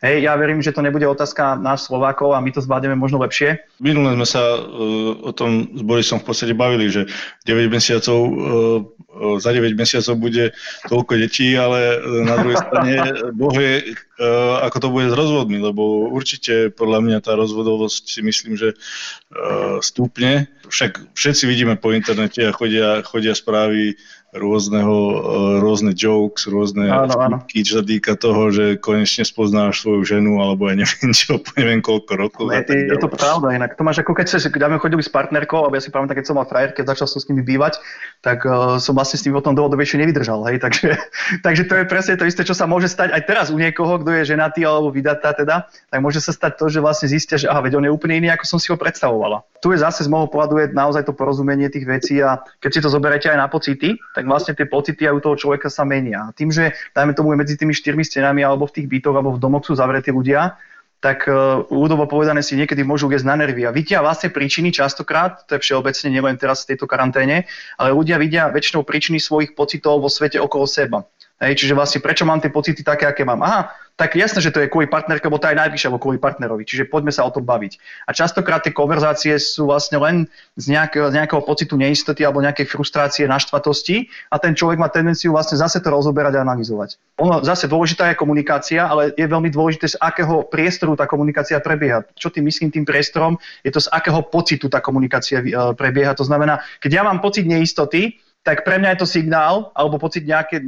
[0.00, 3.60] Hej, ja verím, že to nebude otázka nás Slovákov a my to zvládneme možno lepšie.
[3.84, 7.04] Minulé sme sa uh, o tom s Borisom v podstate bavili, že
[7.44, 10.56] 9 mesiacov, uh, za 9 mesiacov bude
[10.88, 12.94] toľko detí, ale na druhej strane
[13.36, 18.20] Boh vie, uh, ako to bude s rozvodmi, lebo určite podľa mňa tá rozvodovosť si
[18.24, 20.48] myslím, že uh, stúpne.
[20.64, 27.14] Však všetci vidíme po internete a chodia, chodia správy rôzneho, eh, rôzne jokes, rôzne áno,
[27.18, 27.36] áno.
[27.50, 32.12] čo sa týka toho, že konečne spoznáš svoju ženu, alebo ja neviem čo, neviem koľko
[32.14, 32.44] rokov.
[32.54, 35.66] Je, je, je to pravda, inak to máš ako keď sa, keď chodili s partnerkou,
[35.66, 37.82] alebo ja si pamätám, keď som mal frajer, keď začal som s nimi bývať,
[38.22, 40.94] tak uh, som vlastne s tým potom dlhodobejšie nevydržal, hej, takže,
[41.42, 44.14] takže to je presne to isté, čo sa môže stať aj teraz u niekoho, kto
[44.22, 47.66] je ženatý alebo vydatá teda, tak môže sa stať to, že vlastne zistia, že aha,
[47.66, 49.42] veď on je úplne iný, ako som si ho predstavovala.
[49.58, 52.80] Tu je zase z môjho pohľadu je naozaj to porozumenie tých vecí a keď si
[52.80, 56.28] to zoberiete aj na pocity, tak vlastne tie pocity aj u toho človeka sa menia.
[56.28, 59.40] A tým, že dajme tomu medzi tými štyrmi stenami alebo v tých bytoch alebo v
[59.40, 60.60] domoch sú zavretí ľudia,
[61.00, 63.64] tak uh, ľudovo povedané si niekedy môžu viesť na nervy.
[63.64, 67.48] A vidia vlastne príčiny častokrát, to je všeobecne, nielen teraz v tejto karanténe,
[67.80, 71.08] ale ľudia vidia väčšinou príčiny svojich pocitov vo svete okolo seba.
[71.40, 73.40] Hej, čiže vlastne prečo mám tie pocity také, aké mám?
[73.40, 76.64] Aha, tak jasné, že to je kvôli partnerke, lebo tá je najbližšia, alebo kvôli partnerovi.
[76.64, 77.76] Čiže poďme sa o tom baviť.
[78.08, 80.24] A častokrát tie konverzácie sú vlastne len
[80.56, 85.36] z nejakého, z nejakého pocitu neistoty alebo nejakej frustrácie, naštvatosti a ten človek má tendenciu
[85.36, 86.96] vlastne zase to rozoberať a analyzovať.
[87.20, 92.00] Ono, zase dôležitá je komunikácia, ale je veľmi dôležité, z akého priestoru tá komunikácia prebieha.
[92.16, 93.36] Čo tým myslím tým priestorom?
[93.60, 96.16] Je to z akého pocitu tá komunikácia e, prebieha.
[96.16, 100.24] To znamená, keď ja mám pocit neistoty, tak pre mňa je to signál, alebo pocit
[100.24, 100.64] nejaké,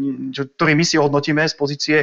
[0.60, 1.98] ktorý my si hodnotíme z pozície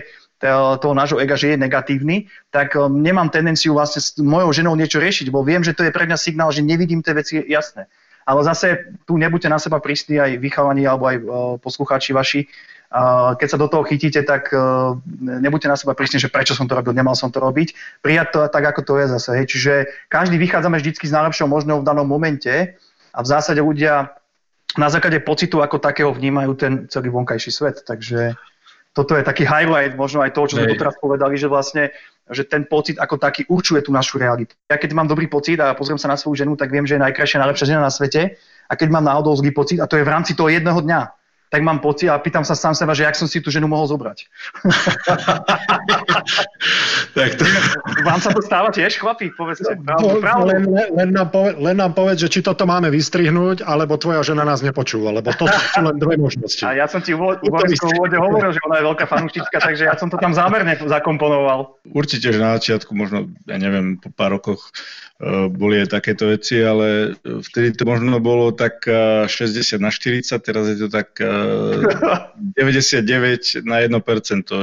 [0.80, 5.04] toho nášho ega, že je negatívny, tak um, nemám tendenciu vlastne s mojou ženou niečo
[5.04, 7.92] riešiť, bo viem, že to je pre mňa signál, že nevidím tie veci jasné.
[8.24, 11.24] Ale zase tu nebuďte na seba prísni aj vychávaní alebo aj uh,
[11.60, 12.48] poslucháči vaši.
[13.38, 16.74] Keď sa do toho chytíte, tak uh, nebuďte na seba prísni, že prečo som to
[16.74, 18.02] robil, nemal som to robiť.
[18.02, 19.30] Prijať to tak, ako to je zase.
[19.38, 19.46] Hej.
[19.46, 19.74] Čiže
[20.10, 22.50] každý vychádzame vždy z najlepšieho možného v danom momente
[23.14, 24.10] a v zásade ľudia
[24.74, 27.86] na základe pocitu ako takého vnímajú ten celý vonkajší svet.
[27.86, 28.34] Takže
[29.00, 31.96] toto je taký highlight možno aj toho, čo sme doteraz povedali, že vlastne
[32.30, 34.54] že ten pocit ako taký určuje tú našu realitu.
[34.70, 37.02] Ja keď mám dobrý pocit a pozriem sa na svoju ženu, tak viem, že je
[37.02, 38.38] najkrajšia, najlepšia žena na svete.
[38.70, 41.02] A keď mám náhodou zlý pocit, a to je v rámci toho jedného dňa,
[41.50, 43.90] tak mám pocit a pýtam sa sám seba, že jak som si tú ženu mohol
[43.90, 44.30] zobrať.
[47.18, 47.44] tak to...
[48.06, 49.34] Vám sa to stáva tiež, chlapí?
[49.34, 49.74] Povedzte.
[49.82, 54.22] No, len, len, nám povedz, len nám povedz, že či toto máme vystrihnúť, alebo tvoja
[54.22, 56.62] žena nás nepočúva, lebo to sú len dve možnosti.
[56.70, 60.14] A ja som ti v úvode hovoril, že ona je veľká fanúštička, takže ja som
[60.14, 61.82] to tam zámerne zakomponoval.
[61.90, 64.70] Určite, že na začiatku, možno, ja neviem, po pár rokoch
[65.52, 70.64] boli aj takéto veci, ale vtedy to možno bolo tak 60 eh, na 40, teraz
[70.72, 74.00] je to tak 99 eh, na 1%,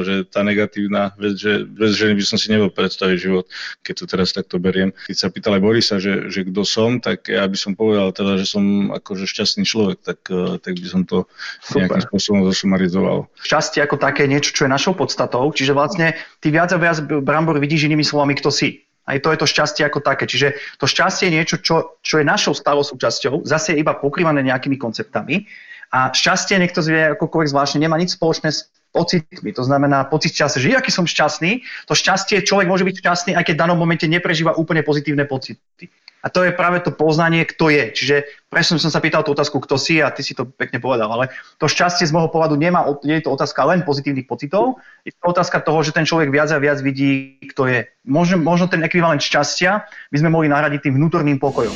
[0.01, 3.45] že tá negatívna vec, že bez ženy by som si nevedel predstaviť život,
[3.85, 4.97] keď to teraz takto beriem.
[5.05, 8.41] Keď sa pýtal aj Borisa, že, že kto som, tak ja by som povedal teda,
[8.41, 10.25] že som akože šťastný človek, tak,
[10.65, 11.29] tak by som to
[11.61, 11.85] Super.
[11.85, 13.29] nejakým spôsobom zasumarizoval.
[13.45, 17.61] Šťastie ako také niečo, čo je našou podstatou, čiže vlastne ty viac a viac Brambor
[17.61, 18.86] vidíš inými slovami, kto si.
[19.07, 20.27] Aj to je to šťastie ako také.
[20.27, 24.43] Čiže to šťastie je niečo, čo, čo je našou stálou súčasťou, zase je iba pokrývané
[24.43, 25.47] nejakými konceptami.
[25.95, 29.55] A šťastie, niekto zvie akokoľvek zvláštne, nemá nič spoločné s pocitmi.
[29.55, 33.45] To znamená pocit šťastia, že aký som šťastný, to šťastie, človek môže byť šťastný, aj
[33.47, 35.87] keď v danom momente neprežíva úplne pozitívne pocity.
[36.27, 37.95] A to je práve to poznanie, kto je.
[37.95, 38.17] Čiže
[38.51, 41.31] presne som sa pýtal tú otázku, kto si a ty si to pekne povedal, ale
[41.63, 45.23] to šťastie z môjho pohľadu nemá, nie je to otázka len pozitívnych pocitov, je to
[45.23, 47.87] otázka toho, že ten človek viac a viac vidí, kto je.
[48.11, 51.75] Možno, možno ten ekvivalent šťastia by sme mohli nahradiť tým vnútorným pokojom.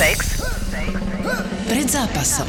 [0.00, 0.40] Sex.
[1.68, 2.48] Pred zápasom.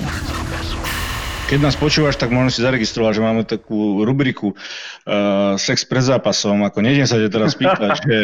[1.49, 6.61] Keď nás počúvaš, tak možno si zaregistrovať, že máme takú rubriku uh, sex pred zápasom.
[6.61, 8.21] Ako nejdem sa ťa teraz pýtať, že,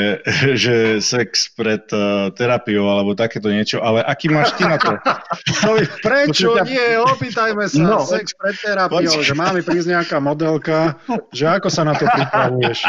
[0.53, 5.01] že sex pred uh, terapiou alebo takéto niečo, ale aký máš ty na to?
[5.65, 5.73] No,
[6.05, 7.01] prečo nie?
[7.01, 7.81] Opýtajme sa.
[7.81, 10.93] No, sex pred terapiou, že máme prísť nejaká modelka,
[11.33, 12.85] že ako sa na to pripravuješ?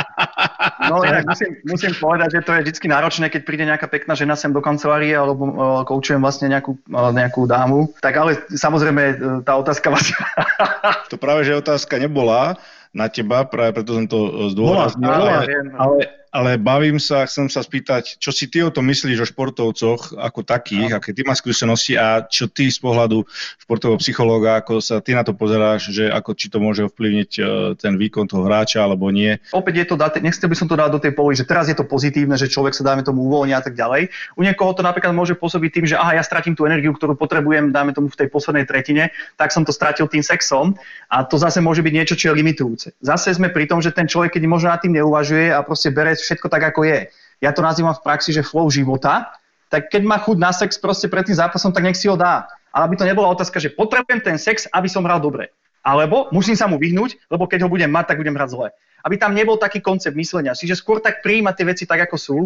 [0.93, 4.37] No inak musím, musím povedať, že to je vždy náročné, keď príde nejaká pekná žena
[4.37, 7.89] sem do kancelárie alebo uh, koučujem vlastne nejakú, uh, nejakú dámu.
[8.05, 10.13] Tak ale samozrejme uh, tá otázka vás
[11.11, 12.59] to práve, že otázka nebola
[12.97, 15.11] na teba, práve preto som to zdôraznil.
[15.11, 15.45] Ale,
[15.77, 15.97] ale,
[16.37, 20.45] ale bavím sa, chcem sa spýtať, čo si ty o tom myslíš o športovcoch ako
[20.45, 20.97] takých, no.
[21.01, 23.25] aké ty máš skúsenosti a čo ty z pohľadu
[23.65, 27.43] športového psychológa, ako sa ty na to pozeráš, že ako či to môže ovplyvniť e,
[27.81, 29.41] ten výkon toho hráča alebo nie.
[29.57, 31.89] Opäť je to, nechcel by som to dať do tej poli, že teraz je to
[31.89, 34.13] pozitívne, že človek sa dáme tomu uvoľní a tak ďalej.
[34.37, 37.73] U niekoho to napríklad môže pôsobiť tým, že aha, ja stratím tú energiu, ktorú potrebujem,
[37.73, 39.09] dáme tomu v tej poslednej tretine,
[39.41, 40.77] tak som to stratil tým sexom
[41.09, 42.93] a to zase môže byť niečo, čo je limitujúce.
[43.01, 46.13] Zase sme pri tom, že ten človek, keď možno nad tým neuvažuje a proste bere
[46.27, 47.07] všetko tak, ako je.
[47.39, 49.31] Ja to nazývam v praxi, že flow života,
[49.71, 52.51] tak keď má chuť na sex proste pred tým zápasom, tak nech si ho dá.
[52.75, 55.55] Ale aby to nebola otázka, že potrebujem ten sex, aby som hral dobre.
[55.87, 58.69] Alebo musím sa mu vyhnúť, lebo keď ho budem mať, tak budem hrať zle
[59.07, 60.59] aby tam nebol taký koncept myslenia.
[60.59, 62.39] Čiže skôr tak prijímať tie veci tak, ako sú.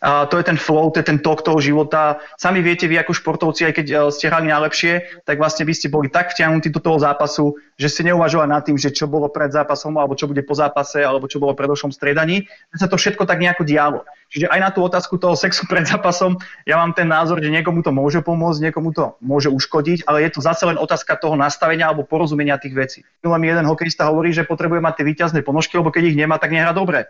[0.00, 2.16] A to je ten flow, to je ten tok toho života.
[2.40, 5.92] Sami viete, vy ako športovci, aj keď e, ste hrali najlepšie, tak vlastne by ste
[5.92, 9.54] boli tak vtiahnutí do toho zápasu, že ste neuvažovali nad tým, že čo bolo pred
[9.54, 12.48] zápasom, alebo čo bude po zápase, alebo čo bolo pred predošlom striedaní.
[12.72, 14.08] Že sa to všetko tak nejako dialo.
[14.32, 17.84] Čiže aj na tú otázku toho sexu pred zápasom, ja mám ten názor, že niekomu
[17.84, 21.86] to môže pomôcť, niekomu to môže uškodiť, ale je to zase len otázka toho nastavenia
[21.86, 23.00] alebo porozumenia tých vecí.
[23.20, 26.40] Len mi jeden hokejista hovorí, že potrebuje mať tie výťazné ponožky, lebo keď ich nemá,
[26.40, 27.06] tak nehrá dobre.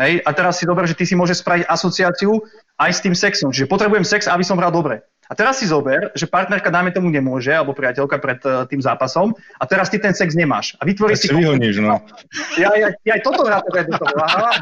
[0.00, 0.24] Hej?
[0.24, 2.40] A teraz si dobre, že ty si môžeš spraviť asociáciu
[2.80, 3.52] aj s tým sexom.
[3.52, 5.04] Čiže potrebujem sex, aby som hral dobre.
[5.32, 9.32] A teraz si zober, že partnerka dáme tomu nemôže, alebo priateľka pred uh, tým zápasom
[9.56, 10.76] a teraz ty ten sex nemáš.
[10.76, 11.32] A vytvorí Tak si...
[11.32, 12.04] vyhoníš, no.
[12.60, 14.12] Ja, ja, ja aj toto rátam do toho.
[14.20, 14.52] Aha.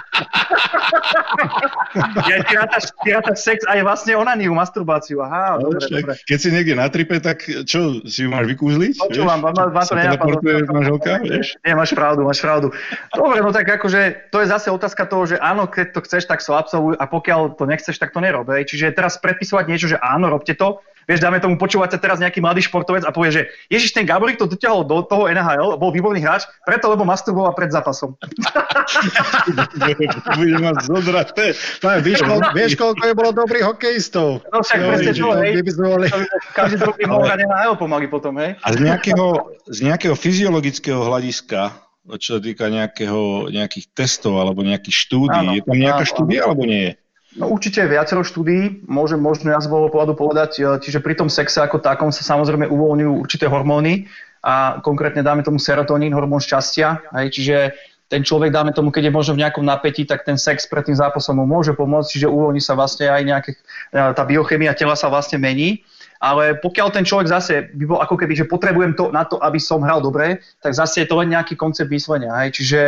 [2.31, 5.27] Ja, ty, rátaš, ty rátaš sex aj vlastne onaníu, masturbáciu.
[5.27, 6.15] Aha, No, dobre, dobre.
[6.23, 9.03] Keď si niekde na tripe, tak čo, si ju máš vykúzliť?
[9.03, 10.39] Počúvam, vám, vám to nenapadlo.
[10.39, 11.47] teleportuje manželka, vieš?
[11.67, 12.71] Nie, máš pravdu, máš pravdu.
[13.11, 16.45] Dobre, no tak akože to je zase otázka toho, že áno, keď to chceš, tak
[16.45, 18.47] so absolvuj a pokiaľ to nechceš, tak to nerob.
[18.47, 22.39] Čiže teraz predpisovať niečo, že áno, robte to, Vieš, dáme tomu počúvať sa teraz nejaký
[22.39, 26.23] mladý športovec a povie, že Ježiš, ten Gaborik to dotiahol do toho NHL, bol výborný
[26.23, 28.15] hráč, preto lebo masturboval pred zápasom.
[30.39, 31.59] Bude mať zodraté.
[31.83, 34.47] Vieš, koľko, vieš, koľko je bolo dobrých hokejistov?
[34.55, 35.59] No však presne to, hej.
[35.59, 36.07] By sme boli...
[36.55, 38.55] Každý druhý mohol hrať NHL pomaly potom, hej.
[38.63, 41.75] A z nejakého, z nejakého fyziologického hľadiska,
[42.23, 46.47] čo sa týka nejakého, nejakých testov alebo nejakých štúdí, Áno, je tam nejaká áno, štúdia
[46.47, 46.93] alebo nie je?
[47.39, 51.31] No určite viacero štúdií, môžem možno ja z môjho pohľadu povedať, e, čiže pri tom
[51.31, 54.11] sexe ako takom sa samozrejme uvoľňujú určité hormóny
[54.43, 57.57] a konkrétne dáme tomu serotonín, hormón šťastia, hej, čiže
[58.11, 60.99] ten človek, dáme tomu, keď je možno v nejakom napätí, tak ten sex pred tým
[60.99, 63.59] zápasom mu môže pomôcť, čiže uvoľní sa vlastne aj nejaké, e,
[63.95, 65.87] tá biochemia tela sa vlastne mení.
[66.21, 69.57] Ale pokiaľ ten človek zase by bol ako keby, že potrebujem to na to, aby
[69.57, 72.29] som hral dobre, tak zase je to len nejaký koncept myslenia.
[72.45, 72.61] Hej.
[72.61, 72.81] Čiže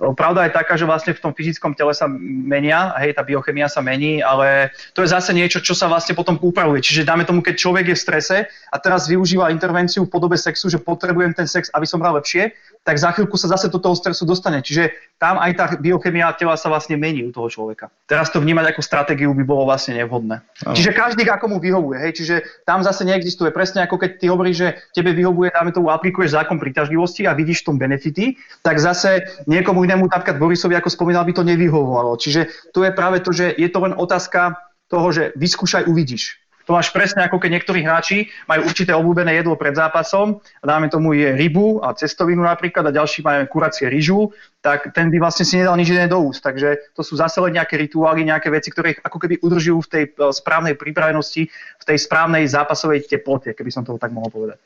[0.00, 3.68] o, pravda je taká, že vlastne v tom fyzickom tele sa menia, hej, tá biochemia
[3.68, 6.80] sa mení, ale to je zase niečo, čo sa vlastne potom upravuje.
[6.80, 10.72] Čiže dáme tomu, keď človek je v strese a teraz využíva intervenciu v podobe sexu,
[10.72, 12.56] že potrebujem ten sex, aby som hral lepšie,
[12.88, 14.64] tak za chvíľku sa zase do toho stresu dostane.
[14.64, 17.92] Čiže tam aj tá biochemia tela sa vlastne mení u toho človeka.
[18.08, 20.40] Teraz to vnímať ako stratégiu by bolo vlastne nevhodné.
[20.64, 20.72] Áno.
[20.72, 24.56] Čiže každý ako mu vyhovuje, hej, čiže tam zase neexistuje presne ako keď ty hovoríš,
[24.56, 29.28] že tebe vyhovuje, dáme tomu aplikuješ zákon príťažlivosti a vidíš v tom benefity, tak zase
[29.44, 32.16] niekomu inému, napríklad Borisovi, ako spomínal, by to nevyhovovalo.
[32.16, 34.56] Čiže tu je práve to, že je to len otázka
[34.88, 36.40] toho, že vyskúšaj, uvidíš.
[36.68, 41.16] To máš presne ako keď niektorí hráči majú určité obľúbené jedlo pred zápasom, dáme tomu
[41.16, 45.56] je rybu a cestovinu napríklad a ďalší majú kuracie ryžu, tak ten by vlastne si
[45.56, 46.44] nedal nič iné do úst.
[46.44, 49.88] Takže to sú zase len nejaké rituály, nejaké veci, ktoré ich ako keby udržujú v
[49.88, 54.60] tej e, správnej pripravenosti, v tej správnej zápasovej teplote, keby som to tak mohol povedať.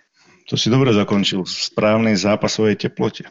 [0.51, 1.47] To si dobre zakončil.
[1.47, 3.29] V správnej zápasovej teplote.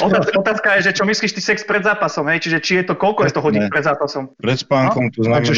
[0.00, 2.40] Otázka, otázka je, že čo myslíš ty sex pred zápasom, hej?
[2.40, 3.70] Čiže či je to koľko je to hodín Ne.
[3.72, 4.32] pred zápasom?
[4.40, 5.44] Pred spánkom to znamená...
[5.44, 5.54] Takže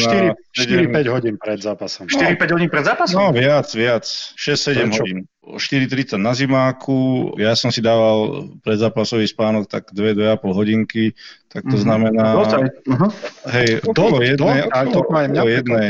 [0.51, 2.03] 4, 4-5 4, hodín pred zápasom.
[2.11, 3.17] 4-5 hodín pred zápasom?
[3.17, 4.03] No viac, viac.
[4.35, 5.03] 6-7 Prečo?
[5.03, 5.17] hodín.
[5.55, 11.15] 4.30 na zimáku, ja som si dával predzápasový spánok tak 2-2,5 hodinky,
[11.47, 11.83] tak to Mhm.
[11.87, 12.63] znamená, Dosť aj.
[12.91, 13.09] Uh-huh.
[13.55, 15.89] hej, okolo jednej, ale to okolo, aj mňa jednej,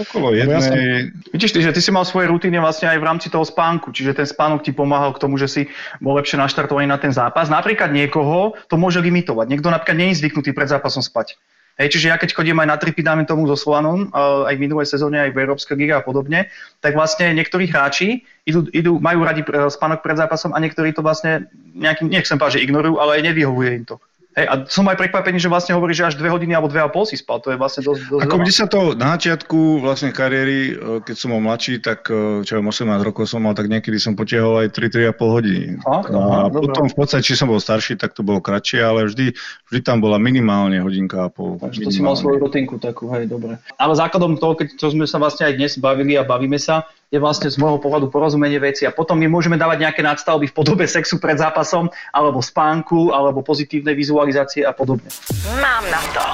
[0.00, 0.88] okolo som- jednej,
[1.30, 4.16] Vidíš ty, že ty si mal svoje rutiny vlastne aj v rámci toho spánku, čiže
[4.16, 5.62] ten spánok ti pomáhal k tomu, že si
[6.00, 7.52] bol lepšie naštartovaný na ten zápas.
[7.52, 9.46] Napríklad niekoho to môže limitovať.
[9.52, 11.36] Niekto napríklad nie je zvyknutý pred zápasom spať.
[11.80, 14.84] Hej, čiže ja keď chodím aj na tripy, dáme tomu so Slovanom, aj v minulej
[14.84, 16.52] sezóne, aj v Európskej lige a podobne,
[16.84, 21.00] tak vlastne niektorí hráči idú, idú, majú radi e, spánok pred zápasom a niektorí to
[21.00, 23.96] vlastne nejakým, nechcem povedať, že ignorujú, ale aj nevyhovuje im to.
[24.30, 27.18] Hej, a som aj prekvapený, že vlastne hovorí, že až 2 hodiny alebo 2,5 si
[27.18, 27.42] spal.
[27.42, 31.16] To je vlastne dosť, dosť Ako kde sa to na začiatku vlastne kariéry, e, keď
[31.18, 34.62] som bol mladší, tak e, čo viem, 18 rokov som mal, tak niekedy som potiahol
[34.62, 35.66] aj 3-3,5 hodiny.
[35.82, 36.70] A Aha, dobre.
[36.70, 39.34] potom v podstate, či som bol starší, tak to bolo kratšie, ale vždy,
[39.66, 41.58] vždy tam bola minimálne hodinka a pol.
[41.58, 43.58] Takže to si mal svoju rutinku takú, hej, dobre.
[43.82, 47.18] Ale základom toho, keď to sme sa vlastne aj dnes bavili a bavíme sa, je
[47.18, 50.86] vlastne z môjho pohľadu porozumenie veci a potom my môžeme dávať nejaké nadstavby v podobe
[50.86, 55.10] sexu pred zápasom, alebo spánku, alebo pozitívnej vizualizácie a podobne.
[55.58, 56.24] Mám na to.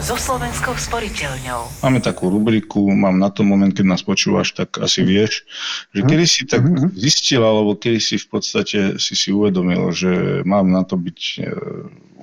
[0.00, 1.84] So Slovenskou sporiteľňou.
[1.86, 5.44] Máme takú rubriku, mám na to moment, keď nás počúvaš, tak asi vieš,
[5.92, 6.64] že kedy si tak
[6.96, 11.40] zistil, alebo kedy si v podstate si si uvedomil, že mám na to byť e,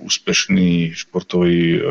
[0.04, 1.88] úspešný športový e, e,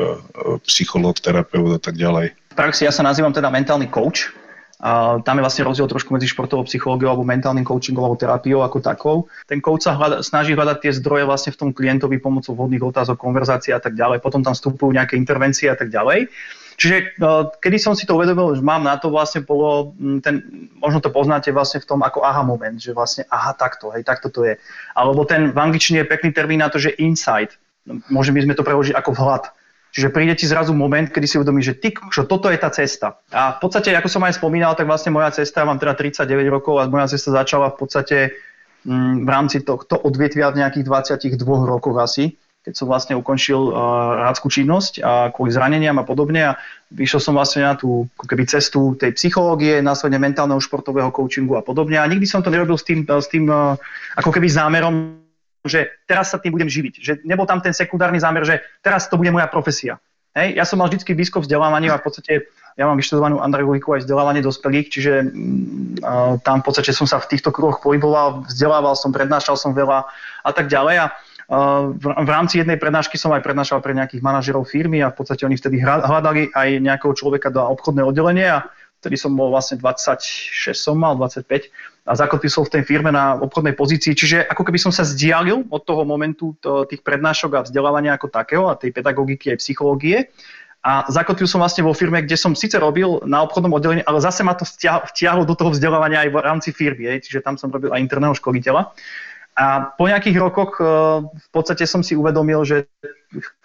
[0.66, 2.34] psychológ, terapeut a tak ďalej.
[2.34, 4.34] V praxi ja sa nazývam teda mentálny coach.
[4.76, 8.78] A tam je vlastne rozdiel trošku medzi športovou psychológiou alebo mentálnym coachingom alebo terapiou ako
[8.84, 9.16] takou.
[9.48, 13.16] Ten coach sa hľada, snaží hľadať tie zdroje vlastne v tom klientovi pomocou vhodných otázok,
[13.16, 14.20] konverzácií a tak ďalej.
[14.20, 16.28] Potom tam vstupujú nejaké intervencie a tak ďalej.
[16.76, 21.00] Čiže uh, kedy som si to uvedomil, že mám na to vlastne bolo ten, možno
[21.00, 24.44] to poznáte vlastne v tom ako aha moment, že vlastne aha takto, hej, takto to
[24.44, 24.60] je.
[24.92, 27.56] Alebo ten v angličtine je pekný termín na to, že insight.
[28.12, 29.55] Môžeme by sme to preložiť ako vhľad.
[29.96, 33.16] Čiže príde ti zrazu moment, kedy si uvedomíš, že ty, že toto je tá cesta.
[33.32, 36.76] A v podstate, ako som aj spomínal, tak vlastne moja cesta, mám teda 39 rokov
[36.76, 38.16] a moja cesta začala v podstate
[38.84, 44.28] mm, v rámci tohto odvetvia v nejakých 22 rokoch asi, keď som vlastne ukončil uh,
[44.28, 46.52] rádzku činnosť a kvôli zraneniam a podobne a
[46.92, 51.96] vyšiel som vlastne na tú keby cestu tej psychológie, následne mentálneho športového coachingu a podobne
[51.96, 53.80] a nikdy som to nerobil s tým, s tým uh,
[54.12, 55.24] ako keby zámerom,
[55.66, 56.94] že teraz sa tým budem živiť.
[57.02, 59.98] Že nebol tam ten sekundárny zámer, že teraz to bude moja profesia.
[60.36, 62.32] Hej, ja som mal vždy blízko vzdelávanie a v podstate
[62.76, 67.32] ja mám vyštudovanú andragogiku aj vzdelávanie dospelých, čiže uh, tam v podstate som sa v
[67.32, 70.04] týchto kruhoch pohyboval, vzdelával som, prednášal som veľa
[70.44, 70.96] a tak ďalej.
[71.00, 75.08] A uh, v, v rámci jednej prednášky som aj prednášal pre nejakých manažerov firmy a
[75.08, 78.64] v podstate oni vtedy hľadali aj nejakého človeka do obchodného oddelenia a
[79.00, 83.74] vtedy som bol vlastne 26 som mal, 25 a zakotvil v tej firme na obchodnej
[83.74, 84.14] pozícii.
[84.14, 88.30] Čiže ako keby som sa zdialil od toho momentu to, tých prednášok a vzdelávania ako
[88.30, 90.30] takého a tej pedagogiky aj psychológie.
[90.86, 94.46] A zakotvil som vlastne vo firme, kde som síce robil na obchodnom oddelení, ale zase
[94.46, 94.62] ma to
[95.10, 97.10] vtiahlo do toho vzdelávania aj v rámci firmy.
[97.10, 97.26] Je.
[97.26, 98.94] Čiže tam som robil aj interného školiteľa.
[99.56, 100.84] A po nejakých rokoch e,
[101.26, 102.86] v podstate som si uvedomil, že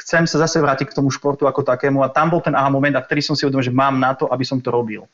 [0.01, 2.95] chcem sa zase vrátiť k tomu športu ako takému a tam bol ten aha moment
[2.95, 5.05] a vtedy som si uvedomil, že mám na to, aby som to robil.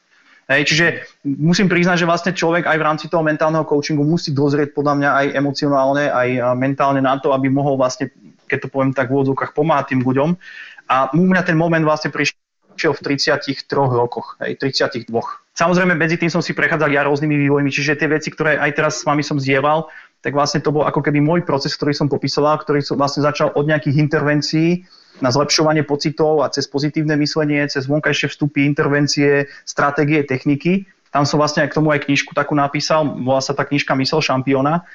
[0.47, 0.85] Hej, čiže
[1.27, 5.09] musím priznať, že vlastne človek aj v rámci toho mentálneho coachingu musí dozrieť podľa mňa
[5.11, 8.07] aj emocionálne, aj mentálne na to, aby mohol vlastne,
[8.47, 10.39] keď to poviem tak v úvodzovkách, pomáhať tým ľuďom.
[10.87, 15.11] A u mňa ten moment vlastne prišiel v 33 rokoch, hej, 32.
[15.51, 19.01] Samozrejme, medzi tým som si prechádzal ja rôznymi vývojmi, čiže tie veci, ktoré aj teraz
[19.01, 19.91] s vami som zdieľal,
[20.27, 23.55] tak vlastne to bol ako keby môj proces, ktorý som popisoval, ktorý som vlastne začal
[23.55, 24.83] od nejakých intervencií,
[25.17, 30.85] na zlepšovanie pocitov a cez pozitívne myslenie, cez vonkajšie vstupy, intervencie, stratégie, techniky.
[31.09, 34.21] Tam som vlastne aj k tomu aj knižku takú napísal, volá sa tá knižka Mysel
[34.21, 34.85] šampióna.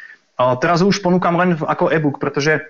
[0.62, 2.62] Teraz už ponúkam len ako e-book, pretože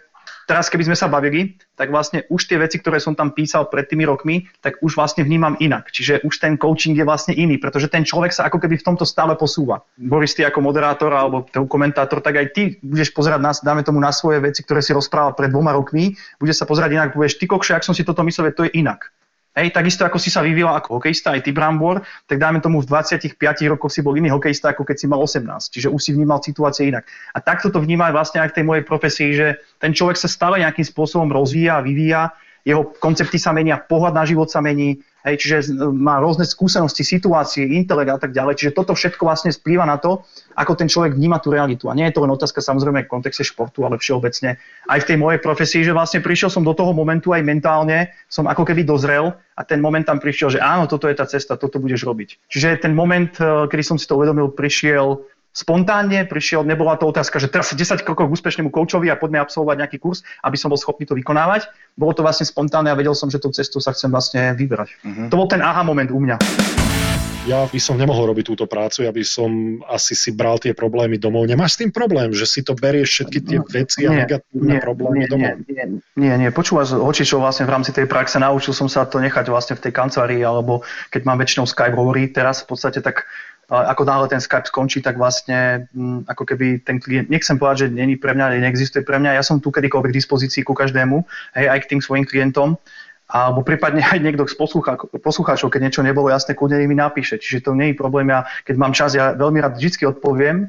[0.47, 3.87] teraz keby sme sa bavili, tak vlastne už tie veci, ktoré som tam písal pred
[3.89, 5.91] tými rokmi, tak už vlastne vnímam inak.
[5.91, 9.05] Čiže už ten coaching je vlastne iný, pretože ten človek sa ako keby v tomto
[9.09, 9.83] stále posúva.
[9.97, 14.11] Boris, ty ako moderátor alebo komentátor, tak aj ty budeš pozerať, na, dáme tomu na
[14.11, 17.75] svoje veci, ktoré si rozprával pred dvoma rokmi, budeš sa pozerať inak, povieš, ty kokše,
[17.79, 19.13] ak som si toto myslel, to je inak.
[19.53, 22.89] Hej, takisto ako si sa vyvíjal ako hokejista, aj ty Brambor, tak dáme tomu v
[22.89, 23.37] 25
[23.69, 25.45] rokoch si bol iný hokejista, ako keď si mal 18.
[25.69, 27.05] Čiže už si vnímal situácie inak.
[27.37, 30.65] A takto to vnímam vlastne aj v tej mojej profesii, že ten človek sa stále
[30.65, 32.33] nejakým spôsobom rozvíja, vyvíja,
[32.65, 35.57] jeho koncepty sa menia, pohľad na život sa mení, hej, čiže
[35.95, 38.59] má rôzne skúsenosti, situácie, intelekt a tak ďalej.
[38.59, 40.27] Čiže toto všetko vlastne splýva na to,
[40.59, 41.87] ako ten človek vníma tú realitu.
[41.89, 44.59] A nie je to len otázka samozrejme v kontexte športu, ale všeobecne
[44.91, 48.51] aj v tej mojej profesii, že vlastne prišiel som do toho momentu aj mentálne, som
[48.51, 51.79] ako keby dozrel a ten moment tam prišiel, že áno, toto je tá cesta, toto
[51.79, 52.51] budeš robiť.
[52.51, 57.37] Čiže ten moment, eh, kedy som si to uvedomil, prišiel spontánne prišiel, nebola to otázka,
[57.37, 60.81] že teraz 10 krokov k úspešnému koučovi a poďme absolvovať nejaký kurz, aby som bol
[60.81, 61.69] schopný to vykonávať.
[61.95, 64.89] Bolo to vlastne spontánne a vedel som, že tou cestou sa chcem vlastne vybrať.
[65.05, 65.29] Uh-huh.
[65.29, 66.41] To bol ten aha moment u mňa.
[67.43, 71.19] Ja by som nemohol robiť túto prácu, ja by som asi si bral tie problémy
[71.19, 71.51] domov.
[71.51, 75.27] Nemáš s tým problém, že si to berieš všetky tie no, veci a negatívne problémy
[75.27, 75.55] nie, domov?
[75.67, 75.85] Nie,
[76.15, 76.51] nie, nie.
[76.55, 76.95] Počúvaš,
[77.27, 80.39] čo vlastne v rámci tej praxe naučil som sa to nechať vlastne v tej kancelárii,
[80.39, 83.27] alebo keď mám väčšinou Skype hovorí teraz v podstate, tak
[83.71, 87.95] ako náhle ten Skype skončí, tak vlastne mm, ako keby ten klient, nechcem povedať, že
[87.95, 91.25] není pre mňa, neexistuje pre mňa, ja som tu kedykoľvek k dispozícii ku každému,
[91.57, 92.77] hej, aj k tým svojim klientom,
[93.33, 94.57] alebo prípadne aj niekto z
[95.21, 97.41] poslucháčov, keď niečo nebolo jasné, kľudne mi napíše.
[97.41, 100.69] Čiže to nie je problém, ja keď mám čas, ja veľmi rád vždy odpoviem,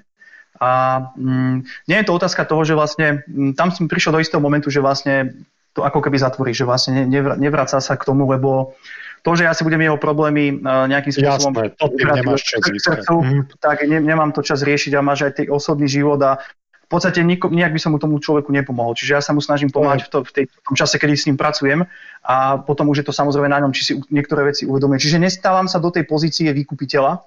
[0.61, 4.39] a mm, nie je to otázka toho, že vlastne mm, tam som prišiel do istého
[4.39, 5.33] momentu, že vlastne
[5.73, 8.77] to ako keby zatvorí, že vlastne nevraca sa k tomu, lebo
[9.23, 11.55] to, že ja si budem jeho problémy uh, nejakým spôsobom...
[11.55, 12.61] Jasné, to tým nemáš čas
[13.07, 13.55] mm.
[13.63, 16.43] Tak ne, nemám to čas riešiť a máš aj tej osobný život a
[16.83, 18.93] v podstate niko, nejak by som mu tomu človeku nepomohol.
[18.93, 21.25] Čiže ja sa mu snažím pomáhať v, to, v, tej, v tom čase, kedy s
[21.25, 21.87] ním pracujem
[22.21, 24.99] a potom už je to samozrejme na ňom, či si niektoré veci uvedomuje.
[24.99, 27.23] Čiže nestávam sa do tej pozície vykupiteľa,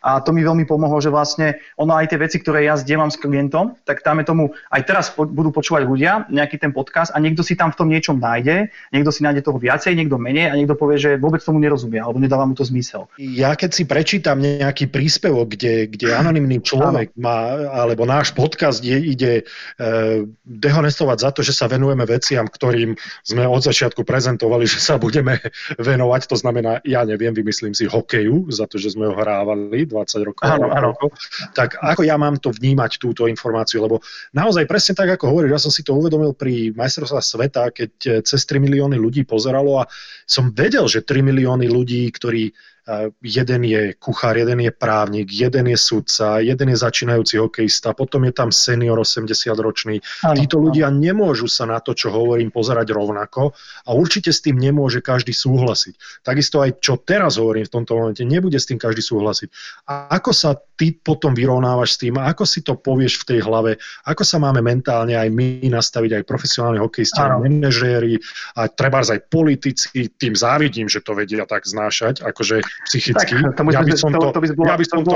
[0.00, 3.20] a to mi veľmi pomohlo, že vlastne ono aj tie veci, ktoré ja zdieľam s
[3.20, 7.44] klientom, tak dáme tomu, aj teraz po, budú počúvať ľudia nejaký ten podcast a niekto
[7.44, 10.72] si tam v tom niečom nájde, niekto si nájde toho viacej, niekto menej a niekto
[10.72, 13.12] povie, že vôbec tomu nerozumie alebo nedáva mu to zmysel.
[13.20, 18.96] Ja keď si prečítam nejaký príspevok, kde, kde anonimný človek má, alebo náš podcast je,
[18.96, 19.42] ide e,
[20.48, 25.44] dehonestovať za to, že sa venujeme veciam, ktorým sme od začiatku prezentovali, že sa budeme
[25.76, 30.28] venovať, to znamená, ja neviem, vymyslím si hokeju, za to, že sme ho hrávali 20
[30.30, 30.42] rokov.
[30.46, 30.94] Áno, áno.
[31.50, 33.82] Tak ako ja mám to vnímať, túto informáciu?
[33.82, 33.98] Lebo
[34.30, 38.12] naozaj presne tak, ako hovoríš, ja som si to uvedomil pri majstrovstvách sveta, keď eh,
[38.22, 39.90] cez 3 milióny ľudí pozeralo a
[40.24, 42.54] som vedel, že 3 milióny ľudí, ktorí
[43.22, 48.32] jeden je kuchár, jeden je právnik, jeden je sudca, jeden je začínajúci hokejista, potom je
[48.34, 50.02] tam senior 80-ročný.
[50.34, 53.54] Títo ľudia nemôžu sa na to, čo hovorím, pozerať rovnako
[53.86, 56.24] a určite s tým nemôže každý súhlasiť.
[56.26, 59.48] Takisto aj čo teraz hovorím v tomto momente, nebude s tým každý súhlasiť.
[59.86, 63.76] A ako sa ty potom vyrovnávaš s tým, ako si to povieš v tej hlave,
[64.08, 68.16] ako sa máme mentálne aj my nastaviť, aj profesionálni hokejisti, aj manažéri,
[68.56, 73.36] a treba aj politici, tým závidím, že to vedia tak znášať, akože psychicky.
[73.36, 75.12] Tak, to ja by som to, to, to, by bola, ja by som to.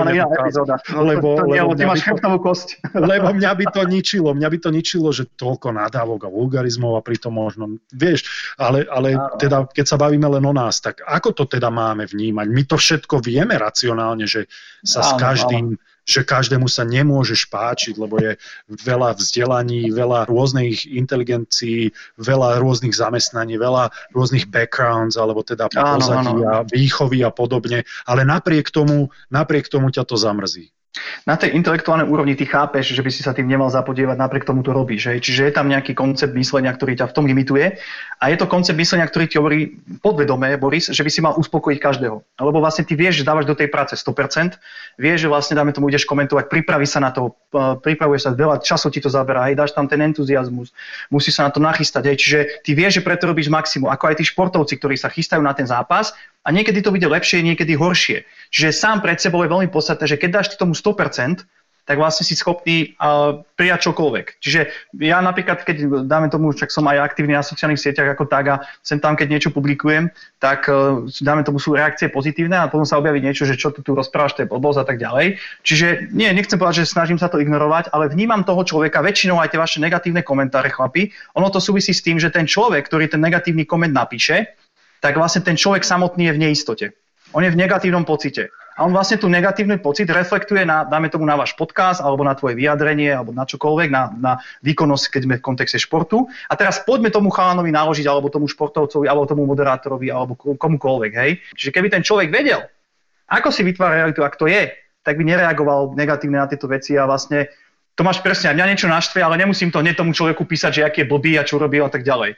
[0.93, 2.69] No, lebo, to, to, lebo, ty máš chrbtovú kosť.
[3.15, 7.01] Lebo mňa by to ničilo, mňa by to ničilo, že toľko nadávok a vulgarizmov a
[7.01, 8.27] pritom možno, vieš,
[8.59, 12.47] ale, ale teda, keď sa bavíme len o nás, tak ako to teda máme vnímať?
[12.51, 14.51] My to všetko vieme racionálne, že
[14.83, 15.77] sa áno, s každým, áno.
[16.05, 18.37] že každému sa nemôžeš páčiť, lebo je
[18.69, 26.65] veľa vzdelaní, veľa rôznych inteligencií, veľa rôznych zamestnaní, veľa rôznych backgrounds, alebo teda pozadí a
[26.65, 30.75] výchovy a podobne, ale napriek tomu, napriek tomu ťa to zamrzí
[31.27, 34.63] na tej intelektuálnej úrovni ty chápeš, že by si sa tým nemal zapodievať, napriek tomu
[34.63, 35.11] to robíš.
[35.11, 35.27] Hej?
[35.27, 37.81] Čiže je tam nejaký koncept myslenia, ktorý ťa v tom limituje
[38.23, 41.79] a je to koncept myslenia, ktorý ti hovorí podvedome, Boris, že by si mal uspokojiť
[41.83, 42.17] každého.
[42.23, 44.55] Lebo vlastne ty vieš, že dávaš do tej práce 100%,
[45.01, 47.35] vieš, že vlastne dáme tomu ideš komentovať, pripraví sa na to,
[47.83, 50.71] pripravuješ sa, veľa času ti to zaberá, hej, dáš tam ten entuziasmus,
[51.11, 52.15] musí sa na to nachystať.
[52.15, 52.17] Hej?
[52.23, 55.57] Čiže ty vieš, že preto robíš maximum, ako aj tí športovci, ktorí sa chystajú na
[55.57, 56.15] ten zápas
[56.45, 58.29] a niekedy to bude lepšie, niekedy horšie.
[58.53, 61.43] Čiže sám pred sebou je veľmi podstatné, že keď dáš ty tomu 100%,
[61.85, 64.41] tak vlastne si schopný uh, prijať čokoľvek.
[64.41, 64.61] Čiže
[65.05, 68.57] ja napríklad, keď dáme tomu, však som aj aktívny na sociálnych sieťach ako tak a
[68.81, 70.09] sem tam, keď niečo publikujem,
[70.41, 73.85] tak uh, dáme tomu sú reakcie pozitívne a potom sa objaví niečo, že čo tu,
[73.85, 75.37] tu rozprávaš, to je blbosť a tak ďalej.
[75.61, 79.53] Čiže nie, nechcem povedať, že snažím sa to ignorovať, ale vnímam toho človeka, väčšinou aj
[79.53, 83.21] tie vaše negatívne komentáre, chlapi, ono to súvisí s tým, že ten človek, ktorý ten
[83.21, 84.57] negatívny koment napíše,
[85.05, 86.87] tak vlastne ten človek samotný je v neistote.
[87.37, 88.49] On je v negatívnom pocite.
[88.75, 92.33] A on vlastne tu negatívny pocit reflektuje na, dáme tomu na váš podcast, alebo na
[92.33, 94.33] tvoje vyjadrenie, alebo na čokoľvek, na, na
[94.65, 96.27] výkonnosť, keď sme v kontexte športu.
[96.49, 101.39] A teraz poďme tomu chalanovi naložiť, alebo tomu športovcovi, alebo tomu moderátorovi, alebo komukoľvek, hej.
[101.55, 102.65] Čiže keby ten človek vedel,
[103.29, 104.73] ako si vytvára realitu, ak to je,
[105.05, 107.53] tak by nereagoval negatívne na tieto veci a vlastne
[107.95, 110.99] to máš presne, mňa niečo naštve, ale nemusím to hneď tomu človeku písať, že aký
[111.05, 112.35] je blbý a čo robí a tak ďalej.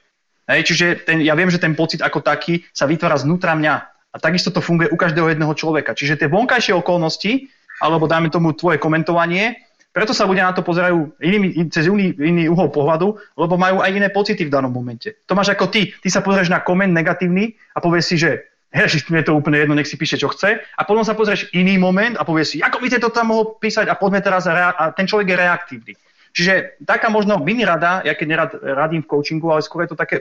[0.47, 3.75] Hej, čiže ten, ja viem, že ten pocit ako taký sa vytvára znútra mňa.
[4.15, 5.93] A takisto to funguje u každého jedného človeka.
[5.93, 7.51] Čiže tie vonkajšie okolnosti,
[7.83, 9.61] alebo dáme tomu tvoje komentovanie,
[9.93, 13.97] preto sa ľudia na to pozerajú inými, cez iný, iný uhol pohľadu, lebo majú aj
[13.97, 15.25] iné pocity v danom momente.
[15.25, 15.89] To máš ako ty.
[16.05, 18.45] Ty sa pozrieš na koment negatívny a povieš si, že
[18.77, 20.61] Ježiš, mi je to úplne jedno, nech si píše, čo chce.
[20.61, 23.89] A potom sa pozrieš iný moment a povieš si, ako by to tam mohol písať
[23.89, 25.93] a poďme teraz, a ten človek je reaktívny.
[26.37, 29.99] Čiže taká možno mini rada, ja keď nerad radím v coachingu, ale skôr je to
[29.99, 30.21] také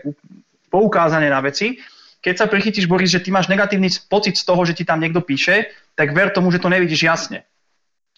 [0.72, 1.84] poukázanie na veci.
[2.24, 5.20] Keď sa prichytíš, Boris, že ty máš negatívny pocit z toho, že ti tam niekto
[5.20, 7.44] píše, tak ver tomu, že to nevidíš jasne.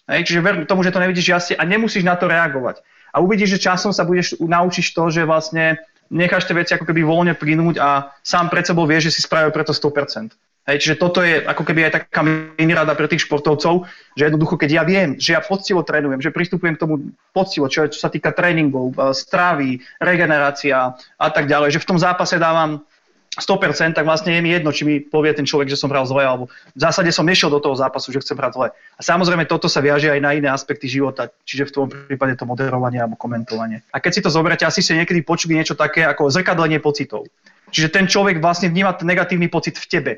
[0.06, 2.80] Hej, čiže ver tomu, že to nevidíš jasne a nemusíš na to reagovať.
[3.10, 7.02] A uvidíš, že časom sa budeš naučiť to, že vlastne necháš tie veci ako keby
[7.02, 10.32] voľne plynúť a sám pred sebou vieš, že si spravil preto 100%.
[10.68, 14.60] Hej, čiže toto je ako keby aj taká mini rada pre tých športovcov, že jednoducho,
[14.60, 18.12] keď ja viem, že ja poctivo trénujem, že pristupujem k tomu poctivo, čo, čo sa
[18.12, 22.84] týka tréningov, e, stravy, regenerácia a tak ďalej, že v tom zápase dávam
[23.40, 26.20] 100%, tak vlastne je mi jedno, či mi povie ten človek, že som hral zle,
[26.20, 28.68] alebo v zásade som nešiel do toho zápasu, že chcem hrať zle.
[28.68, 32.44] A samozrejme toto sa viaže aj na iné aspekty života, čiže v tom prípade to
[32.44, 33.80] moderovanie alebo komentovanie.
[33.88, 37.24] A keď si to zoberiete, asi ste niekedy počuli niečo také ako zrkadlenie pocitov.
[37.72, 40.12] Čiže ten človek vlastne vníma ten negatívny pocit v tebe.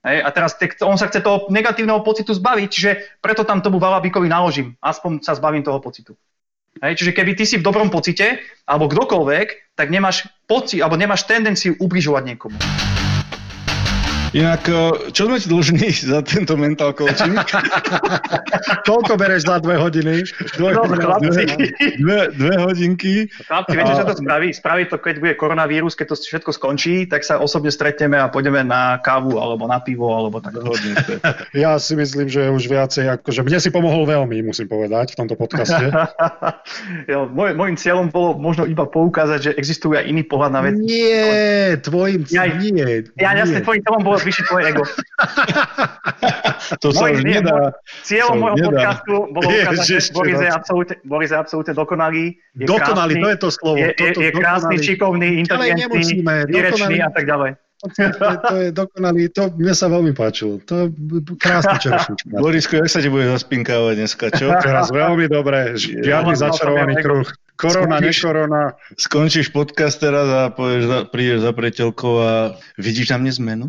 [0.00, 2.90] Hej, a teraz on sa chce toho negatívneho pocitu zbaviť, čiže
[3.20, 4.72] preto tam tomu Valabikovi naložím.
[4.80, 6.16] Aspoň sa zbavím toho pocitu.
[6.80, 11.28] Hej, čiže keby ty si v dobrom pocite, alebo kdokoľvek, tak nemáš pocit, alebo nemáš
[11.28, 12.56] tendenciu ubližovať niekomu.
[14.30, 14.62] Inak,
[15.10, 17.34] čo sme ti dlžní za tento mental coaching?
[18.88, 20.22] Koľko bereš za dve hodiny?
[20.54, 21.44] Dve, no, dve,
[21.98, 23.26] dve, dve hodinky.
[23.26, 24.54] Chlapci, viete, čo to spraví?
[24.54, 28.62] Spraví to, keď bude koronavírus, keď to všetko skončí, tak sa osobne stretneme a pôjdeme
[28.62, 30.54] na kávu, alebo na pivo, alebo tak.
[31.50, 35.34] Ja si myslím, že už viacej, akože mne si pomohol veľmi, musím povedať, v tomto
[35.34, 35.90] podcaste.
[37.10, 40.78] ja, môj, môjim cieľom bolo možno iba poukázať, že existuje aj iný pohľad na vec.
[40.78, 42.90] Nie, tvojim cieľom ja, nie.
[43.18, 44.82] Ja, jasne, tvojim cieľom bolo zvýšiť tvoje ego.
[46.82, 47.74] to sa už nedá.
[48.04, 52.36] Cieľom môjho podcastu bolo ukázať, že Boris je, absolútne, Boris je absolútne dokonalý.
[52.54, 53.76] Je dokonalý, krásny, to je to slovo.
[53.80, 56.04] Je, je, je krásny, šikovný, inteligentný,
[56.46, 57.56] výrečný a tak ďalej.
[57.80, 60.60] To, to je dokonalý, to mne sa veľmi páčilo.
[60.68, 60.86] To je
[61.40, 62.36] krásny čerešnička.
[62.44, 64.52] Borisko, jak sa ti bude zaspinkávať dneska, čo?
[64.60, 67.24] Teraz veľmi dobre, žiadny začarovaný kruh.
[67.56, 68.62] Korona, skončíš, nekorona.
[68.96, 72.32] Skončíš podcast teraz a povieš, prídeš za priateľkou a
[72.80, 73.66] vidíš na mne zmenu?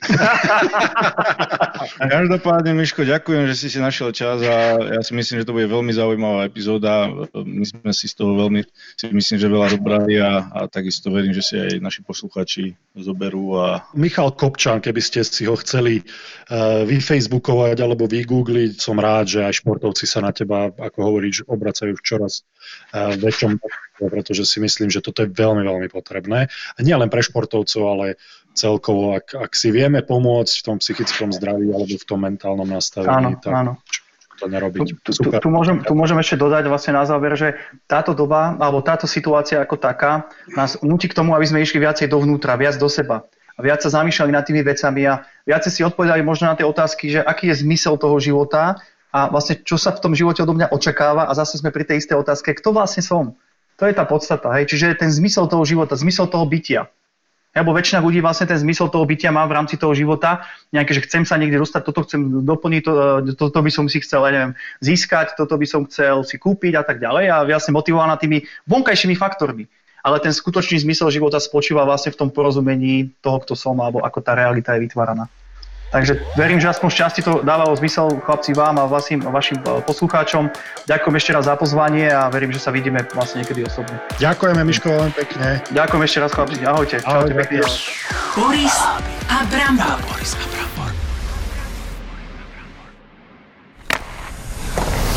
[2.14, 5.68] Každopádne, Miško, ďakujem, že si si našiel čas a ja si myslím, že to bude
[5.68, 7.12] veľmi zaujímavá epizóda.
[7.36, 8.64] My sme si z toho veľmi,
[8.96, 13.60] si myslím, že veľa dobrali a, a takisto verím, že si aj naši posluchači zoberú.
[13.60, 13.84] A...
[13.92, 19.60] Michal Kopčan, keby ste si ho chceli uh, vyfacebookovať alebo vygoogliť, som rád, že aj
[19.60, 22.48] športovci sa na teba, ako hovoríš, obracajú v čoraz
[22.96, 23.60] uh, väčšom
[24.08, 26.48] pretože si myslím, že toto je veľmi, veľmi potrebné.
[26.48, 28.16] A nie len pre športovcov, ale
[28.60, 33.32] celkovo, ak, ak si vieme pomôcť v tom psychickom zdraví alebo v tom mentálnom nastavení,
[33.32, 33.72] áno, tak áno.
[34.36, 35.00] to nerobiť.
[35.00, 37.56] Tu, tu, tu, môžem, tu môžem ešte dodať vlastne na záver, že
[37.88, 42.12] táto doba, alebo táto situácia ako taká nás nutí k tomu, aby sme išli viacej
[42.12, 43.24] dovnútra, viac do seba
[43.56, 47.12] a viac sa zamýšľali nad tými vecami a viac si odpovedali možno na tie otázky,
[47.12, 48.80] že aký je zmysel toho života
[49.12, 52.00] a vlastne čo sa v tom živote odo mňa očakáva a zase sme pri tej
[52.00, 53.36] istej otázke, kto vlastne som.
[53.76, 54.48] To je tá podstata.
[54.56, 54.72] Hej?
[54.72, 56.88] Čiže ten zmysel toho života, zmysel toho bytia.
[57.50, 61.02] Lebo väčšina ľudí vlastne ten zmysel toho bytia má v rámci toho života, nejaké, že
[61.10, 64.30] chcem sa niekde dostať, toto chcem doplniť, to, e, toto by som si chcel, ja
[64.30, 68.46] neviem, získať, toto by som chcel si kúpiť a tak ďalej a vlastne motivovaná tými
[68.70, 69.66] vonkajšími faktormi.
[70.00, 74.22] Ale ten skutočný zmysel života spočíva vlastne v tom porozumení toho, kto som alebo ako
[74.22, 75.26] tá realita je vytváraná.
[75.90, 80.46] Takže verím, že aspoň šťastie to dávalo zmysel chlapci vám a vašim, vašim e, poslucháčom.
[80.86, 83.98] Ďakujem ešte raz za pozvanie a verím, že sa vidíme vlastne niekedy osobne.
[84.22, 85.58] Ďakujeme, Miško, veľmi pekne.
[85.74, 86.62] Ďakujem ešte raz chlapci.
[86.62, 86.96] Ahojte.
[87.02, 87.34] Ahojte.
[87.34, 87.58] Ahojte.
[88.38, 88.76] Boris
[89.26, 89.98] a Brambor.
[90.06, 90.69] Boris a Brambor.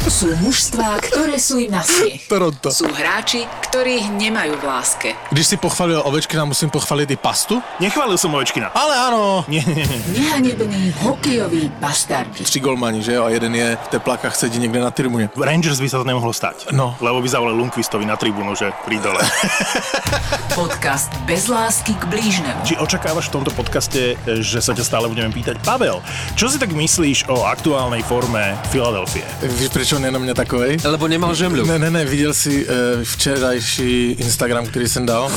[0.04, 2.28] Sú mužstvá, ktoré sú im na smiech.
[2.32, 2.70] Toronto.
[2.76, 5.10] Sú hráči, ktorých nemajú v láske.
[5.32, 7.64] Když si pochválil Ovečkina, musím pochváliť i pastu?
[7.80, 8.76] Nechválil som Ovečkina.
[8.76, 9.48] Ale áno.
[9.48, 10.00] Nie, nie, nie.
[10.20, 12.44] Nehanební hokejoví bastardi.
[12.44, 13.26] Tři golmani, že jo?
[13.26, 15.32] A jeden je v teplakách sedí niekde na tribúne.
[15.40, 16.76] Rangers by sa to nemohlo stať.
[16.76, 17.00] No.
[17.00, 19.24] Lebo by zavolali Lundqvistovi na tribúnu, že pri dole.
[20.60, 22.62] Podcast bez lásky k blížnemu.
[22.68, 25.58] Či očakávaš v tomto podcaste, že sa ťa stále budeme pýtať?
[25.66, 26.04] Pavel,
[26.38, 29.26] čo si tak myslíš o aktuálnej forme Filadelfie?
[29.42, 30.82] Víš, prečo je na mňa takovej?
[30.82, 31.68] Lebo nemal žemľu.
[31.68, 35.30] Ne, ne, ne, videl si uh, včerajší Instagram, ktorý som dal?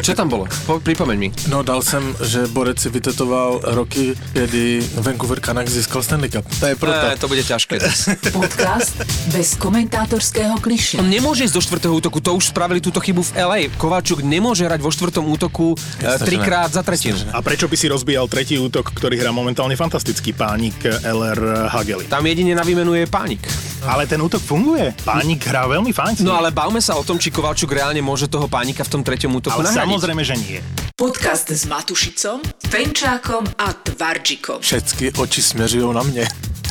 [0.00, 0.44] Čo tam bolo?
[0.64, 1.28] Po, pripomeň mi.
[1.50, 6.46] No, dal som, že Borec si vytetoval roky, kedy Vancouver Canucks získal Stanley Cup.
[6.46, 7.04] To je proto.
[7.10, 7.80] E, to bude ťažké.
[8.36, 11.02] Podcast bez komentátorského kliše.
[11.02, 13.60] On nemôže ísť do štvrtého útoku, to už spravili túto chybu v LA.
[13.74, 17.18] Kováčuk nemôže hrať vo štvrtom útoku e, Jasne, trikrát za tretinu.
[17.34, 22.06] A prečo by si rozbíjal tretí útok, ktorý hrá momentálne fantastický pánik LR Hageli?
[22.06, 23.44] Tam jedine na výmenu je pánik.
[23.86, 24.90] Ale ten útok funguje.
[25.06, 26.26] Pánik hrá veľmi fajn.
[26.26, 29.38] No ale bavme sa o tom, či Kováčuk reálne môže toho pánika v tom treťom
[29.38, 29.80] útoku ale nahradiť.
[29.82, 30.58] samozrejme, že nie.
[30.96, 32.40] Podcast s Matušicom,
[32.72, 34.64] Fenčákom a Tvarčikom.
[34.64, 36.24] Všetky oči smeřujú na mne.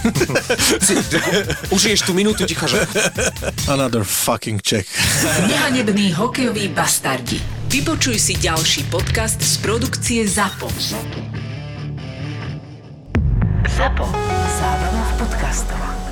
[1.76, 2.86] Užiješ tú minútu ticha, že...
[3.66, 4.86] Another fucking check.
[5.50, 7.42] Nehanební hokejoví bastardi.
[7.70, 10.70] Vypočuj si ďalší podcast z produkcie ZAPO.
[13.66, 14.06] ZAPO.
[14.62, 16.05] Zábrná v podcastovách.